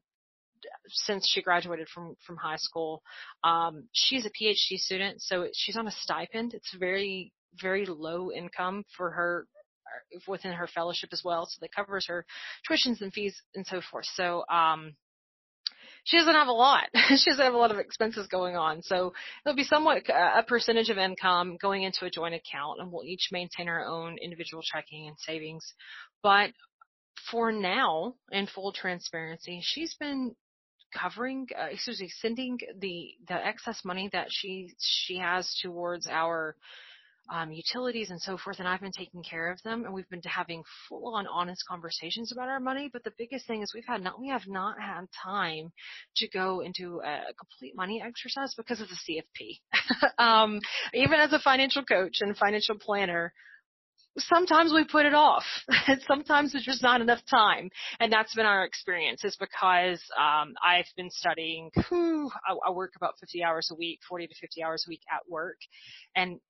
since 0.90 1.30
she 1.30 1.42
graduated 1.42 1.88
from 1.90 2.16
from 2.26 2.38
high 2.38 2.58
school. 2.58 3.02
Um, 3.44 3.88
she's 3.94 4.26
a 4.26 4.30
PhD 4.30 4.78
student, 4.78 5.22
so 5.22 5.48
she's 5.54 5.78
on 5.78 5.88
a 5.88 5.92
stipend. 5.92 6.54
It's 6.54 6.74
very 6.78 7.32
very 7.62 7.86
low 7.86 8.32
income 8.32 8.84
for 8.96 9.12
her 9.12 9.48
within 10.28 10.54
her 10.54 10.68
fellowship 10.68 11.10
as 11.12 11.22
well, 11.24 11.46
so 11.46 11.58
that 11.62 11.74
covers 11.74 12.08
her 12.08 12.26
tuitions 12.70 13.02
and 13.02 13.14
fees 13.14 13.42
and 13.56 13.66
so 13.66 13.82
forth. 13.92 14.06
So 14.16 14.44
um, 14.50 14.96
she 16.04 16.18
doesn't 16.18 16.34
have 16.34 16.48
a 16.48 16.54
lot. 16.54 16.86
she 16.94 17.30
doesn't 17.30 17.44
have 17.46 17.54
a 17.54 17.58
lot 17.58 17.72
of 17.72 17.80
expenses 17.80 18.28
going 18.28 18.56
on. 18.56 18.82
So 18.82 19.14
it'll 19.46 19.56
be 19.56 19.64
somewhat 19.64 20.04
a 20.10 20.44
percentage 20.44 20.90
of 20.90 20.98
income 20.98 21.58
going 21.62 21.84
into 21.84 22.06
a 22.06 22.10
joint 22.10 22.36
account, 22.36 22.80
and 22.80 22.92
we'll 22.92 23.04
each 23.04 23.30
maintain 23.32 23.68
our 23.68 23.86
own 23.86 24.18
individual 24.22 24.64
checking 24.64 25.08
and 25.08 25.18
savings. 25.20 25.74
But 26.24 26.52
for 27.30 27.52
now, 27.52 28.16
in 28.32 28.48
full 28.48 28.72
transparency, 28.72 29.60
she's 29.62 29.96
been 29.96 30.36
covering, 30.98 31.48
uh, 31.60 31.68
excuse 31.72 32.00
me, 32.00 32.10
sending 32.22 32.58
the 32.80 33.10
the 33.28 33.34
excess 33.34 33.84
money 33.84 34.10
that 34.14 34.28
she 34.30 34.74
she 34.80 35.18
has 35.18 35.54
towards 35.62 36.08
our 36.08 36.56
um, 37.30 37.52
utilities 37.52 38.10
and 38.10 38.22
so 38.22 38.38
forth, 38.38 38.60
and 38.60 38.68
I've 38.68 38.82
been 38.82 38.92
taking 38.92 39.24
care 39.24 39.52
of 39.52 39.62
them, 39.64 39.86
and 39.86 39.94
we've 39.94 40.10
been 40.10 40.22
having 40.24 40.64
full 40.88 41.16
on 41.16 41.28
honest 41.28 41.64
conversations 41.68 42.32
about 42.32 42.50
our 42.50 42.60
money. 42.60 42.90
But 42.92 43.04
the 43.04 43.14
biggest 43.18 43.48
thing 43.48 43.62
is 43.62 43.72
we've 43.74 43.86
had 43.86 44.02
not 44.02 44.20
we 44.20 44.30
have 44.30 44.48
not 44.48 44.80
had 44.80 45.06
time 45.24 45.72
to 46.18 46.28
go 46.30 46.62
into 46.62 47.02
a 47.04 47.34
complete 47.34 47.76
money 47.76 48.02
exercise 48.06 48.54
because 48.56 48.82
of 48.82 48.88
the 48.90 49.22
CFP. 49.40 49.60
um, 50.24 50.60
even 50.94 51.20
as 51.20 51.34
a 51.34 51.40
financial 51.40 51.84
coach 51.84 52.18
and 52.22 52.38
financial 52.38 52.78
planner, 52.80 53.34
sometimes 54.18 54.74
we 54.74 54.84
put 54.84 55.06
it 55.06 55.14
off. 55.14 55.44
And 55.88 56.02
sometimes 56.06 56.52
there's 56.52 56.66
just 56.66 56.84
not 56.84 57.00
enough 57.00 57.22
time. 57.30 57.70
And 58.02 58.12
that's 58.12 58.36
been 58.36 58.46
our 58.46 58.66
experience 58.66 59.24
is 59.24 59.38
because, 59.38 60.02
um, 60.20 60.54
I've 60.66 60.88
been 60.98 61.10
studying, 61.10 61.72
whew, 61.88 62.30
I, 62.46 62.70
I 62.70 62.72
work 62.72 62.94
about 62.98 63.14
50 63.22 63.42
hours 63.42 63.70
a 63.72 63.76
week, 63.76 64.00
40 64.10 64.28
to 64.28 64.36
50 64.36 64.64
hours 64.64 64.84
a 64.86 64.90
week 64.90 65.02
at 65.10 65.22
work 65.30 65.58
and 66.14 66.42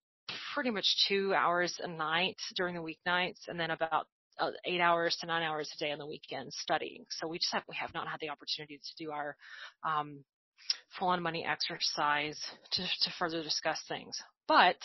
pretty 0.54 0.70
much 0.70 0.86
two 1.08 1.34
hours 1.34 1.80
a 1.84 1.88
night 1.88 2.38
during 2.56 2.76
the 2.76 2.82
weeknights 2.82 3.48
and 3.48 3.60
then 3.60 3.72
about 3.72 4.08
uh, 4.40 4.52
eight 4.66 4.82
hours 4.82 5.18
to 5.20 5.28
nine 5.28 5.44
hours 5.44 5.70
a 5.76 5.84
day 5.84 5.92
on 5.92 5.98
the 5.98 6.06
weekends 6.06 6.56
studying. 6.60 7.06
So 7.10 7.28
we 7.28 7.40
just 7.40 7.54
have, 7.54 7.64
we 7.68 7.76
have 7.76 7.94
not 7.94 8.08
had 8.08 8.20
the 8.20 8.30
opportunity 8.30 8.78
to 8.78 9.04
do 9.04 9.12
our, 9.12 9.36
um, 9.84 10.24
full 10.98 11.10
on 11.10 11.22
money 11.22 11.46
exercise 11.46 12.40
to, 12.72 12.82
to 12.84 13.12
further 13.18 13.44
discuss 13.44 13.80
things. 13.88 14.18
But 14.48 14.78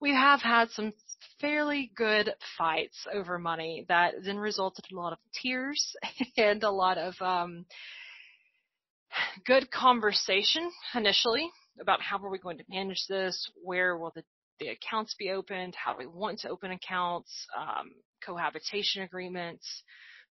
we 0.00 0.10
have 0.10 0.40
had 0.40 0.70
some 0.70 0.92
fairly 1.40 1.90
good 1.96 2.30
fights 2.56 3.06
over 3.12 3.38
money 3.38 3.86
that 3.88 4.14
then 4.24 4.38
resulted 4.38 4.84
in 4.90 4.96
a 4.96 5.00
lot 5.00 5.12
of 5.12 5.18
tears 5.42 5.94
and 6.36 6.62
a 6.62 6.70
lot 6.70 6.98
of 6.98 7.14
um, 7.20 7.64
good 9.46 9.70
conversation 9.70 10.70
initially 10.94 11.48
about 11.80 12.02
how 12.02 12.18
are 12.18 12.30
we 12.30 12.38
going 12.38 12.58
to 12.58 12.64
manage 12.68 13.04
this, 13.08 13.50
where 13.62 13.96
will 13.96 14.12
the, 14.14 14.22
the 14.60 14.68
accounts 14.68 15.14
be 15.18 15.30
opened, 15.30 15.74
how 15.74 15.96
we 15.96 16.06
want 16.06 16.40
to 16.40 16.48
open 16.48 16.72
accounts, 16.72 17.30
um, 17.56 17.90
cohabitation 18.24 19.02
agreements, 19.02 19.82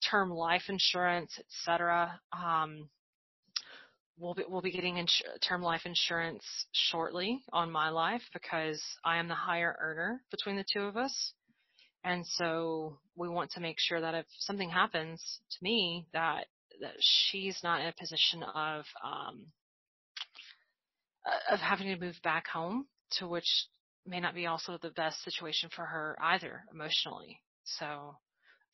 term 0.10 0.30
life 0.30 0.64
insurance, 0.70 1.38
etc. 1.40 2.20
Um, 2.32 2.90
we'll 4.18 4.34
be, 4.34 4.44
we'll 4.48 4.62
be 4.62 4.72
getting 4.72 5.06
term 5.48 5.62
life 5.62 5.82
insurance 5.86 6.44
shortly 6.72 7.44
on 7.52 7.72
my 7.72 7.90
life 7.90 8.22
because 8.34 8.82
I 9.04 9.18
am 9.18 9.28
the 9.28 9.36
higher 9.36 9.76
earner 9.80 10.22
between 10.32 10.56
the 10.56 10.66
two 10.72 10.82
of 10.82 10.98
us. 10.98 11.34
And 12.04 12.26
so 12.26 12.98
we 13.16 13.30
want 13.30 13.52
to 13.52 13.62
make 13.62 13.78
sure 13.80 14.02
that 14.02 14.14
if 14.14 14.26
something 14.40 14.70
happens 14.70 15.40
to 15.52 15.58
me 15.62 16.06
that, 16.14 16.48
that 16.82 16.96
she's 17.00 17.58
not 17.64 17.80
in 17.80 17.88
a 17.88 17.94
position 17.98 18.44
of, 18.44 18.84
um, 19.04 19.46
of 21.50 21.60
having 21.60 21.88
to 21.88 22.06
move 22.06 22.18
back 22.24 22.48
home 22.48 22.88
to 23.20 23.28
which 23.28 23.48
may 24.06 24.20
not 24.20 24.36
be 24.36 24.48
also 24.48 24.78
the 24.82 24.90
best 24.92 25.24
situation 25.24 25.70
for 25.76 25.86
her 25.86 26.18
either 26.22 26.64
emotionally. 26.72 27.40
So 27.64 28.16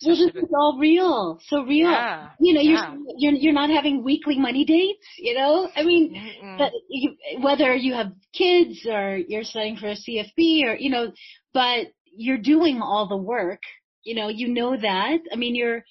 well, 0.02 0.16
this 0.16 0.20
is 0.20 0.50
all 0.54 0.78
real, 0.80 1.40
so 1.48 1.64
real. 1.64 1.92
Yeah, 1.92 2.30
you 2.40 2.54
know, 2.54 2.62
yeah. 2.62 2.94
you're 2.94 3.16
you're 3.18 3.42
you're 3.42 3.54
not 3.54 3.70
having 3.70 4.04
weekly 4.04 4.40
money 4.40 4.64
dates. 4.64 5.06
You 5.18 5.36
know, 5.36 5.70
I 5.76 5.84
mean, 5.84 6.16
but 6.58 6.72
you, 6.90 7.16
whether 7.42 7.76
you 7.76 7.94
have 7.94 8.14
kids 8.34 8.86
or 8.90 9.18
you're 9.18 9.44
studying 9.44 9.76
for 9.76 9.88
a 9.90 9.96
CFP 9.96 10.64
or 10.64 10.76
you 10.76 10.90
know, 10.90 11.12
but 11.54 11.88
you're 12.16 12.38
doing 12.38 12.82
all 12.82 13.08
the 13.08 13.18
work. 13.18 13.62
You 14.04 14.16
know, 14.16 14.30
you 14.30 14.48
know 14.48 14.78
that. 14.78 15.20
I 15.32 15.36
mean, 15.36 15.56
you're, 15.56 15.84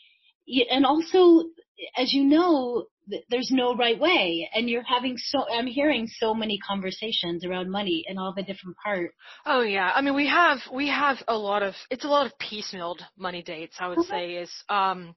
you, 0.46 0.64
and 0.70 0.86
also, 0.86 1.48
as 1.96 2.12
you 2.12 2.24
know, 2.24 2.86
there's 3.30 3.50
no 3.50 3.74
right 3.74 3.98
way. 3.98 4.48
And 4.54 4.68
you're 4.68 4.82
having 4.82 5.16
so 5.16 5.44
i'm 5.52 5.66
hearing 5.66 6.06
so 6.06 6.34
many 6.34 6.58
conversations 6.58 7.44
around 7.44 7.70
money 7.70 8.04
and 8.08 8.18
all 8.18 8.32
the 8.34 8.42
different 8.42 8.76
parts 8.82 9.14
oh 9.46 9.62
yeah. 9.62 9.90
I 9.94 10.00
mean 10.00 10.14
we 10.14 10.28
have 10.28 10.58
we 10.72 10.88
have 10.88 11.18
a 11.28 11.36
lot 11.36 11.62
of 11.62 11.74
it's 11.90 12.04
a 12.04 12.08
lot 12.08 12.26
of 12.26 12.32
piecemealed 12.38 13.00
money 13.16 13.42
dates 13.42 13.76
i 13.80 13.88
would 13.88 14.04
say 14.06 14.34
is 14.34 14.50
um 14.68 15.14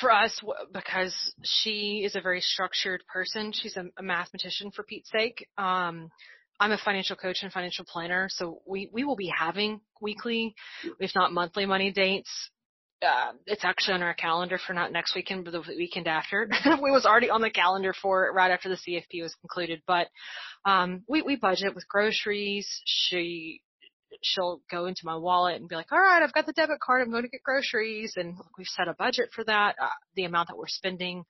for 0.00 0.12
us 0.12 0.38
because 0.72 1.14
she 1.42 2.02
is 2.04 2.14
a 2.14 2.20
very 2.20 2.40
structured 2.40 3.02
person. 3.12 3.52
She's 3.52 3.76
a, 3.76 3.84
a 3.98 4.02
mathematician 4.02 4.70
for 4.70 4.84
pete's 4.84 5.10
sake. 5.10 5.46
Um 5.56 6.10
I'm 6.60 6.72
a 6.72 6.78
financial 6.78 7.14
coach 7.14 7.38
and 7.42 7.52
financial 7.52 7.84
planner, 7.84 8.26
so 8.28 8.62
we, 8.66 8.90
we 8.92 9.04
will 9.04 9.14
be 9.14 9.32
having 9.36 9.80
weekly, 10.00 10.56
if 10.98 11.12
not 11.14 11.32
monthly 11.32 11.66
money 11.66 11.92
dates 11.92 12.50
uh, 13.02 13.32
it's 13.46 13.64
actually 13.64 13.94
on 13.94 14.02
our 14.02 14.14
calendar 14.14 14.58
for 14.58 14.72
not 14.72 14.92
next 14.92 15.14
weekend, 15.14 15.44
but 15.44 15.52
the 15.52 15.62
weekend 15.76 16.08
after. 16.08 16.48
we 16.82 16.90
was 16.90 17.06
already 17.06 17.30
on 17.30 17.40
the 17.40 17.50
calendar 17.50 17.94
for 17.94 18.26
it 18.26 18.32
right 18.32 18.50
after 18.50 18.68
the 18.68 18.76
CFP 18.76 19.22
was 19.22 19.34
concluded. 19.40 19.82
But 19.86 20.08
um, 20.64 21.02
we 21.08 21.22
we 21.22 21.36
budget 21.36 21.74
with 21.74 21.88
groceries. 21.88 22.68
She 22.84 23.62
she'll 24.22 24.60
go 24.70 24.86
into 24.86 25.02
my 25.04 25.16
wallet 25.16 25.60
and 25.60 25.68
be 25.68 25.76
like, 25.76 25.92
"All 25.92 25.98
right, 25.98 26.22
I've 26.22 26.32
got 26.32 26.46
the 26.46 26.52
debit 26.52 26.80
card. 26.80 27.02
I'm 27.02 27.10
going 27.10 27.22
to 27.22 27.28
get 27.28 27.42
groceries," 27.42 28.14
and 28.16 28.36
we've 28.56 28.66
set 28.66 28.88
a 28.88 28.94
budget 28.94 29.30
for 29.34 29.44
that. 29.44 29.76
Uh, 29.80 29.88
the 30.14 30.24
amount 30.24 30.48
that 30.48 30.56
we're 30.58 30.66
spending. 30.66 31.24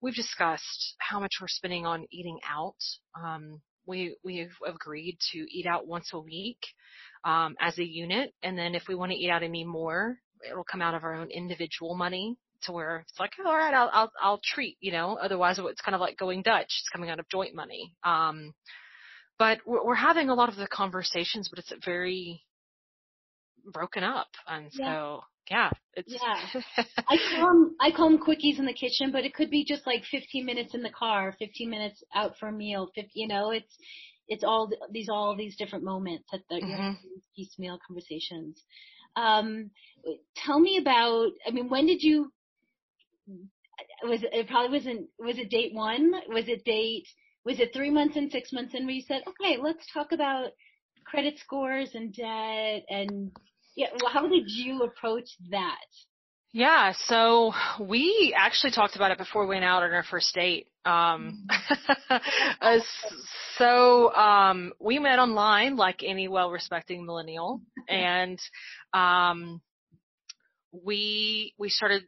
We've 0.00 0.14
discussed 0.14 0.94
how 0.98 1.18
much 1.18 1.32
we're 1.40 1.48
spending 1.48 1.84
on 1.84 2.06
eating 2.12 2.38
out. 2.48 2.76
Um, 3.20 3.60
we 3.86 4.16
we've 4.22 4.54
agreed 4.64 5.18
to 5.32 5.38
eat 5.38 5.66
out 5.66 5.88
once 5.88 6.10
a 6.12 6.20
week 6.20 6.60
um, 7.24 7.56
as 7.60 7.78
a 7.78 7.84
unit, 7.84 8.32
and 8.42 8.56
then 8.56 8.74
if 8.74 8.84
we 8.88 8.94
want 8.94 9.10
to 9.10 9.18
eat 9.18 9.30
out 9.30 9.42
any 9.42 9.64
more, 9.64 10.18
it'll 10.48 10.64
come 10.64 10.82
out 10.82 10.94
of 10.94 11.04
our 11.04 11.14
own 11.14 11.30
individual 11.30 11.94
money 11.96 12.36
to 12.62 12.72
where 12.72 13.04
it's 13.08 13.18
like, 13.20 13.32
oh, 13.40 13.48
all 13.48 13.56
right, 13.56 13.74
I'll, 13.74 13.90
I'll, 13.92 14.12
I'll 14.20 14.40
treat, 14.42 14.76
you 14.80 14.92
know, 14.92 15.18
otherwise 15.20 15.58
it's 15.58 15.80
kind 15.80 15.94
of 15.94 16.00
like 16.00 16.16
going 16.16 16.42
Dutch. 16.42 16.66
It's 16.66 16.88
coming 16.92 17.10
out 17.10 17.20
of 17.20 17.28
joint 17.28 17.54
money. 17.54 17.94
Um, 18.04 18.54
but 19.38 19.58
we're, 19.64 19.84
we're 19.84 19.94
having 19.94 20.28
a 20.28 20.34
lot 20.34 20.48
of 20.48 20.56
the 20.56 20.66
conversations, 20.66 21.48
but 21.48 21.58
it's 21.58 21.72
very 21.84 22.42
broken 23.72 24.02
up. 24.02 24.28
And 24.46 24.70
yeah. 24.72 24.86
so, 24.86 25.20
yeah, 25.50 25.70
it's. 25.94 26.12
Yeah. 26.12 26.84
I 27.08 27.16
call 27.30 27.48
them, 27.48 27.76
I 27.80 27.90
call 27.92 28.10
them 28.10 28.18
quickies 28.18 28.58
in 28.58 28.66
the 28.66 28.72
kitchen, 28.72 29.12
but 29.12 29.24
it 29.24 29.34
could 29.34 29.50
be 29.50 29.64
just 29.64 29.86
like 29.86 30.04
15 30.10 30.44
minutes 30.44 30.74
in 30.74 30.82
the 30.82 30.90
car, 30.90 31.34
15 31.38 31.70
minutes 31.70 32.02
out 32.14 32.36
for 32.38 32.48
a 32.48 32.52
meal, 32.52 32.90
50, 32.94 33.10
you 33.14 33.28
know, 33.28 33.50
it's, 33.50 33.76
it's 34.26 34.44
all 34.44 34.70
these, 34.90 35.08
all 35.08 35.36
these 35.36 35.56
different 35.56 35.84
moments 35.84 36.24
that, 36.32 36.40
that 36.50 36.56
mm-hmm. 36.56 36.70
you 36.70 36.76
have 36.76 36.96
these 37.02 37.48
piecemeal 37.48 37.78
conversations. 37.86 38.62
Um, 39.18 39.70
tell 40.36 40.60
me 40.60 40.78
about, 40.78 41.30
I 41.46 41.50
mean, 41.50 41.68
when 41.68 41.86
did 41.86 42.02
you 42.02 42.32
was 44.04 44.22
it, 44.22 44.30
it 44.32 44.48
probably 44.48 44.78
wasn't 44.78 45.08
was 45.18 45.38
it 45.38 45.50
date 45.50 45.74
one? 45.74 46.12
Was 46.28 46.48
it 46.48 46.64
date 46.64 47.06
was 47.44 47.60
it 47.60 47.72
three 47.72 47.90
months 47.90 48.16
and 48.16 48.30
six 48.30 48.52
months 48.52 48.74
in 48.74 48.84
where 48.84 48.94
you 48.94 49.02
said, 49.02 49.22
okay, 49.26 49.56
let's 49.60 49.86
talk 49.92 50.12
about 50.12 50.50
credit 51.04 51.38
scores 51.38 51.90
and 51.94 52.14
debt 52.14 52.84
and 52.88 53.32
yeah, 53.76 53.88
well, 54.00 54.12
how 54.12 54.26
did 54.28 54.44
you 54.46 54.82
approach 54.82 55.30
that? 55.50 55.86
Yeah, 56.52 56.94
so 57.06 57.52
we 57.78 58.34
actually 58.36 58.72
talked 58.72 58.96
about 58.96 59.10
it 59.10 59.18
before 59.18 59.42
we 59.42 59.54
went 59.54 59.64
out 59.64 59.82
on 59.82 59.92
our 59.92 60.02
first 60.02 60.34
date. 60.34 60.66
Um, 60.84 61.46
mm-hmm. 61.50 62.76
so 63.58 64.14
um, 64.14 64.72
we 64.80 64.98
met 64.98 65.18
online, 65.18 65.76
like 65.76 66.02
any 66.02 66.26
well-respecting 66.26 67.04
millennial, 67.04 67.60
and 67.88 68.38
um, 68.94 69.60
we 70.72 71.54
we 71.58 71.68
started 71.68 72.04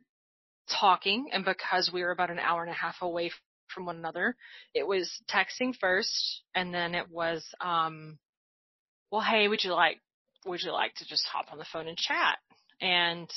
talking 0.71 1.29
and 1.33 1.45
because 1.45 1.91
we 1.93 2.03
were 2.03 2.13
about 2.13 2.31
an 2.31 2.39
hour 2.39 2.63
and 2.63 2.71
a 2.71 2.75
half 2.75 2.97
away 3.03 3.31
from 3.75 3.87
one 3.87 3.97
another, 3.97 4.37
it 4.75 4.87
was 4.87 5.11
texting 5.31 5.75
first 5.79 6.43
and 6.55 6.73
then 6.73 6.95
it 6.95 7.11
was, 7.11 7.45
um, 7.61 8.19
well, 9.11 9.21
hey, 9.21 9.49
would 9.49 9.63
you 9.65 9.73
like, 9.73 9.99
would 10.47 10.63
you 10.63 10.73
like 10.73 10.95
to 10.95 11.07
just 11.07 11.27
hop 11.27 11.47
on 11.53 11.59
the 11.59 11.67
phone 11.73 11.89
and 11.89 11.97
chat? 11.97 12.39
And 12.81 13.29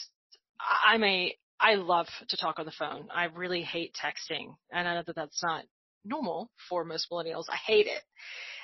I'm 0.86 1.04
a, 1.04 1.36
I 1.60 1.76
love 1.76 2.08
to 2.30 2.38
talk 2.38 2.60
on 2.60 2.66
the 2.66 2.72
phone. 2.72 3.08
I 3.14 3.26
really 3.26 3.62
hate 3.62 3.96
texting 3.96 4.56
and 4.72 4.88
I 4.88 4.96
know 4.96 5.04
that 5.06 5.16
that's 5.16 5.44
not 5.44 5.66
normal 6.06 6.50
for 6.70 6.84
most 6.84 7.08
millennials. 7.12 7.46
I 7.50 7.56
hate 7.56 7.88
it. 7.88 8.02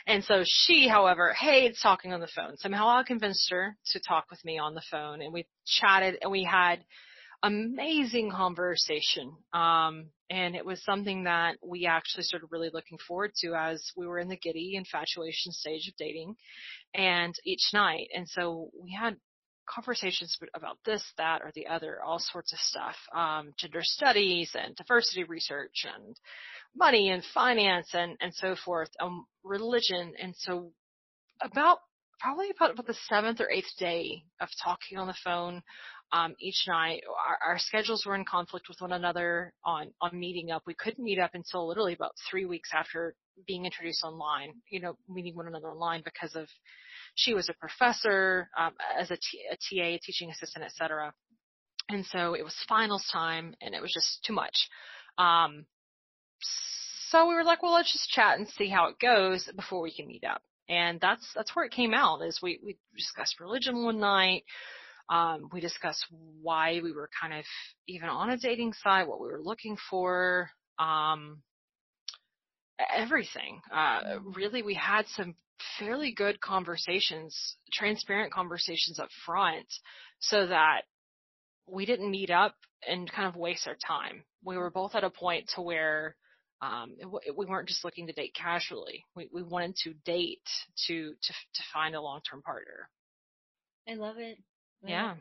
And 0.07 0.23
so 0.23 0.43
she, 0.45 0.87
however, 0.87 1.33
hates 1.33 1.81
talking 1.81 2.13
on 2.13 2.19
the 2.19 2.27
phone. 2.27 2.57
Somehow 2.57 2.87
I 2.87 3.03
convinced 3.03 3.49
her 3.51 3.77
to 3.91 3.99
talk 4.07 4.25
with 4.29 4.43
me 4.43 4.57
on 4.57 4.73
the 4.73 4.81
phone 4.89 5.21
and 5.21 5.33
we 5.33 5.45
chatted 5.65 6.17
and 6.21 6.31
we 6.31 6.43
had 6.43 6.83
amazing 7.43 8.31
conversation. 8.31 9.31
Um, 9.53 10.07
and 10.29 10.55
it 10.55 10.65
was 10.65 10.83
something 10.83 11.23
that 11.23 11.55
we 11.65 11.85
actually 11.85 12.23
started 12.23 12.47
really 12.51 12.69
looking 12.73 12.97
forward 13.07 13.31
to 13.41 13.55
as 13.55 13.83
we 13.95 14.07
were 14.07 14.19
in 14.19 14.27
the 14.27 14.37
giddy 14.37 14.73
infatuation 14.75 15.51
stage 15.51 15.87
of 15.87 15.95
dating 15.97 16.35
and 16.93 17.33
each 17.45 17.69
night. 17.73 18.07
And 18.15 18.27
so 18.27 18.69
we 18.81 18.91
had 18.91 19.15
conversations 19.73 20.37
about 20.53 20.77
this, 20.85 21.03
that, 21.17 21.41
or 21.41 21.51
the 21.55 21.67
other, 21.67 22.01
all 22.03 22.19
sorts 22.19 22.53
of 22.53 22.59
stuff, 22.59 22.95
um, 23.15 23.53
gender 23.57 23.81
studies 23.81 24.51
and 24.55 24.75
diversity 24.75 25.23
research 25.23 25.85
and 25.85 26.15
money 26.75 27.09
and 27.09 27.23
finance 27.33 27.89
and, 27.93 28.17
and 28.21 28.33
so 28.33 28.55
forth, 28.65 28.89
um, 28.99 29.25
religion. 29.43 30.13
And 30.21 30.33
so 30.37 30.71
about 31.41 31.79
probably 32.19 32.49
about, 32.49 32.71
about 32.71 32.87
the 32.87 32.97
seventh 33.07 33.39
or 33.39 33.49
eighth 33.49 33.77
day 33.77 34.23
of 34.41 34.49
talking 34.63 34.97
on 34.97 35.07
the 35.07 35.15
phone, 35.23 35.61
um, 36.11 36.35
each 36.39 36.65
night. 36.67 37.01
Our, 37.27 37.51
our, 37.51 37.59
schedules 37.59 38.03
were 38.05 38.15
in 38.15 38.25
conflict 38.25 38.67
with 38.67 38.81
one 38.81 38.93
another 38.93 39.53
on, 39.63 39.91
on 40.01 40.19
meeting 40.19 40.51
up. 40.51 40.63
We 40.65 40.73
couldn't 40.73 41.03
meet 41.03 41.19
up 41.19 41.31
until 41.33 41.67
literally 41.67 41.93
about 41.93 42.13
three 42.29 42.45
weeks 42.45 42.69
after 42.73 43.15
being 43.47 43.65
introduced 43.65 44.03
online, 44.03 44.53
you 44.69 44.79
know, 44.79 44.97
meeting 45.07 45.35
one 45.35 45.47
another 45.47 45.69
online 45.69 46.01
because 46.03 46.35
of 46.35 46.47
she 47.15 47.33
was 47.33 47.49
a 47.49 47.53
professor, 47.53 48.49
um, 48.57 48.73
as 48.97 49.11
a, 49.11 49.17
T, 49.17 49.41
a 49.51 49.55
TA, 49.55 49.87
a 49.95 49.99
teaching 49.99 50.29
assistant, 50.29 50.65
etc. 50.65 51.13
And 51.89 52.05
so 52.05 52.35
it 52.35 52.43
was 52.43 52.55
finals 52.67 53.05
time 53.11 53.55
and 53.61 53.73
it 53.73 53.81
was 53.81 53.91
just 53.93 54.23
too 54.25 54.33
much. 54.33 54.69
Um, 55.17 55.65
so 57.09 57.27
we 57.27 57.35
were 57.35 57.43
like, 57.43 57.63
well, 57.63 57.73
let's 57.73 57.91
just 57.91 58.09
chat 58.09 58.37
and 58.37 58.47
see 58.47 58.69
how 58.69 58.87
it 58.87 58.99
goes 58.99 59.49
before 59.55 59.81
we 59.81 59.93
can 59.93 60.07
meet 60.07 60.23
up. 60.23 60.41
And 60.69 61.01
that's, 61.01 61.27
that's 61.35 61.55
where 61.55 61.65
it 61.65 61.71
came 61.71 61.95
out 61.95 62.21
is 62.21 62.39
we, 62.41 62.59
we 62.63 62.77
discussed 62.95 63.39
religion 63.39 63.83
one 63.83 63.99
night. 63.99 64.43
Um, 65.09 65.49
we 65.51 65.59
discussed 65.59 66.05
why 66.43 66.79
we 66.83 66.91
were 66.91 67.09
kind 67.19 67.33
of 67.33 67.43
even 67.87 68.09
on 68.09 68.29
a 68.29 68.37
dating 68.37 68.73
site, 68.73 69.07
what 69.07 69.19
we 69.19 69.27
were 69.27 69.41
looking 69.41 69.75
for, 69.89 70.51
um, 70.77 71.41
everything. 72.95 73.61
Uh, 73.73 74.19
really, 74.35 74.61
we 74.61 74.75
had 74.75 75.07
some 75.07 75.33
fairly 75.77 76.11
good 76.11 76.39
conversations, 76.41 77.57
transparent 77.73 78.33
conversations 78.33 78.99
up 78.99 79.09
front, 79.25 79.67
so 80.19 80.47
that 80.47 80.81
we 81.67 81.85
didn't 81.85 82.11
meet 82.11 82.29
up 82.29 82.55
and 82.87 83.11
kind 83.11 83.27
of 83.27 83.35
waste 83.35 83.67
our 83.67 83.77
time. 83.85 84.23
We 84.43 84.57
were 84.57 84.71
both 84.71 84.95
at 84.95 85.03
a 85.03 85.09
point 85.09 85.51
to 85.55 85.61
where 85.61 86.15
um, 86.61 86.95
it, 86.97 87.37
we 87.37 87.45
weren't 87.45 87.67
just 87.67 87.85
looking 87.85 88.07
to 88.07 88.13
date 88.13 88.33
casually. 88.33 89.03
We, 89.15 89.29
we 89.33 89.43
wanted 89.43 89.75
to 89.83 89.93
date 90.05 90.41
to 90.87 91.13
to 91.21 91.33
to 91.33 91.63
find 91.73 91.95
a 91.95 92.01
long 92.01 92.21
term 92.29 92.41
partner. 92.41 92.89
I 93.87 93.95
love 93.95 94.17
it. 94.17 94.37
Yeah. 94.85 95.15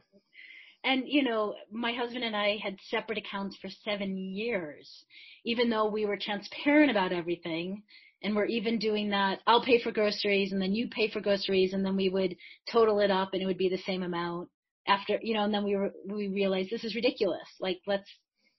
And, 0.85 1.05
you 1.07 1.25
know, 1.25 1.55
my 1.73 1.93
husband 1.93 2.23
and 2.23 2.37
I 2.37 2.59
had 2.63 2.79
separate 2.89 3.19
accounts 3.19 3.57
for 3.57 3.69
seven 3.85 4.17
years, 4.17 5.05
even 5.45 5.71
though 5.71 5.87
we 5.87 6.07
were 6.07 6.17
transparent 6.17 6.91
about 6.91 7.13
everything. 7.13 7.83
And 8.23 8.35
we're 8.35 8.47
even 8.47 8.79
doing 8.79 9.11
that. 9.11 9.41
I'll 9.47 9.65
pay 9.65 9.81
for 9.81 9.93
groceries 9.93 10.53
and 10.53 10.61
then 10.61 10.75
you 10.75 10.89
pay 10.89 11.09
for 11.09 11.21
groceries 11.21 11.73
and 11.73 11.85
then 11.85 11.97
we 11.97 12.09
would 12.09 12.37
total 12.71 12.99
it 13.01 13.11
up 13.11 13.31
and 13.33 13.43
it 13.43 13.47
would 13.47 13.59
be 13.59 13.69
the 13.69 13.79
same 13.79 14.03
amount 14.03 14.49
after, 14.89 15.19
you 15.23 15.35
know, 15.35 15.45
and 15.45 15.55
then 15.55 15.65
we 15.65 15.77
were, 15.77 15.93
we 16.09 16.29
realized 16.29 16.71
this 16.71 16.85
is 16.85 16.97
ridiculous. 16.97 17.49
Like, 17.61 17.79
let's, 17.87 18.09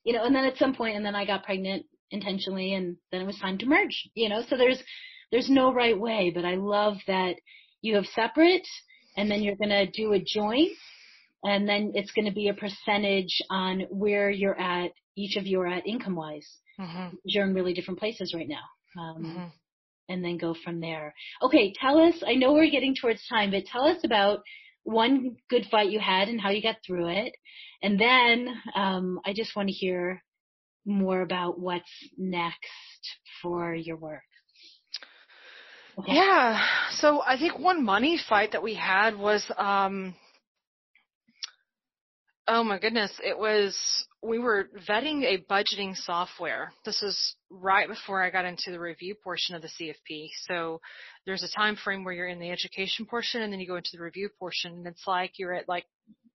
you 0.04 0.14
know, 0.14 0.24
and 0.24 0.34
then 0.34 0.46
at 0.46 0.58
some 0.58 0.74
point, 0.74 0.96
and 0.96 1.06
then 1.06 1.16
I 1.16 1.26
got 1.26 1.44
pregnant 1.44 1.86
intentionally 2.12 2.74
and 2.74 2.96
then 3.12 3.22
it 3.22 3.26
was 3.26 3.38
time 3.40 3.58
to 3.58 3.66
merge, 3.66 4.10
you 4.16 4.30
know, 4.30 4.44
so 4.50 4.56
there's, 4.58 4.82
there's 5.32 5.50
no 5.50 5.74
right 5.74 6.00
way, 6.00 6.32
but 6.34 6.46
I 6.46 6.56
love 6.56 6.96
that 7.08 7.36
you 7.82 7.96
have 7.96 8.06
separate 8.06 8.68
and 9.18 9.30
then 9.30 9.42
you're 9.42 9.56
going 9.56 9.70
to 9.70 9.88
do 9.88 10.14
a 10.14 10.24
joint 10.26 10.72
and 11.44 11.68
then 11.68 11.92
it's 11.96 12.12
going 12.12 12.26
to 12.26 12.34
be 12.34 12.48
a 12.48 12.54
percentage 12.54 13.42
on 13.50 13.82
where 13.90 14.30
you're 14.30 14.60
at, 14.60 14.92
each 15.16 15.38
of 15.38 15.46
you 15.46 15.62
are 15.62 15.68
at 15.68 15.88
income 15.88 16.16
wise. 16.16 16.48
Mm-hmm. 16.80 17.16
You're 17.24 17.46
in 17.46 17.54
really 17.54 17.74
different 17.74 18.00
places 18.00 18.34
right 18.34 18.48
now. 18.48 18.64
Um, 18.98 19.24
mm-hmm. 19.24 19.46
And 20.10 20.26
then 20.26 20.38
go 20.38 20.56
from 20.64 20.80
there. 20.82 21.14
Okay, 21.44 21.72
tell 21.80 22.00
us, 22.00 22.16
I 22.26 22.34
know 22.34 22.54
we're 22.54 22.72
getting 22.72 22.96
towards 22.96 23.28
time, 23.28 23.52
but 23.52 23.66
tell 23.66 23.86
us 23.86 24.00
about 24.04 24.40
one 24.84 25.36
good 25.50 25.68
fight 25.70 25.92
you 25.92 26.00
had 26.00 26.30
and 26.30 26.42
how 26.42 26.50
you 26.50 26.64
got 26.64 26.78
through 26.86 27.10
it. 27.10 27.34
And 27.84 28.00
then 28.00 28.48
um, 28.76 29.20
I 29.24 29.34
just 29.34 29.56
want 29.56 29.70
to 29.70 29.74
hear 29.74 30.24
more 30.86 31.22
about 31.22 31.60
what's 31.60 31.92
next 32.18 32.58
for 33.42 33.74
your 33.76 33.98
work. 33.98 34.24
Okay. 36.00 36.14
Yeah. 36.16 36.66
So 36.92 37.22
I 37.22 37.38
think 37.38 37.60
one 37.60 37.84
money 37.84 38.20
fight 38.28 38.54
that 38.54 38.64
we 38.64 38.74
had 38.74 39.18
was 39.18 39.46
um 39.58 40.16
oh 42.48 42.64
my 42.64 42.80
goodness, 42.80 43.12
it 43.24 43.38
was 43.38 43.78
we 44.22 44.38
were 44.38 44.70
vetting 44.88 45.24
a 45.24 45.44
budgeting 45.50 45.96
software. 45.96 46.74
This 46.86 47.02
is 47.02 47.36
right 47.50 47.88
before 47.88 48.22
I 48.22 48.30
got 48.30 48.46
into 48.46 48.72
the 48.72 48.80
review 48.80 49.16
portion 49.24 49.56
of 49.56 49.62
the 49.62 49.70
CFP. 49.70 50.30
So 50.48 50.82
there's 51.26 51.44
a 51.44 51.50
time 51.50 51.78
frame 51.78 52.04
where 52.04 52.14
you're 52.14 52.28
in 52.28 52.40
the 52.40 52.52
education 52.52 53.06
portion 53.06 53.42
and 53.42 53.52
then 53.52 53.60
you 53.60 53.68
go 53.68 53.78
into 53.78 53.92
the 53.94 54.04
review 54.04 54.30
portion 54.38 54.74
and 54.74 54.88
it's 54.88 55.06
like 55.08 55.34
you're 55.38 55.54
at 55.54 55.70
like 55.70 55.86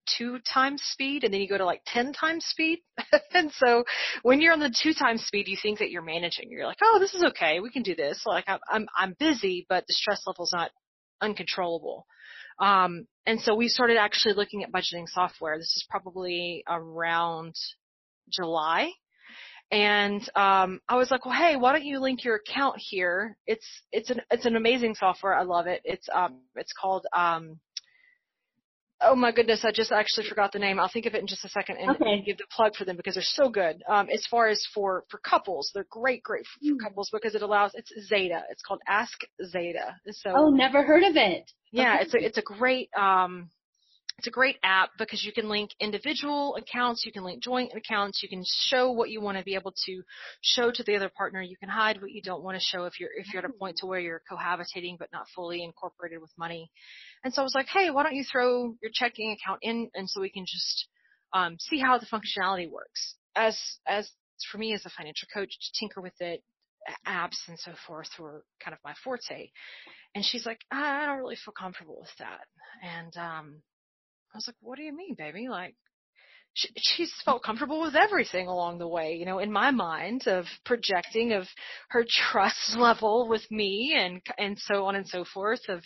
two 0.06 0.38
times 0.40 0.82
speed 0.92 1.24
and 1.24 1.32
then 1.32 1.40
you 1.40 1.48
go 1.48 1.58
to 1.58 1.64
like 1.64 1.82
10 1.86 2.14
times 2.14 2.44
speed. 2.46 2.80
and 3.34 3.52
so 3.52 3.84
when 4.22 4.40
you're 4.40 4.52
on 4.54 4.60
the 4.60 4.74
two 4.82 4.94
times 4.94 5.22
speed, 5.24 5.46
you 5.46 5.56
think 5.60 5.78
that 5.80 5.90
you're 5.90 6.02
managing. 6.02 6.50
You're 6.50 6.66
like, 6.66 6.78
oh, 6.82 6.98
this 7.00 7.14
is 7.14 7.24
okay. 7.24 7.60
We 7.60 7.70
can 7.70 7.82
do 7.82 7.94
this. 7.94 8.22
Like 8.24 8.44
I'm, 8.46 8.60
I'm, 8.70 8.86
I'm 8.96 9.16
busy, 9.18 9.66
but 9.68 9.84
the 9.86 9.94
stress 9.94 10.22
level's 10.26 10.52
not 10.54 10.70
uncontrollable. 11.20 12.06
Um, 12.58 13.06
and 13.26 13.40
so 13.40 13.54
we 13.54 13.68
started 13.68 13.96
actually 13.96 14.34
looking 14.34 14.62
at 14.62 14.72
budgeting 14.72 15.06
software. 15.06 15.56
This 15.58 15.74
is 15.76 15.86
probably 15.88 16.62
around 16.68 17.54
July. 18.30 18.90
And 19.70 20.20
um, 20.36 20.80
I 20.88 20.96
was 20.96 21.10
like, 21.10 21.24
well, 21.24 21.34
hey, 21.34 21.56
why 21.56 21.72
don't 21.72 21.84
you 21.84 21.98
link 21.98 22.22
your 22.22 22.36
account 22.36 22.76
here? 22.78 23.36
It's 23.46 23.66
it's 23.92 24.10
an 24.10 24.20
it's 24.30 24.44
an 24.46 24.56
amazing 24.56 24.94
software. 24.94 25.34
I 25.34 25.42
love 25.42 25.66
it. 25.66 25.80
It's 25.84 26.06
um 26.14 26.40
it's 26.54 26.72
called 26.80 27.06
um 27.16 27.58
oh 29.00 29.14
my 29.14 29.32
goodness, 29.32 29.64
I 29.64 29.72
just 29.72 29.92
actually 29.92 30.28
forgot 30.28 30.52
the 30.52 30.58
name. 30.58 30.78
I'll 30.80 30.88
think 30.88 31.06
of 31.06 31.14
it 31.14 31.20
in 31.20 31.26
just 31.26 31.44
a 31.44 31.48
second 31.48 31.76
and, 31.78 31.90
Okay. 31.90 32.12
and 32.12 32.24
give 32.24 32.38
the 32.38 32.44
plug 32.50 32.74
for 32.76 32.84
them 32.84 32.96
because 32.96 33.14
they're 33.14 33.22
so 33.24 33.48
good. 33.48 33.82
Um, 33.88 34.08
as 34.10 34.24
far 34.30 34.48
as 34.48 34.62
for 34.74 35.04
for 35.10 35.18
couples, 35.18 35.70
they're 35.74 35.86
great, 35.90 36.22
great 36.22 36.44
for, 36.46 36.60
for 36.70 36.76
couples 36.88 37.10
because 37.12 37.34
it 37.34 37.42
allows. 37.42 37.72
It's 37.74 37.92
Zeta. 38.08 38.42
It's 38.50 38.62
called 38.62 38.80
Ask 38.88 39.18
Zeta. 39.44 39.96
So 40.10 40.30
Oh, 40.34 40.50
never 40.50 40.82
heard 40.82 41.02
of 41.02 41.16
it. 41.16 41.50
yeah, 41.72 41.94
Okay. 41.96 42.04
it's 42.04 42.14
a 42.14 42.24
it's 42.24 42.38
a 42.38 42.42
great 42.42 42.88
um 42.96 43.50
it's 44.18 44.28
a 44.28 44.30
great 44.30 44.56
app 44.62 44.90
because 44.96 45.24
you 45.24 45.32
can 45.32 45.48
link 45.48 45.70
individual 45.80 46.56
accounts, 46.56 47.04
you 47.04 47.12
can 47.12 47.24
link 47.24 47.42
joint 47.42 47.72
accounts, 47.74 48.22
you 48.22 48.28
can 48.28 48.44
show 48.46 48.92
what 48.92 49.10
you 49.10 49.20
want 49.20 49.38
to 49.38 49.44
be 49.44 49.54
able 49.54 49.74
to 49.86 50.02
show 50.40 50.70
to 50.70 50.82
the 50.84 50.94
other 50.94 51.10
partner, 51.16 51.42
you 51.42 51.56
can 51.56 51.68
hide 51.68 52.00
what 52.00 52.12
you 52.12 52.22
don't 52.22 52.42
want 52.42 52.56
to 52.56 52.64
show 52.64 52.84
if 52.84 53.00
you're 53.00 53.10
if 53.16 53.32
you're 53.32 53.42
at 53.44 53.50
a 53.50 53.52
point 53.52 53.76
to 53.78 53.86
where 53.86 53.98
you're 53.98 54.22
cohabitating 54.30 54.98
but 54.98 55.08
not 55.12 55.26
fully 55.34 55.64
incorporated 55.64 56.20
with 56.20 56.30
money. 56.38 56.70
And 57.24 57.34
so 57.34 57.42
I 57.42 57.44
was 57.44 57.54
like, 57.54 57.66
hey, 57.66 57.90
why 57.90 58.04
don't 58.04 58.14
you 58.14 58.24
throw 58.30 58.74
your 58.80 58.92
checking 58.92 59.32
account 59.32 59.60
in 59.62 59.90
and 59.94 60.08
so 60.08 60.20
we 60.20 60.30
can 60.30 60.44
just 60.46 60.86
um, 61.32 61.56
see 61.58 61.80
how 61.80 61.98
the 61.98 62.06
functionality 62.06 62.70
works. 62.70 63.16
As 63.34 63.58
as 63.86 64.08
for 64.50 64.58
me 64.58 64.74
as 64.74 64.84
a 64.86 64.90
financial 64.90 65.28
coach, 65.34 65.50
to 65.50 65.80
tinker 65.80 66.00
with 66.00 66.20
it, 66.20 66.42
apps 67.06 67.48
and 67.48 67.58
so 67.58 67.72
forth 67.86 68.08
were 68.18 68.44
kind 68.62 68.74
of 68.74 68.80
my 68.84 68.94
forte. 69.02 69.50
And 70.14 70.24
she's 70.24 70.46
like, 70.46 70.60
"Ah, 70.72 71.02
I 71.02 71.06
don't 71.06 71.18
really 71.18 71.36
feel 71.36 71.54
comfortable 71.58 71.98
with 72.00 72.14
that. 72.18 72.46
And 72.82 73.16
um, 73.16 73.62
I 74.34 74.38
was 74.38 74.48
like, 74.48 74.56
what 74.60 74.76
do 74.76 74.82
you 74.82 74.94
mean, 74.94 75.14
baby? 75.16 75.48
Like, 75.48 75.76
she, 76.54 76.68
she's 76.76 77.12
felt 77.24 77.44
comfortable 77.44 77.80
with 77.80 77.94
everything 77.94 78.48
along 78.48 78.78
the 78.78 78.88
way, 78.88 79.14
you 79.14 79.26
know, 79.26 79.38
in 79.38 79.52
my 79.52 79.70
mind 79.70 80.26
of 80.26 80.46
projecting 80.64 81.32
of 81.32 81.46
her 81.90 82.04
trust 82.08 82.74
level 82.76 83.28
with 83.28 83.48
me 83.50 83.94
and, 83.96 84.20
and 84.38 84.58
so 84.58 84.86
on 84.86 84.96
and 84.96 85.06
so 85.06 85.24
forth 85.24 85.60
of, 85.68 85.82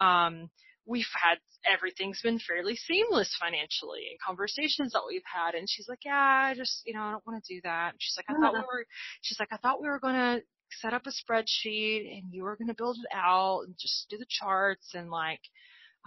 um, 0.00 0.50
we've 0.84 1.04
had, 1.20 1.38
everything's 1.70 2.20
been 2.22 2.38
fairly 2.38 2.76
seamless 2.76 3.34
financially 3.40 4.04
and 4.10 4.20
conversations 4.24 4.92
that 4.92 5.02
we've 5.08 5.22
had. 5.24 5.54
And 5.54 5.66
she's 5.68 5.88
like, 5.88 6.04
yeah, 6.04 6.50
I 6.50 6.54
just, 6.54 6.82
you 6.84 6.94
know, 6.94 7.00
I 7.00 7.10
don't 7.12 7.26
want 7.26 7.42
to 7.42 7.54
do 7.54 7.60
that. 7.64 7.92
And 7.92 7.98
she's 7.98 8.16
like, 8.16 8.26
I 8.28 8.40
thought 8.40 8.54
we 8.54 8.60
were, 8.60 8.86
she's 9.22 9.40
like, 9.40 9.52
I 9.52 9.56
thought 9.56 9.80
we 9.80 9.88
were 9.88 9.98
going 9.98 10.14
to 10.14 10.42
set 10.80 10.92
up 10.92 11.06
a 11.06 11.10
spreadsheet 11.10 12.16
and 12.16 12.32
you 12.32 12.44
were 12.44 12.56
going 12.56 12.68
to 12.68 12.74
build 12.74 12.98
it 12.98 13.16
out 13.16 13.62
and 13.66 13.74
just 13.78 14.06
do 14.10 14.18
the 14.18 14.26
charts 14.28 14.94
and 14.94 15.10
like, 15.10 15.40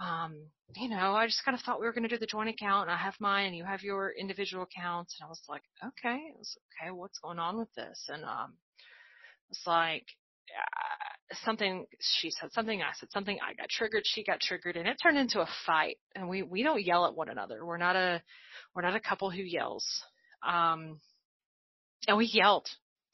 um, 0.00 0.34
you 0.76 0.88
know, 0.88 1.14
I 1.14 1.26
just 1.26 1.44
kind 1.44 1.54
of 1.54 1.62
thought 1.62 1.80
we 1.80 1.86
were 1.86 1.92
going 1.92 2.08
to 2.08 2.08
do 2.08 2.18
the 2.18 2.26
joint 2.26 2.48
account 2.48 2.88
and 2.88 2.90
I 2.90 3.02
have 3.02 3.14
mine 3.20 3.46
and 3.46 3.56
you 3.56 3.64
have 3.64 3.82
your 3.82 4.12
individual 4.18 4.64
accounts. 4.64 5.16
And 5.18 5.26
I 5.26 5.28
was 5.28 5.40
like, 5.48 5.62
okay, 5.84 6.18
was 6.38 6.56
okay, 6.80 6.90
what's 6.90 7.18
going 7.18 7.38
on 7.38 7.58
with 7.58 7.72
this? 7.74 8.08
And, 8.08 8.24
um, 8.24 8.54
it's 9.50 9.66
like, 9.66 10.04
uh, 10.56 11.34
something, 11.44 11.86
she 12.00 12.30
said 12.30 12.52
something, 12.52 12.80
I 12.80 12.92
said 12.98 13.10
something, 13.12 13.38
I 13.42 13.54
got 13.54 13.68
triggered, 13.68 14.02
she 14.04 14.24
got 14.24 14.40
triggered 14.40 14.76
and 14.76 14.88
it 14.88 14.96
turned 15.02 15.18
into 15.18 15.40
a 15.40 15.48
fight 15.66 15.98
and 16.14 16.28
we, 16.28 16.42
we 16.42 16.62
don't 16.62 16.84
yell 16.84 17.06
at 17.06 17.14
one 17.14 17.28
another. 17.28 17.64
We're 17.64 17.76
not 17.76 17.96
a, 17.96 18.22
we're 18.74 18.82
not 18.82 18.96
a 18.96 19.00
couple 19.00 19.30
who 19.30 19.42
yells. 19.42 19.84
Um, 20.48 21.00
and 22.08 22.16
we 22.16 22.26
yelled 22.26 22.68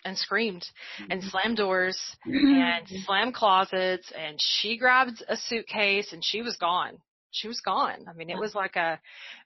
and 0.07 0.17
screamed 0.17 0.65
and 1.11 1.21
mm-hmm. 1.21 1.29
slammed 1.29 1.57
doors 1.57 2.01
and 2.25 2.87
mm-hmm. 2.87 2.97
slammed 3.05 3.35
closets 3.35 4.13
and 4.17 4.39
she 4.41 4.79
grabbed 4.79 5.23
a 5.29 5.37
suitcase 5.37 6.13
and 6.13 6.25
she 6.25 6.43
was 6.43 6.57
gone. 6.57 6.99
She 7.33 7.49
was 7.49 7.61
gone. 7.61 8.07
I 8.09 8.15
mean, 8.15 8.31
it 8.31 8.39
was 8.39 8.55
like 8.55 8.77
a, 8.77 8.99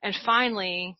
and 0.03 0.15
finally 0.25 0.97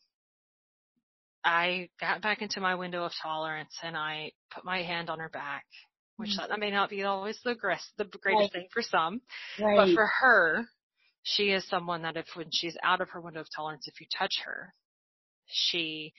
I 1.45 1.89
got 1.99 2.21
back 2.21 2.41
into 2.41 2.59
my 2.59 2.75
window 2.75 3.03
of 3.05 3.11
tolerance 3.21 3.75
and 3.83 3.95
I 3.95 4.31
put 4.53 4.65
my 4.65 4.81
hand 4.81 5.09
on 5.09 5.19
her 5.19 5.29
back, 5.29 5.65
which 6.17 6.31
mm-hmm. 6.31 6.49
that 6.49 6.59
may 6.59 6.71
not 6.71 6.89
be 6.89 7.03
always 7.03 7.39
the, 7.43 7.55
grest, 7.55 7.85
the 7.97 8.05
greatest 8.05 8.53
Right. 8.53 8.63
thing 8.63 8.67
for 8.73 8.81
some, 8.81 9.21
right. 9.59 9.77
but 9.77 9.93
for 9.93 10.07
her, 10.21 10.65
she 11.23 11.51
is 11.51 11.67
someone 11.67 12.01
that 12.01 12.17
if 12.17 12.25
when 12.33 12.49
she's 12.51 12.75
out 12.83 12.99
of 12.99 13.09
her 13.09 13.21
window 13.21 13.41
of 13.41 13.47
tolerance, 13.55 13.87
if 13.87 14.01
you 14.01 14.07
touch 14.17 14.39
her, 14.43 14.73
she 15.45 16.13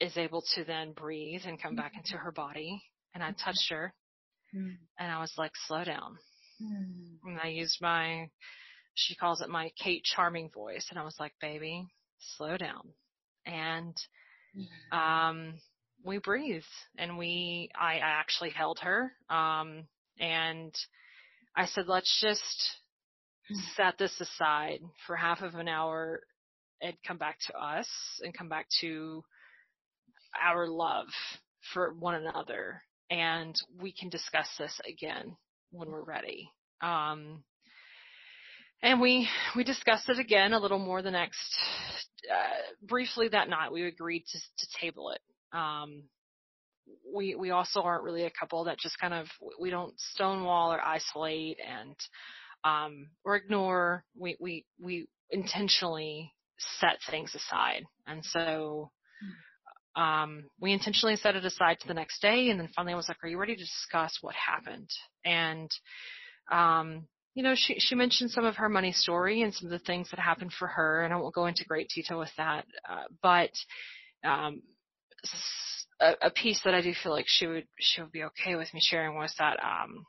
is 0.00 0.16
able 0.16 0.42
to 0.54 0.64
then 0.64 0.92
breathe 0.92 1.42
and 1.44 1.60
come 1.60 1.74
back 1.74 1.92
into 1.96 2.16
her 2.16 2.32
body. 2.32 2.82
And 3.14 3.22
I 3.22 3.32
touched 3.32 3.70
her 3.70 3.92
Mm. 4.54 4.76
and 4.98 5.12
I 5.12 5.20
was 5.20 5.32
like, 5.36 5.52
slow 5.66 5.84
down. 5.84 6.18
Mm. 6.62 7.18
And 7.24 7.40
I 7.42 7.48
used 7.48 7.78
my, 7.80 8.30
she 8.94 9.14
calls 9.14 9.40
it 9.40 9.48
my 9.48 9.70
Kate 9.82 10.02
Charming 10.04 10.50
voice. 10.50 10.86
And 10.90 10.98
I 10.98 11.04
was 11.04 11.16
like, 11.20 11.32
baby, 11.40 11.86
slow 12.36 12.56
down. 12.56 12.92
And, 13.46 13.96
um, 14.92 15.54
we 16.04 16.18
breathed 16.18 16.64
and 16.96 17.18
we, 17.18 17.70
I, 17.78 17.94
I 17.94 18.20
actually 18.20 18.50
held 18.50 18.78
her. 18.80 19.12
Um, 19.28 19.86
and 20.18 20.74
I 21.56 21.66
said, 21.66 21.84
let's 21.86 22.18
just 22.20 22.80
set 23.76 23.98
this 23.98 24.20
aside 24.20 24.80
for 25.06 25.16
half 25.16 25.42
of 25.42 25.54
an 25.54 25.68
hour 25.68 26.20
and 26.80 26.94
come 27.06 27.18
back 27.18 27.38
to 27.48 27.58
us 27.58 27.88
and 28.22 28.36
come 28.36 28.48
back 28.48 28.66
to 28.80 29.22
our 30.44 30.68
love 30.68 31.08
for 31.72 31.94
one 31.94 32.14
another 32.14 32.82
and 33.10 33.54
we 33.80 33.92
can 33.92 34.08
discuss 34.08 34.48
this 34.58 34.80
again 34.86 35.36
when 35.70 35.90
we're 35.90 36.02
ready. 36.02 36.50
Um, 36.80 37.42
and 38.82 39.00
we 39.00 39.28
we 39.56 39.64
discussed 39.64 40.08
it 40.08 40.18
again 40.18 40.52
a 40.52 40.60
little 40.60 40.78
more 40.78 41.02
the 41.02 41.10
next 41.10 41.58
uh, 42.32 42.86
briefly 42.86 43.28
that 43.28 43.48
night. 43.48 43.72
We 43.72 43.86
agreed 43.86 44.24
to 44.30 44.38
to 44.38 44.66
table 44.80 45.10
it. 45.10 45.20
Um, 45.56 46.04
we 47.14 47.34
we 47.34 47.50
also 47.50 47.80
aren't 47.80 48.04
really 48.04 48.24
a 48.24 48.30
couple 48.38 48.64
that 48.64 48.78
just 48.78 48.98
kind 49.00 49.14
of 49.14 49.26
we 49.60 49.70
don't 49.70 49.98
stonewall 49.98 50.72
or 50.72 50.80
isolate 50.80 51.58
and 51.66 51.96
um, 52.64 53.08
or 53.24 53.34
ignore. 53.34 54.04
We 54.16 54.36
we 54.38 54.64
we 54.80 55.08
intentionally 55.30 56.32
set 56.78 56.98
things 57.10 57.34
aside, 57.34 57.84
and 58.06 58.24
so 58.24 58.90
um, 59.98 60.44
we 60.60 60.72
intentionally 60.72 61.16
set 61.16 61.34
it 61.34 61.44
aside 61.44 61.80
to 61.80 61.88
the 61.88 61.94
next 61.94 62.22
day. 62.22 62.50
And 62.50 62.60
then 62.60 62.68
finally, 62.74 62.92
I 62.92 62.96
was 62.96 63.08
like, 63.08 63.18
"Are 63.22 63.28
you 63.28 63.38
ready 63.38 63.56
to 63.56 63.62
discuss 63.62 64.18
what 64.20 64.34
happened?" 64.34 64.88
And 65.24 65.70
um, 66.50 67.08
you 67.34 67.42
know, 67.42 67.54
she 67.56 67.76
she 67.78 67.94
mentioned 67.94 68.30
some 68.30 68.44
of 68.44 68.56
her 68.56 68.68
money 68.68 68.92
story 68.92 69.42
and 69.42 69.52
some 69.52 69.66
of 69.66 69.72
the 69.72 69.84
things 69.84 70.08
that 70.10 70.20
happened 70.20 70.52
for 70.52 70.68
her, 70.68 71.02
and 71.02 71.12
I 71.12 71.16
won't 71.16 71.34
go 71.34 71.46
into 71.46 71.64
great 71.64 71.88
detail 71.88 72.18
with 72.18 72.32
that. 72.36 72.64
Uh, 72.88 73.04
but 73.22 73.50
um, 74.24 74.62
a, 76.00 76.14
a 76.22 76.30
piece 76.30 76.60
that 76.64 76.74
I 76.74 76.80
do 76.80 76.92
feel 76.94 77.12
like 77.12 77.26
she 77.28 77.46
would 77.46 77.66
she 77.78 78.00
would 78.00 78.12
be 78.12 78.24
okay 78.24 78.54
with 78.54 78.72
me 78.72 78.80
sharing 78.80 79.16
was 79.16 79.34
that 79.38 79.58
um, 79.62 80.06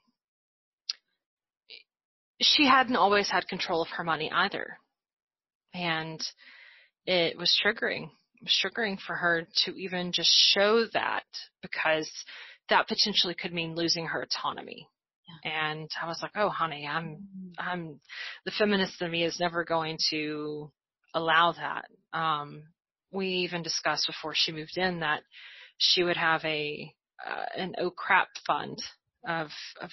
she 2.42 2.68
hadn't 2.68 2.96
always 2.96 3.30
had 3.30 3.48
control 3.48 3.82
of 3.82 3.90
her 3.90 4.04
money 4.04 4.32
either, 4.32 4.78
and 5.74 6.22
it 7.06 7.38
was 7.38 7.60
triggering. 7.64 8.10
Triggering 8.46 9.00
for 9.00 9.16
her 9.16 9.48
to 9.66 9.76
even 9.76 10.12
just 10.12 10.32
show 10.54 10.86
that 10.94 11.26
because 11.62 12.10
that 12.70 12.88
potentially 12.88 13.34
could 13.34 13.54
mean 13.54 13.76
losing 13.76 14.08
her 14.08 14.22
autonomy. 14.22 14.88
And 15.44 15.90
I 16.02 16.08
was 16.08 16.20
like, 16.22 16.32
"Oh, 16.36 16.50
honey, 16.50 16.88
I'm 16.88 17.28
I'm 17.58 18.00
the 18.46 18.52
feminist 18.52 19.02
in 19.02 19.12
me 19.12 19.24
is 19.24 19.40
never 19.40 19.64
going 19.64 19.98
to 20.10 20.72
allow 21.14 21.52
that." 21.54 21.86
Um, 22.18 22.64
we 23.12 23.28
even 23.28 23.62
discussed 23.62 24.08
before 24.08 24.34
she 24.36 24.52
moved 24.52 24.78
in 24.78 25.02
that 25.02 25.22
she 25.78 26.04
would 26.04 26.18
have 26.18 26.44
a 26.46 26.94
uh, 27.26 27.46
an 27.56 27.76
oh 27.78 27.92
crap 27.92 28.30
fund 28.48 28.82
of 29.28 29.50
of 29.82 29.92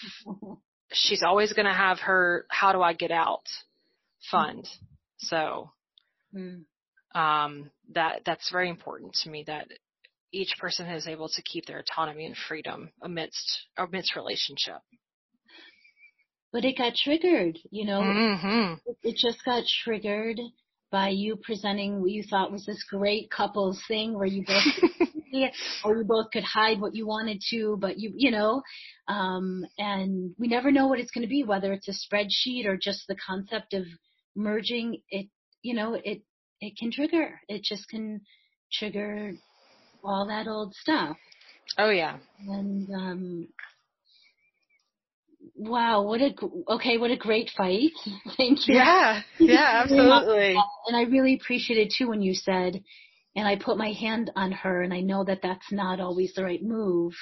she's 0.92 1.22
always 1.22 1.52
going 1.52 1.66
to 1.66 1.72
have 1.72 1.98
her 2.00 2.46
how 2.48 2.72
do 2.72 2.80
I 2.80 2.92
get 2.94 3.10
out 3.10 3.44
fund. 4.30 4.66
So 5.18 5.70
Mm. 6.34 6.64
Um, 7.16 7.70
that 7.94 8.22
that's 8.26 8.50
very 8.52 8.68
important 8.70 9.14
to 9.24 9.30
me 9.30 9.44
that 9.46 9.68
each 10.32 10.54
person 10.60 10.86
is 10.88 11.08
able 11.08 11.28
to 11.30 11.42
keep 11.42 11.66
their 11.66 11.80
autonomy 11.80 12.26
and 12.26 12.36
freedom 12.36 12.90
amidst 13.02 13.66
amidst 13.78 14.16
relationship. 14.16 14.78
But 16.52 16.64
it 16.64 16.78
got 16.78 16.94
triggered, 16.94 17.58
you 17.70 17.86
know. 17.86 18.02
hmm 18.02 18.74
It- 18.86 18.98
It 19.02 19.16
just 19.16 19.44
got 19.44 19.64
triggered 19.84 20.40
by 20.90 21.08
you 21.10 21.36
presenting 21.36 22.00
what 22.00 22.10
you 22.12 22.22
thought 22.22 22.52
was 22.52 22.66
this 22.66 22.82
great 22.84 23.30
couples 23.30 23.82
thing 23.88 24.14
where 24.14 24.26
you 24.26 24.42
both 24.44 24.64
or 25.84 25.96
you 25.98 26.04
both 26.04 26.30
could 26.32 26.44
hide 26.44 26.80
what 26.80 26.94
you 26.94 27.06
wanted 27.06 27.42
to, 27.50 27.76
but 27.80 27.98
you, 27.98 28.12
you 28.16 28.30
know, 28.30 28.62
um, 29.08 29.66
and 29.78 30.34
we 30.38 30.48
never 30.48 30.70
know 30.70 30.86
what 30.88 31.00
it's 31.00 31.10
going 31.10 31.22
to 31.22 31.28
be, 31.28 31.44
whether 31.44 31.72
it's 31.72 31.88
a 31.88 31.92
spreadsheet 31.92 32.66
or 32.66 32.76
just 32.76 33.06
the 33.08 33.16
concept 33.16 33.74
of 33.74 33.84
merging 34.36 35.02
it, 35.10 35.28
you 35.62 35.74
know, 35.74 35.94
it, 35.94 36.22
it 36.60 36.76
can 36.78 36.90
trigger, 36.90 37.40
it 37.48 37.62
just 37.62 37.88
can 37.88 38.20
trigger 38.72 39.32
all 40.02 40.26
that 40.28 40.48
old 40.48 40.74
stuff. 40.74 41.16
Oh 41.78 41.90
yeah. 41.90 42.18
And, 42.48 42.88
um, 42.94 43.48
wow, 45.54 46.02
what 46.02 46.20
a, 46.20 46.32
okay, 46.68 46.98
what 46.98 47.10
a 47.10 47.16
great 47.16 47.50
fight. 47.56 47.92
Thank 48.36 48.68
you. 48.68 48.76
Yeah. 48.76 49.22
Yeah. 49.38 49.82
Absolutely. 49.82 50.56
And 50.86 50.96
I 50.96 51.02
really 51.02 51.34
appreciated 51.34 51.92
too 51.96 52.08
when 52.08 52.22
you 52.22 52.34
said, 52.34 52.82
and 53.36 53.46
I 53.46 53.56
put 53.56 53.76
my 53.76 53.92
hand 53.92 54.30
on 54.34 54.50
her 54.50 54.82
and 54.82 54.94
I 54.94 55.00
know 55.00 55.22
that 55.24 55.40
that's 55.42 55.70
not 55.70 56.00
always 56.00 56.32
the 56.34 56.42
right 56.42 56.62
move 56.62 57.12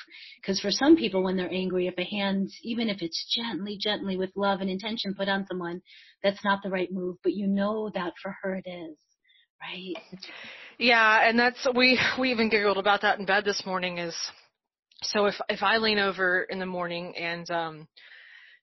because 0.41 0.61
for 0.61 0.71
some 0.71 0.97
people 0.97 1.25
when 1.25 1.37
they're 1.37 1.53
angry 1.53 1.89
if 1.89 1.95
a 1.99 2.05
hand 2.05 2.51
even 2.63 2.89
if 2.89 3.03
it's 3.03 3.27
gently 3.35 3.77
gently 3.81 4.17
with 4.17 4.31
love 4.37 4.61
and 4.61 4.71
intention 4.71 5.15
put 5.15 5.29
on 5.29 5.45
someone 5.49 5.83
that's 6.23 6.45
not 6.45 6.61
the 6.63 6.71
right 6.71 6.93
move 6.93 7.17
but 7.25 7.33
you 7.33 7.49
know 7.49 7.91
that 7.95 8.13
for 8.23 8.37
her 8.43 8.55
it 8.55 8.69
is 8.69 8.97
right. 9.61 9.95
Yeah 10.79 11.29
and 11.29 11.39
that's 11.39 11.67
we 11.75 11.99
we 12.19 12.31
even 12.31 12.49
giggled 12.49 12.79
about 12.79 13.03
that 13.03 13.19
in 13.19 13.27
bed 13.27 13.45
this 13.45 13.65
morning 13.65 13.99
is 13.99 14.17
so 15.03 15.27
if 15.27 15.35
if 15.49 15.63
I 15.63 15.77
lean 15.79 15.99
over 15.99 16.43
in 16.43 16.59
the 16.59 16.67
morning 16.67 17.17
and 17.17 17.49
um 17.51 17.89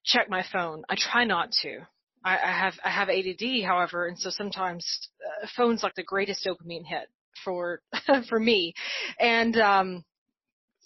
check 0.06 0.30
my 0.30 0.44
phone 0.52 0.84
I 0.90 0.96
try 0.98 1.26
not 1.26 1.52
to. 1.64 1.80
I, 2.24 2.38
I 2.38 2.52
have 2.52 2.74
I 2.86 2.90
have 2.90 3.10
ADD, 3.10 3.64
however, 3.66 4.08
and 4.08 4.18
so 4.18 4.30
sometimes 4.30 5.10
uh, 5.44 5.48
phone's 5.58 5.84
like 5.84 5.96
the 5.96 6.04
greatest 6.04 6.46
dopamine 6.46 6.86
hit 6.86 7.10
for 7.44 7.82
for 8.30 8.40
me, 8.40 8.74
and 9.20 9.58
um, 9.58 10.04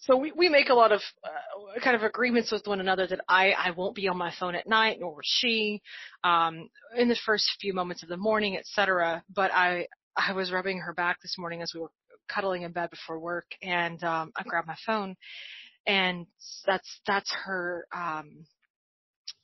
so 0.05 0.15
we 0.15 0.31
we 0.31 0.49
make 0.49 0.69
a 0.69 0.73
lot 0.73 0.91
of 0.91 1.01
uh, 1.23 1.79
kind 1.83 1.95
of 1.95 2.03
agreements 2.03 2.51
with 2.51 2.67
one 2.67 2.79
another 2.79 3.07
that 3.07 3.21
I 3.27 3.51
I 3.51 3.71
won't 3.71 3.95
be 3.95 4.07
on 4.07 4.17
my 4.17 4.31
phone 4.39 4.55
at 4.55 4.67
night, 4.67 4.97
nor 4.99 5.15
will 5.15 5.21
she, 5.23 5.81
um, 6.23 6.69
in 6.95 7.09
the 7.09 7.17
first 7.25 7.49
few 7.59 7.73
moments 7.73 8.03
of 8.03 8.09
the 8.09 8.17
morning, 8.17 8.55
etc. 8.55 9.23
But 9.33 9.51
I 9.51 9.87
I 10.15 10.33
was 10.33 10.51
rubbing 10.51 10.79
her 10.79 10.93
back 10.93 11.21
this 11.21 11.37
morning 11.37 11.61
as 11.61 11.71
we 11.73 11.81
were 11.81 11.91
cuddling 12.29 12.61
in 12.61 12.71
bed 12.71 12.91
before 12.91 13.19
work, 13.19 13.47
and 13.63 14.03
um, 14.03 14.31
I 14.35 14.43
grabbed 14.43 14.67
my 14.67 14.77
phone, 14.85 15.15
and 15.87 16.27
that's 16.67 17.01
that's 17.07 17.33
her 17.45 17.87
um 17.95 18.45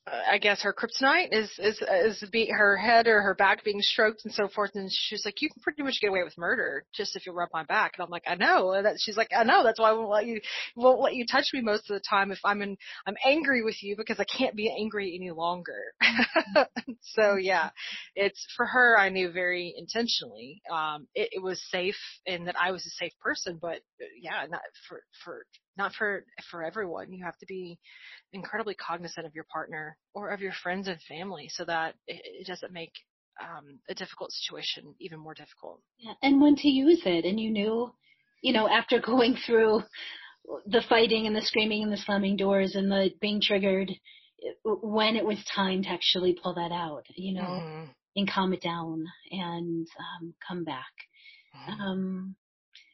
I 0.07 0.39
guess 0.39 0.63
her 0.63 0.73
kryptonite 0.73 1.29
is 1.31 1.51
is 1.59 1.79
is 1.81 2.29
be 2.31 2.49
her 2.49 2.75
head 2.75 3.07
or 3.07 3.21
her 3.21 3.35
back 3.35 3.63
being 3.63 3.81
stroked 3.81 4.21
and 4.25 4.33
so 4.33 4.47
forth. 4.47 4.71
And 4.73 4.89
she's 4.91 5.25
like, 5.25 5.41
you 5.41 5.49
can 5.49 5.61
pretty 5.61 5.83
much 5.83 5.99
get 6.01 6.09
away 6.09 6.23
with 6.23 6.37
murder 6.39 6.85
just 6.91 7.15
if 7.15 7.27
you 7.27 7.33
rub 7.33 7.49
my 7.53 7.63
back. 7.65 7.93
And 7.95 8.03
I'm 8.03 8.09
like, 8.09 8.23
I 8.25 8.33
know. 8.33 8.71
And 8.71 8.85
that 8.87 8.95
she's 8.99 9.15
like, 9.15 9.29
I 9.35 9.43
know. 9.43 9.63
That's 9.63 9.79
why 9.79 9.89
I 9.89 9.93
won't 9.93 10.09
let 10.09 10.25
you 10.25 10.41
won't 10.75 11.01
let 11.01 11.13
you 11.13 11.25
touch 11.25 11.49
me 11.53 11.61
most 11.61 11.89
of 11.89 11.93
the 11.93 12.03
time 12.09 12.31
if 12.31 12.39
I'm 12.43 12.63
in 12.63 12.77
I'm 13.05 13.15
angry 13.25 13.63
with 13.63 13.81
you 13.83 13.95
because 13.95 14.19
I 14.19 14.25
can't 14.25 14.55
be 14.55 14.75
angry 14.75 15.15
any 15.15 15.29
longer. 15.29 15.93
so 17.01 17.35
yeah, 17.35 17.69
it's 18.15 18.43
for 18.57 18.65
her. 18.65 18.97
I 18.97 19.09
knew 19.09 19.31
very 19.31 19.73
intentionally. 19.77 20.63
Um, 20.71 21.07
it, 21.13 21.29
it 21.33 21.43
was 21.43 21.61
safe 21.69 21.99
and 22.25 22.47
that 22.47 22.55
I 22.59 22.71
was 22.71 22.85
a 22.87 23.03
safe 23.03 23.13
person, 23.21 23.59
but 23.61 23.77
uh, 24.01 24.05
yeah, 24.19 24.47
not 24.49 24.61
for 24.89 25.03
for 25.23 25.45
not 25.77 25.93
for 25.93 26.25
for 26.49 26.63
everyone. 26.63 27.11
You 27.11 27.23
have 27.25 27.37
to 27.39 27.45
be 27.45 27.79
incredibly 28.33 28.75
cognizant 28.75 29.25
of 29.25 29.35
your 29.35 29.45
partner 29.51 29.97
or 30.13 30.29
of 30.29 30.41
your 30.41 30.53
friends 30.63 30.87
and 30.87 31.01
family 31.03 31.49
so 31.49 31.65
that 31.65 31.95
it, 32.07 32.21
it 32.23 32.47
doesn't 32.47 32.73
make 32.73 32.91
um, 33.41 33.79
a 33.89 33.93
difficult 33.93 34.31
situation 34.31 34.95
even 34.99 35.19
more 35.19 35.33
difficult. 35.33 35.81
Yeah, 35.97 36.13
and 36.21 36.41
when 36.41 36.55
to 36.57 36.67
use 36.67 37.01
it. 37.05 37.25
And 37.25 37.39
you 37.39 37.51
knew, 37.51 37.91
you 38.41 38.53
know, 38.53 38.67
after 38.67 38.99
going 39.05 39.37
through 39.45 39.83
the 40.65 40.83
fighting 40.87 41.27
and 41.27 41.35
the 41.35 41.41
screaming 41.41 41.83
and 41.83 41.91
the 41.91 41.97
slamming 41.97 42.37
doors 42.37 42.75
and 42.75 42.91
the 42.91 43.11
being 43.21 43.41
triggered, 43.41 43.91
when 44.63 45.15
it 45.15 45.25
was 45.25 45.37
time 45.53 45.83
to 45.83 45.89
actually 45.89 46.37
pull 46.41 46.55
that 46.55 46.71
out, 46.71 47.05
you 47.15 47.33
know, 47.33 47.41
mm-hmm. 47.41 47.91
and 48.15 48.31
calm 48.31 48.53
it 48.53 48.61
down 48.61 49.05
and 49.29 49.87
um, 49.99 50.33
come 50.45 50.63
back. 50.63 50.91
Mm-hmm. 51.55 51.81
Um, 51.81 52.35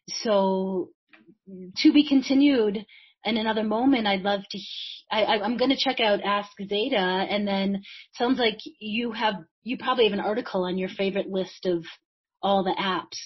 so 0.10 0.90
to 1.78 1.94
be 1.94 2.08
continued 2.08 2.86
in 3.24 3.38
another 3.38 3.64
moment, 3.64 4.08
I'd 4.08 4.22
love 4.22 4.42
to. 4.52 4.60
I, 5.12 5.40
I'm 5.40 5.58
going 5.58 5.72
to 5.72 5.78
check 5.78 6.00
out 6.00 6.22
Ask 6.24 6.52
Zeta, 6.62 6.98
and 6.98 7.48
then 7.48 7.84
sounds 8.16 8.40
like 8.40 8.58
you 8.80 9.12
have 9.12 9.36
you 9.64 9.78
probably 9.78 10.06
have 10.06 10.14
an 10.14 10.20
article 10.20 10.64
on 10.64 10.78
your 10.78 10.90
favorite 10.90 11.28
list 11.28 11.66
of 11.66 11.84
all 12.42 12.64
the 12.64 12.76
apps 12.80 13.18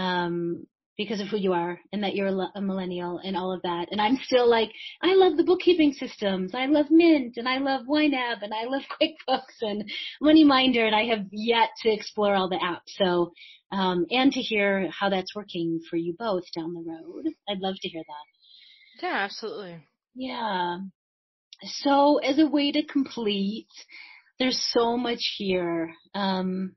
um, 0.00 0.66
because 0.96 1.20
of 1.20 1.28
who 1.28 1.36
you 1.36 1.52
are 1.52 1.78
and 1.92 2.02
that 2.02 2.14
you're 2.14 2.28
a 2.54 2.60
millennial 2.60 3.18
and 3.18 3.36
all 3.36 3.52
of 3.52 3.62
that. 3.62 3.88
And 3.90 4.00
I'm 4.00 4.16
still 4.24 4.48
like, 4.48 4.70
I 5.02 5.14
love 5.14 5.36
the 5.36 5.44
bookkeeping 5.44 5.92
systems. 5.92 6.54
I 6.54 6.66
love 6.66 6.86
Mint 6.90 7.36
and 7.36 7.48
I 7.48 7.58
love 7.58 7.86
YNAB 7.88 8.42
and 8.42 8.54
I 8.54 8.64
love 8.64 8.82
QuickBooks 9.02 9.62
and 9.62 9.90
MoneyMinder, 10.22 10.86
and 10.86 10.94
I 10.94 11.04
have 11.06 11.26
yet 11.32 11.70
to 11.82 11.90
explore 11.92 12.34
all 12.34 12.48
the 12.48 12.56
apps. 12.56 12.94
So, 12.96 13.32
um, 13.72 14.06
and 14.10 14.30
to 14.32 14.40
hear 14.40 14.88
how 14.90 15.08
that's 15.10 15.34
working 15.34 15.80
for 15.90 15.96
you 15.96 16.14
both 16.18 16.44
down 16.54 16.74
the 16.74 16.80
road. 16.80 17.26
I'd 17.48 17.60
love 17.60 17.74
to 17.80 17.88
hear 17.88 18.02
that. 18.06 19.04
Yeah, 19.04 19.16
absolutely. 19.16 19.84
Yeah. 20.14 20.78
So 21.62 22.18
as 22.18 22.38
a 22.38 22.46
way 22.46 22.70
to 22.72 22.84
complete, 22.84 23.66
there's 24.38 24.64
so 24.72 24.96
much 24.96 25.34
here. 25.36 25.92
Um, 26.14 26.76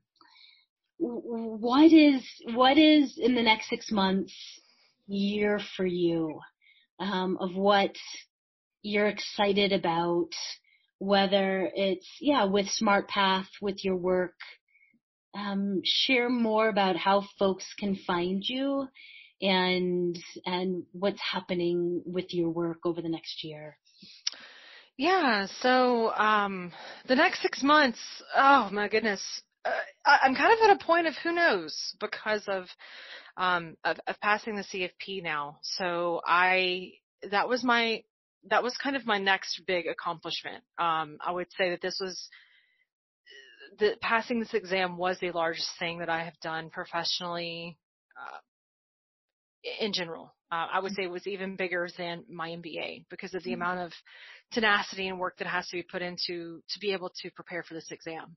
what 0.98 1.92
is 1.92 2.22
what 2.54 2.76
is 2.76 3.18
in 3.18 3.34
the 3.34 3.42
next 3.42 3.68
six 3.68 3.90
months 3.90 4.34
year 5.06 5.60
for 5.76 5.86
you? 5.86 6.40
Um, 7.00 7.38
of 7.40 7.54
what 7.54 7.94
you're 8.82 9.06
excited 9.06 9.72
about 9.72 10.30
whether 10.98 11.70
it's 11.74 12.08
yeah 12.20 12.44
with 12.44 12.66
SmartPath 12.66 13.46
with 13.60 13.84
your 13.84 13.96
work. 13.96 14.34
Um, 15.34 15.82
share 15.84 16.28
more 16.28 16.68
about 16.68 16.96
how 16.96 17.24
folks 17.38 17.66
can 17.78 17.94
find 18.06 18.42
you 18.44 18.88
and 19.40 20.18
and 20.44 20.84
what's 20.92 21.20
happening 21.20 22.02
with 22.04 22.34
your 22.34 22.50
work 22.50 22.78
over 22.84 23.00
the 23.00 23.08
next 23.08 23.44
year. 23.44 23.76
Yeah, 24.96 25.46
so 25.60 26.12
um, 26.14 26.72
the 27.06 27.14
next 27.14 27.40
six 27.40 27.62
months, 27.62 28.00
oh 28.36 28.68
my 28.72 28.88
goodness, 28.88 29.22
uh, 29.64 29.70
I, 30.04 30.18
I'm 30.24 30.34
kind 30.34 30.52
of 30.52 30.70
at 30.70 30.80
a 30.80 30.84
point 30.84 31.06
of 31.06 31.14
who 31.22 31.32
knows 31.32 31.94
because 32.00 32.42
of, 32.48 32.64
um, 33.36 33.76
of 33.84 33.98
of 34.06 34.18
passing 34.20 34.56
the 34.56 34.64
CFP 34.64 35.22
now. 35.22 35.58
So 35.62 36.20
I 36.26 36.92
that 37.30 37.48
was 37.48 37.64
my 37.64 38.02
that 38.50 38.62
was 38.62 38.76
kind 38.76 38.96
of 38.96 39.06
my 39.06 39.18
next 39.18 39.62
big 39.66 39.86
accomplishment. 39.86 40.62
Um, 40.78 41.18
I 41.24 41.32
would 41.32 41.48
say 41.56 41.70
that 41.70 41.82
this 41.82 41.98
was 42.00 42.28
the 43.78 43.96
passing 44.00 44.40
this 44.40 44.54
exam 44.54 44.96
was 44.96 45.18
the 45.20 45.30
largest 45.32 45.70
thing 45.78 45.98
that 45.98 46.08
I 46.08 46.24
have 46.24 46.38
done 46.40 46.70
professionally 46.70 47.78
uh, 48.16 48.38
in 49.80 49.92
general. 49.92 50.34
Uh, 50.50 50.66
I 50.72 50.80
would 50.80 50.92
mm-hmm. 50.92 51.02
say 51.02 51.04
it 51.04 51.10
was 51.10 51.26
even 51.26 51.56
bigger 51.56 51.88
than 51.96 52.24
my 52.30 52.50
MBA 52.50 53.04
because 53.10 53.34
of 53.34 53.42
the 53.42 53.50
mm-hmm. 53.50 53.62
amount 53.62 53.80
of 53.80 53.92
tenacity 54.52 55.08
and 55.08 55.18
work 55.18 55.36
that 55.38 55.46
has 55.46 55.68
to 55.68 55.76
be 55.76 55.82
put 55.82 56.02
into 56.02 56.62
to 56.70 56.80
be 56.80 56.92
able 56.92 57.12
to 57.22 57.30
prepare 57.32 57.62
for 57.62 57.74
this 57.74 57.90
exam. 57.90 58.36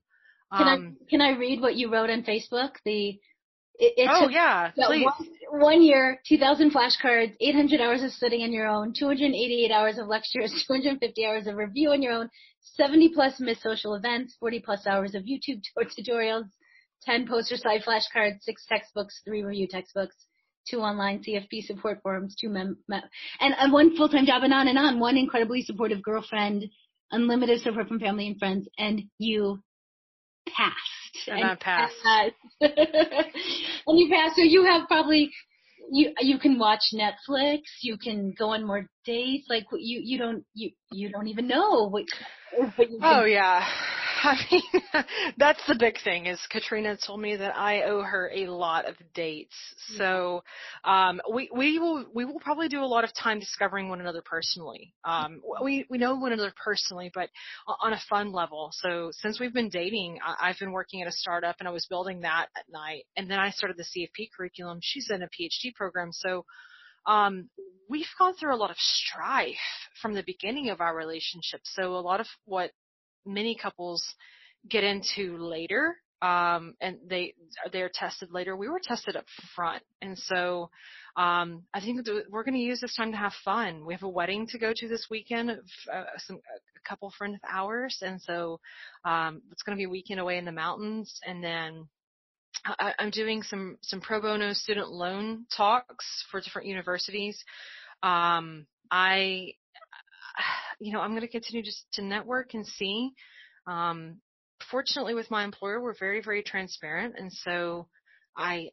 Can 0.56 0.68
um, 0.68 0.96
I 1.00 1.10
can 1.10 1.20
I 1.20 1.30
read 1.38 1.60
what 1.60 1.76
you 1.76 1.90
wrote 1.90 2.10
on 2.10 2.24
Facebook? 2.24 2.72
The 2.84 3.18
it, 3.78 3.94
it 3.96 4.08
oh 4.10 4.28
yeah, 4.28 4.70
please. 4.74 5.04
One, 5.50 5.60
one, 5.60 5.82
year, 5.82 6.20
2,000 6.28 6.72
flashcards, 6.72 7.34
800 7.40 7.80
hours 7.80 8.02
of 8.02 8.10
studying 8.12 8.42
on 8.42 8.52
your 8.52 8.66
own, 8.68 8.92
288 8.92 9.70
hours 9.70 9.98
of 9.98 10.08
lectures, 10.08 10.64
250 10.68 11.26
hours 11.26 11.46
of 11.46 11.56
review 11.56 11.90
on 11.90 12.02
your 12.02 12.12
own, 12.12 12.30
70 12.60 13.10
plus 13.14 13.40
missed 13.40 13.62
social 13.62 13.94
events, 13.94 14.36
40 14.40 14.60
plus 14.60 14.86
hours 14.86 15.14
of 15.14 15.24
YouTube 15.24 15.62
tutorials, 15.78 16.44
10 17.02 17.26
poster 17.26 17.56
side 17.56 17.82
flashcards, 17.82 18.42
six 18.42 18.64
textbooks, 18.68 19.20
three 19.24 19.42
review 19.42 19.66
textbooks, 19.66 20.14
two 20.68 20.80
online 20.80 21.22
CFP 21.22 21.64
support 21.64 22.00
forums, 22.02 22.36
two 22.40 22.48
mem, 22.48 22.76
mem 22.88 23.02
and, 23.40 23.54
and 23.58 23.72
one 23.72 23.96
full-time 23.96 24.26
job 24.26 24.42
and 24.42 24.54
on 24.54 24.68
and 24.68 24.78
on, 24.78 25.00
one 25.00 25.16
incredibly 25.16 25.62
supportive 25.62 26.02
girlfriend, 26.02 26.64
unlimited 27.10 27.60
support 27.60 27.88
from 27.88 28.00
family 28.00 28.26
and 28.26 28.38
friends, 28.38 28.68
and 28.78 29.02
you 29.18 29.62
passed. 30.56 31.28
And, 31.28 31.40
and 31.40 31.50
I 31.50 31.54
passed. 31.56 31.94
and 33.86 33.98
you 33.98 34.08
passed, 34.10 34.36
so 34.36 34.42
you 34.42 34.64
have 34.64 34.86
probably, 34.88 35.30
you, 35.90 36.12
you 36.20 36.38
can 36.38 36.58
watch 36.58 36.80
Netflix, 36.94 37.60
you 37.82 37.96
can 37.98 38.32
go 38.38 38.50
on 38.50 38.66
more 38.66 38.88
dates, 39.04 39.46
like 39.48 39.64
you, 39.72 40.00
you 40.02 40.18
don't, 40.18 40.44
you, 40.54 40.70
you 40.90 41.10
don't 41.10 41.28
even 41.28 41.46
know 41.46 41.88
what, 41.88 42.04
what 42.76 42.88
Oh 43.02 43.24
yeah. 43.24 43.66
I 44.24 44.36
mean, 44.50 45.04
that's 45.36 45.60
the 45.66 45.74
big 45.74 45.96
thing 46.02 46.26
is 46.26 46.38
Katrina 46.50 46.96
told 46.96 47.20
me 47.20 47.34
that 47.36 47.56
I 47.56 47.82
owe 47.82 48.02
her 48.02 48.30
a 48.32 48.46
lot 48.46 48.88
of 48.88 48.94
dates. 49.14 49.54
So, 49.96 50.44
um, 50.84 51.20
we, 51.32 51.50
we 51.54 51.78
will, 51.80 52.06
we 52.14 52.24
will 52.24 52.38
probably 52.38 52.68
do 52.68 52.82
a 52.82 52.86
lot 52.86 53.02
of 53.02 53.10
time 53.14 53.40
discovering 53.40 53.88
one 53.88 54.00
another 54.00 54.22
personally. 54.24 54.94
Um, 55.04 55.40
we, 55.62 55.86
we 55.90 55.98
know 55.98 56.14
one 56.14 56.32
another 56.32 56.52
personally, 56.62 57.10
but 57.12 57.30
on 57.82 57.92
a 57.92 58.00
fun 58.08 58.32
level. 58.32 58.70
So 58.72 59.10
since 59.12 59.40
we've 59.40 59.54
been 59.54 59.70
dating, 59.70 60.18
I, 60.24 60.50
I've 60.50 60.58
been 60.58 60.72
working 60.72 61.02
at 61.02 61.08
a 61.08 61.12
startup 61.12 61.56
and 61.58 61.66
I 61.66 61.72
was 61.72 61.86
building 61.86 62.20
that 62.20 62.46
at 62.56 62.64
night. 62.70 63.04
And 63.16 63.28
then 63.28 63.40
I 63.40 63.50
started 63.50 63.76
the 63.76 63.84
CFP 63.84 64.28
curriculum. 64.36 64.78
She's 64.82 65.10
in 65.10 65.22
a 65.22 65.26
PhD 65.26 65.74
program. 65.74 66.10
So, 66.12 66.44
um, 67.06 67.48
we've 67.88 68.06
gone 68.18 68.34
through 68.34 68.54
a 68.54 68.56
lot 68.56 68.70
of 68.70 68.76
strife 68.78 69.56
from 70.00 70.14
the 70.14 70.22
beginning 70.24 70.70
of 70.70 70.80
our 70.80 70.96
relationship. 70.96 71.60
So 71.64 71.96
a 71.96 71.98
lot 71.98 72.20
of 72.20 72.28
what 72.44 72.70
many 73.26 73.56
couples 73.56 74.04
get 74.68 74.84
into 74.84 75.36
later 75.38 75.96
um, 76.22 76.74
and 76.80 76.98
they 77.08 77.34
they're 77.72 77.90
tested 77.92 78.30
later. 78.30 78.56
We 78.56 78.68
were 78.68 78.80
tested 78.80 79.16
up 79.16 79.24
front, 79.56 79.82
and 80.00 80.16
so 80.16 80.70
um, 81.16 81.64
I 81.74 81.80
think 81.80 82.06
we're 82.30 82.44
going 82.44 82.54
to 82.54 82.60
use 82.60 82.80
this 82.80 82.94
time 82.94 83.10
to 83.10 83.18
have 83.18 83.32
fun. 83.44 83.84
We 83.84 83.92
have 83.92 84.04
a 84.04 84.08
wedding 84.08 84.46
to 84.48 84.58
go 84.58 84.72
to 84.74 84.88
this 84.88 85.08
weekend, 85.10 85.50
of, 85.50 85.58
uh, 85.92 86.04
some 86.18 86.36
a 86.36 86.88
couple 86.88 87.12
friends 87.18 87.40
of 87.42 87.50
ours, 87.52 87.98
and 88.02 88.22
so 88.22 88.60
um, 89.04 89.42
it's 89.50 89.64
going 89.64 89.76
to 89.76 89.80
be 89.80 89.86
a 89.86 89.90
weekend 89.90 90.20
away 90.20 90.38
in 90.38 90.44
the 90.44 90.52
mountains, 90.52 91.20
and 91.26 91.42
then 91.42 91.88
I, 92.64 92.94
I, 92.96 93.02
am 93.02 93.10
doing 93.10 93.42
some 93.42 93.78
some 93.82 94.00
pro 94.00 94.22
bono 94.22 94.52
student 94.52 94.90
loan 94.90 95.46
talks 95.54 96.24
for 96.30 96.40
different 96.40 96.68
universities. 96.68 97.42
Um, 98.04 98.66
I, 98.92 99.54
you 100.80 100.92
know, 100.92 101.00
I'm 101.00 101.10
going 101.10 101.22
to 101.22 101.28
continue 101.28 101.62
just 101.62 101.84
to 101.94 102.02
network 102.02 102.54
and 102.54 102.66
see. 102.66 103.10
Um, 103.66 104.20
fortunately, 104.70 105.14
with 105.14 105.30
my 105.30 105.44
employer, 105.44 105.80
we're 105.80 105.98
very 105.98 106.22
very 106.22 106.42
transparent, 106.42 107.14
and 107.18 107.32
so 107.32 107.88
I, 108.36 108.70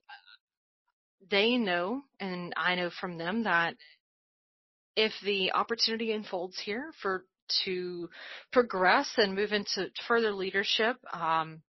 they 1.29 1.57
know, 1.57 2.01
and 2.19 2.53
I 2.57 2.75
know 2.75 2.89
from 2.99 3.17
them 3.17 3.43
that 3.43 3.75
if 4.95 5.13
the 5.23 5.51
opportunity 5.53 6.11
unfolds 6.11 6.59
here 6.59 6.91
for 7.01 7.25
to 7.65 8.09
progress 8.51 9.09
and 9.17 9.35
move 9.35 9.51
into 9.51 9.89
further 10.07 10.31
leadership, 10.31 10.97
um, 11.13 11.61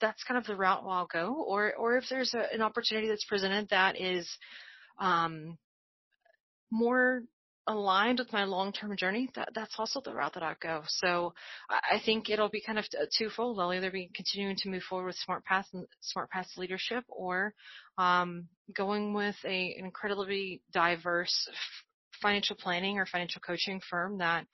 that's 0.00 0.24
kind 0.24 0.38
of 0.38 0.46
the 0.46 0.56
route 0.56 0.82
I'll 0.86 1.06
go. 1.06 1.44
Or, 1.46 1.74
or 1.74 1.96
if 1.96 2.04
there's 2.08 2.34
a, 2.34 2.52
an 2.52 2.62
opportunity 2.62 3.08
that's 3.08 3.24
presented 3.24 3.68
that 3.68 4.00
is 4.00 4.28
um, 4.98 5.58
more 6.70 7.22
aligned 7.70 8.18
with 8.18 8.32
my 8.32 8.44
long-term 8.44 8.96
journey, 8.96 9.30
that, 9.34 9.50
that's 9.54 9.74
also 9.78 10.00
the 10.00 10.12
route 10.12 10.34
that 10.34 10.42
I 10.42 10.54
go. 10.60 10.82
So 10.86 11.34
I, 11.68 12.00
think 12.04 12.28
it'll 12.28 12.48
be 12.48 12.62
kind 12.64 12.78
of 12.78 12.84
twofold. 13.16 13.58
I'll 13.58 13.72
either 13.72 13.90
be 13.90 14.10
continuing 14.14 14.56
to 14.56 14.68
move 14.68 14.82
forward 14.82 15.06
with 15.06 15.16
SmartPath 15.28 15.66
and 15.72 15.86
SmartPath 16.16 16.56
leadership, 16.56 17.04
or 17.08 17.54
um, 17.98 18.48
going 18.74 19.14
with 19.14 19.36
a, 19.44 19.74
an 19.78 19.84
incredibly 19.84 20.62
diverse 20.72 21.48
financial 22.20 22.56
planning 22.56 22.98
or 22.98 23.06
financial 23.06 23.40
coaching 23.40 23.80
firm 23.88 24.18
that 24.18 24.46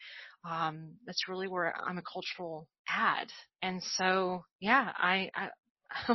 um, 0.49 0.93
that's 1.07 1.29
really 1.29 1.49
where 1.49 1.75
I'm 1.77 1.99
a 1.99 2.03
cultural 2.03 2.69
ad. 2.89 3.29
And 3.63 3.83
so, 3.83 4.45
yeah, 4.61 4.93
I, 4.97 5.31
I 5.35 5.49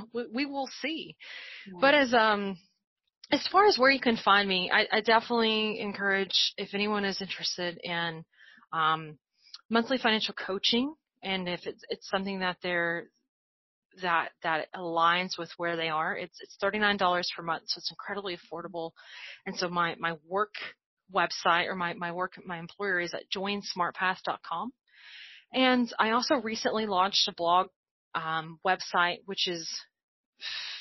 we 0.33 0.45
will 0.45 0.69
see. 0.81 1.15
Yeah. 1.67 1.79
But 1.81 1.95
as 1.95 2.13
um 2.13 2.57
as 3.31 3.47
far 3.47 3.65
as 3.65 3.77
where 3.77 3.91
you 3.91 3.99
can 3.99 4.17
find 4.17 4.47
me, 4.47 4.71
I, 4.73 4.87
I 4.91 5.01
definitely 5.01 5.79
encourage 5.79 6.53
if 6.57 6.73
anyone 6.73 7.05
is 7.05 7.21
interested 7.21 7.79
in 7.83 8.23
um, 8.73 9.17
monthly 9.69 9.97
financial 9.97 10.33
coaching, 10.33 10.93
and 11.23 11.47
if 11.47 11.65
it's 11.65 11.83
it's 11.89 12.09
something 12.09 12.39
that 12.39 12.57
they're 12.61 13.05
that 14.01 14.29
that 14.43 14.67
aligns 14.75 15.37
with 15.37 15.51
where 15.57 15.75
they 15.75 15.89
are, 15.89 16.15
it's 16.15 16.37
it's 16.41 16.57
thirty 16.59 16.79
nine 16.79 16.97
dollars 16.97 17.29
per 17.35 17.43
month, 17.43 17.63
so 17.67 17.79
it's 17.79 17.91
incredibly 17.91 18.37
affordable. 18.37 18.91
And 19.45 19.55
so 19.57 19.69
my 19.69 19.95
my 19.99 20.15
work 20.27 20.53
website 21.13 21.67
or 21.67 21.75
my, 21.75 21.93
my 21.93 22.11
work, 22.11 22.33
my 22.45 22.59
employer 22.59 22.99
is 22.99 23.13
at 23.13 23.23
joinsmartpath.com. 23.35 24.71
And 25.53 25.93
I 25.99 26.11
also 26.11 26.35
recently 26.35 26.85
launched 26.85 27.27
a 27.27 27.33
blog 27.33 27.67
um, 28.15 28.59
website, 28.65 29.17
which 29.25 29.47
is 29.47 29.69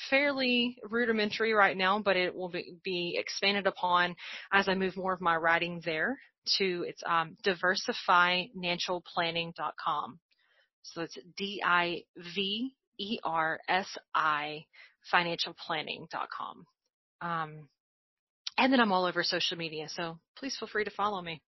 fairly 0.09 0.77
rudimentary 0.89 1.53
right 1.53 1.77
now, 1.77 1.99
but 1.99 2.17
it 2.17 2.35
will 2.35 2.49
be, 2.49 2.75
be, 2.83 3.15
expanded 3.19 3.67
upon 3.67 4.15
as 4.51 4.67
I 4.67 4.73
move 4.75 4.97
more 4.97 5.13
of 5.13 5.21
my 5.21 5.35
writing 5.35 5.81
there 5.85 6.17
to 6.57 6.83
it's 6.87 7.03
um, 7.05 7.37
diversifinancialplanning.com. 7.45 10.19
So 10.83 11.01
it's 11.01 11.17
D-I-V-E-R-S-I 11.37 12.05
financialplanning.com. 15.13 16.65
Um, 17.21 17.67
and 18.57 18.73
then 18.73 18.79
I'm 18.79 18.91
all 18.91 19.05
over 19.05 19.23
social 19.23 19.57
media, 19.57 19.87
so 19.89 20.17
please 20.37 20.55
feel 20.59 20.67
free 20.67 20.83
to 20.83 20.91
follow 20.91 21.21
me. 21.21 21.41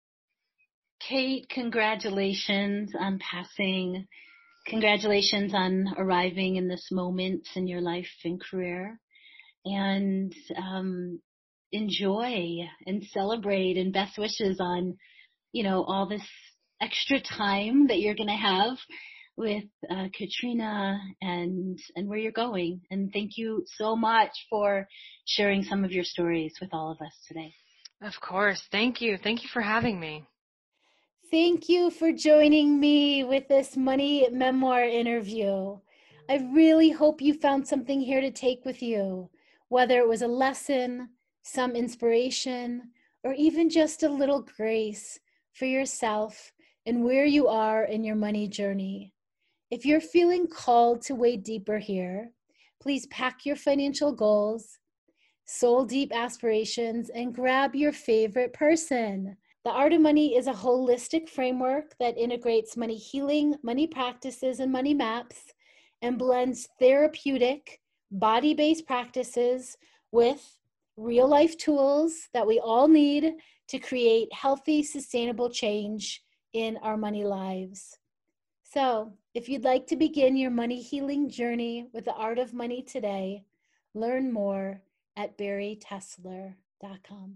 Kate, 1.07 1.47
congratulations 1.49 2.93
on 2.97 3.19
passing. 3.19 4.07
Congratulations 4.67 5.53
on 5.53 5.93
arriving 5.97 6.55
in 6.55 6.67
this 6.67 6.87
moment 6.91 7.47
in 7.55 7.67
your 7.67 7.81
life 7.81 8.09
and 8.23 8.39
career. 8.41 8.99
And 9.65 10.33
um, 10.57 11.19
enjoy 11.71 12.57
and 12.85 13.03
celebrate 13.11 13.77
and 13.77 13.93
best 13.93 14.17
wishes 14.17 14.59
on, 14.59 14.97
you 15.51 15.63
know, 15.63 15.83
all 15.83 16.07
this 16.07 16.27
extra 16.81 17.19
time 17.21 17.87
that 17.87 17.99
you're 17.99 18.15
going 18.15 18.27
to 18.27 18.33
have 18.33 18.77
with 19.37 19.63
uh, 19.89 20.07
Katrina 20.17 20.99
and 21.21 21.79
and 21.95 22.07
where 22.07 22.17
you're 22.17 22.31
going. 22.31 22.81
And 22.89 23.11
thank 23.13 23.31
you 23.37 23.65
so 23.77 23.95
much 23.95 24.31
for 24.49 24.87
sharing 25.25 25.63
some 25.63 25.83
of 25.83 25.91
your 25.91 26.03
stories 26.03 26.53
with 26.59 26.71
all 26.73 26.91
of 26.91 27.05
us 27.05 27.13
today. 27.27 27.53
Of 28.01 28.13
course. 28.19 28.61
Thank 28.71 29.01
you. 29.01 29.17
Thank 29.21 29.43
you 29.43 29.49
for 29.53 29.61
having 29.61 29.99
me. 29.99 30.25
Thank 31.31 31.69
you 31.69 31.89
for 31.91 32.11
joining 32.11 32.77
me 32.77 33.23
with 33.23 33.47
this 33.47 33.77
money 33.77 34.27
memoir 34.33 34.83
interview. 34.83 35.77
I 36.29 36.45
really 36.53 36.89
hope 36.89 37.21
you 37.21 37.33
found 37.33 37.65
something 37.65 38.01
here 38.01 38.19
to 38.19 38.31
take 38.31 38.65
with 38.65 38.83
you, 38.83 39.29
whether 39.69 39.99
it 39.99 40.09
was 40.09 40.23
a 40.23 40.27
lesson, 40.27 41.07
some 41.41 41.73
inspiration, 41.73 42.91
or 43.23 43.31
even 43.31 43.69
just 43.69 44.03
a 44.03 44.09
little 44.09 44.41
grace 44.41 45.17
for 45.53 45.63
yourself 45.63 46.51
and 46.85 47.01
where 47.01 47.25
you 47.25 47.47
are 47.47 47.85
in 47.85 48.03
your 48.03 48.17
money 48.17 48.49
journey. 48.49 49.13
If 49.69 49.85
you're 49.85 50.01
feeling 50.01 50.47
called 50.47 51.01
to 51.03 51.15
wade 51.15 51.45
deeper 51.45 51.77
here, 51.77 52.31
please 52.81 53.07
pack 53.07 53.45
your 53.45 53.55
financial 53.55 54.11
goals, 54.11 54.79
soul 55.45 55.85
deep 55.85 56.11
aspirations, 56.13 57.09
and 57.09 57.33
grab 57.33 57.73
your 57.73 57.93
favorite 57.93 58.51
person. 58.51 59.37
The 59.63 59.69
Art 59.71 59.93
of 59.93 60.01
Money 60.01 60.35
is 60.35 60.47
a 60.47 60.53
holistic 60.53 61.29
framework 61.29 61.95
that 61.99 62.17
integrates 62.17 62.75
money 62.75 62.97
healing, 62.97 63.55
money 63.61 63.85
practices, 63.85 64.59
and 64.59 64.71
money 64.71 64.95
maps 64.95 65.53
and 66.01 66.17
blends 66.17 66.67
therapeutic, 66.79 67.79
body 68.09 68.55
based 68.55 68.87
practices 68.87 69.77
with 70.11 70.57
real 70.97 71.27
life 71.27 71.55
tools 71.57 72.27
that 72.33 72.47
we 72.47 72.59
all 72.59 72.87
need 72.87 73.33
to 73.67 73.77
create 73.77 74.33
healthy, 74.33 74.81
sustainable 74.81 75.49
change 75.49 76.23
in 76.53 76.77
our 76.77 76.97
money 76.97 77.23
lives. 77.23 77.99
So, 78.63 79.13
if 79.35 79.47
you'd 79.47 79.63
like 79.63 79.85
to 79.87 79.95
begin 79.95 80.35
your 80.37 80.49
money 80.49 80.81
healing 80.81 81.29
journey 81.29 81.85
with 81.93 82.05
the 82.05 82.13
art 82.13 82.39
of 82.39 82.51
money 82.53 82.81
today, 82.81 83.45
learn 83.93 84.33
more 84.33 84.81
at 85.15 85.37
baritessler.com. 85.37 87.35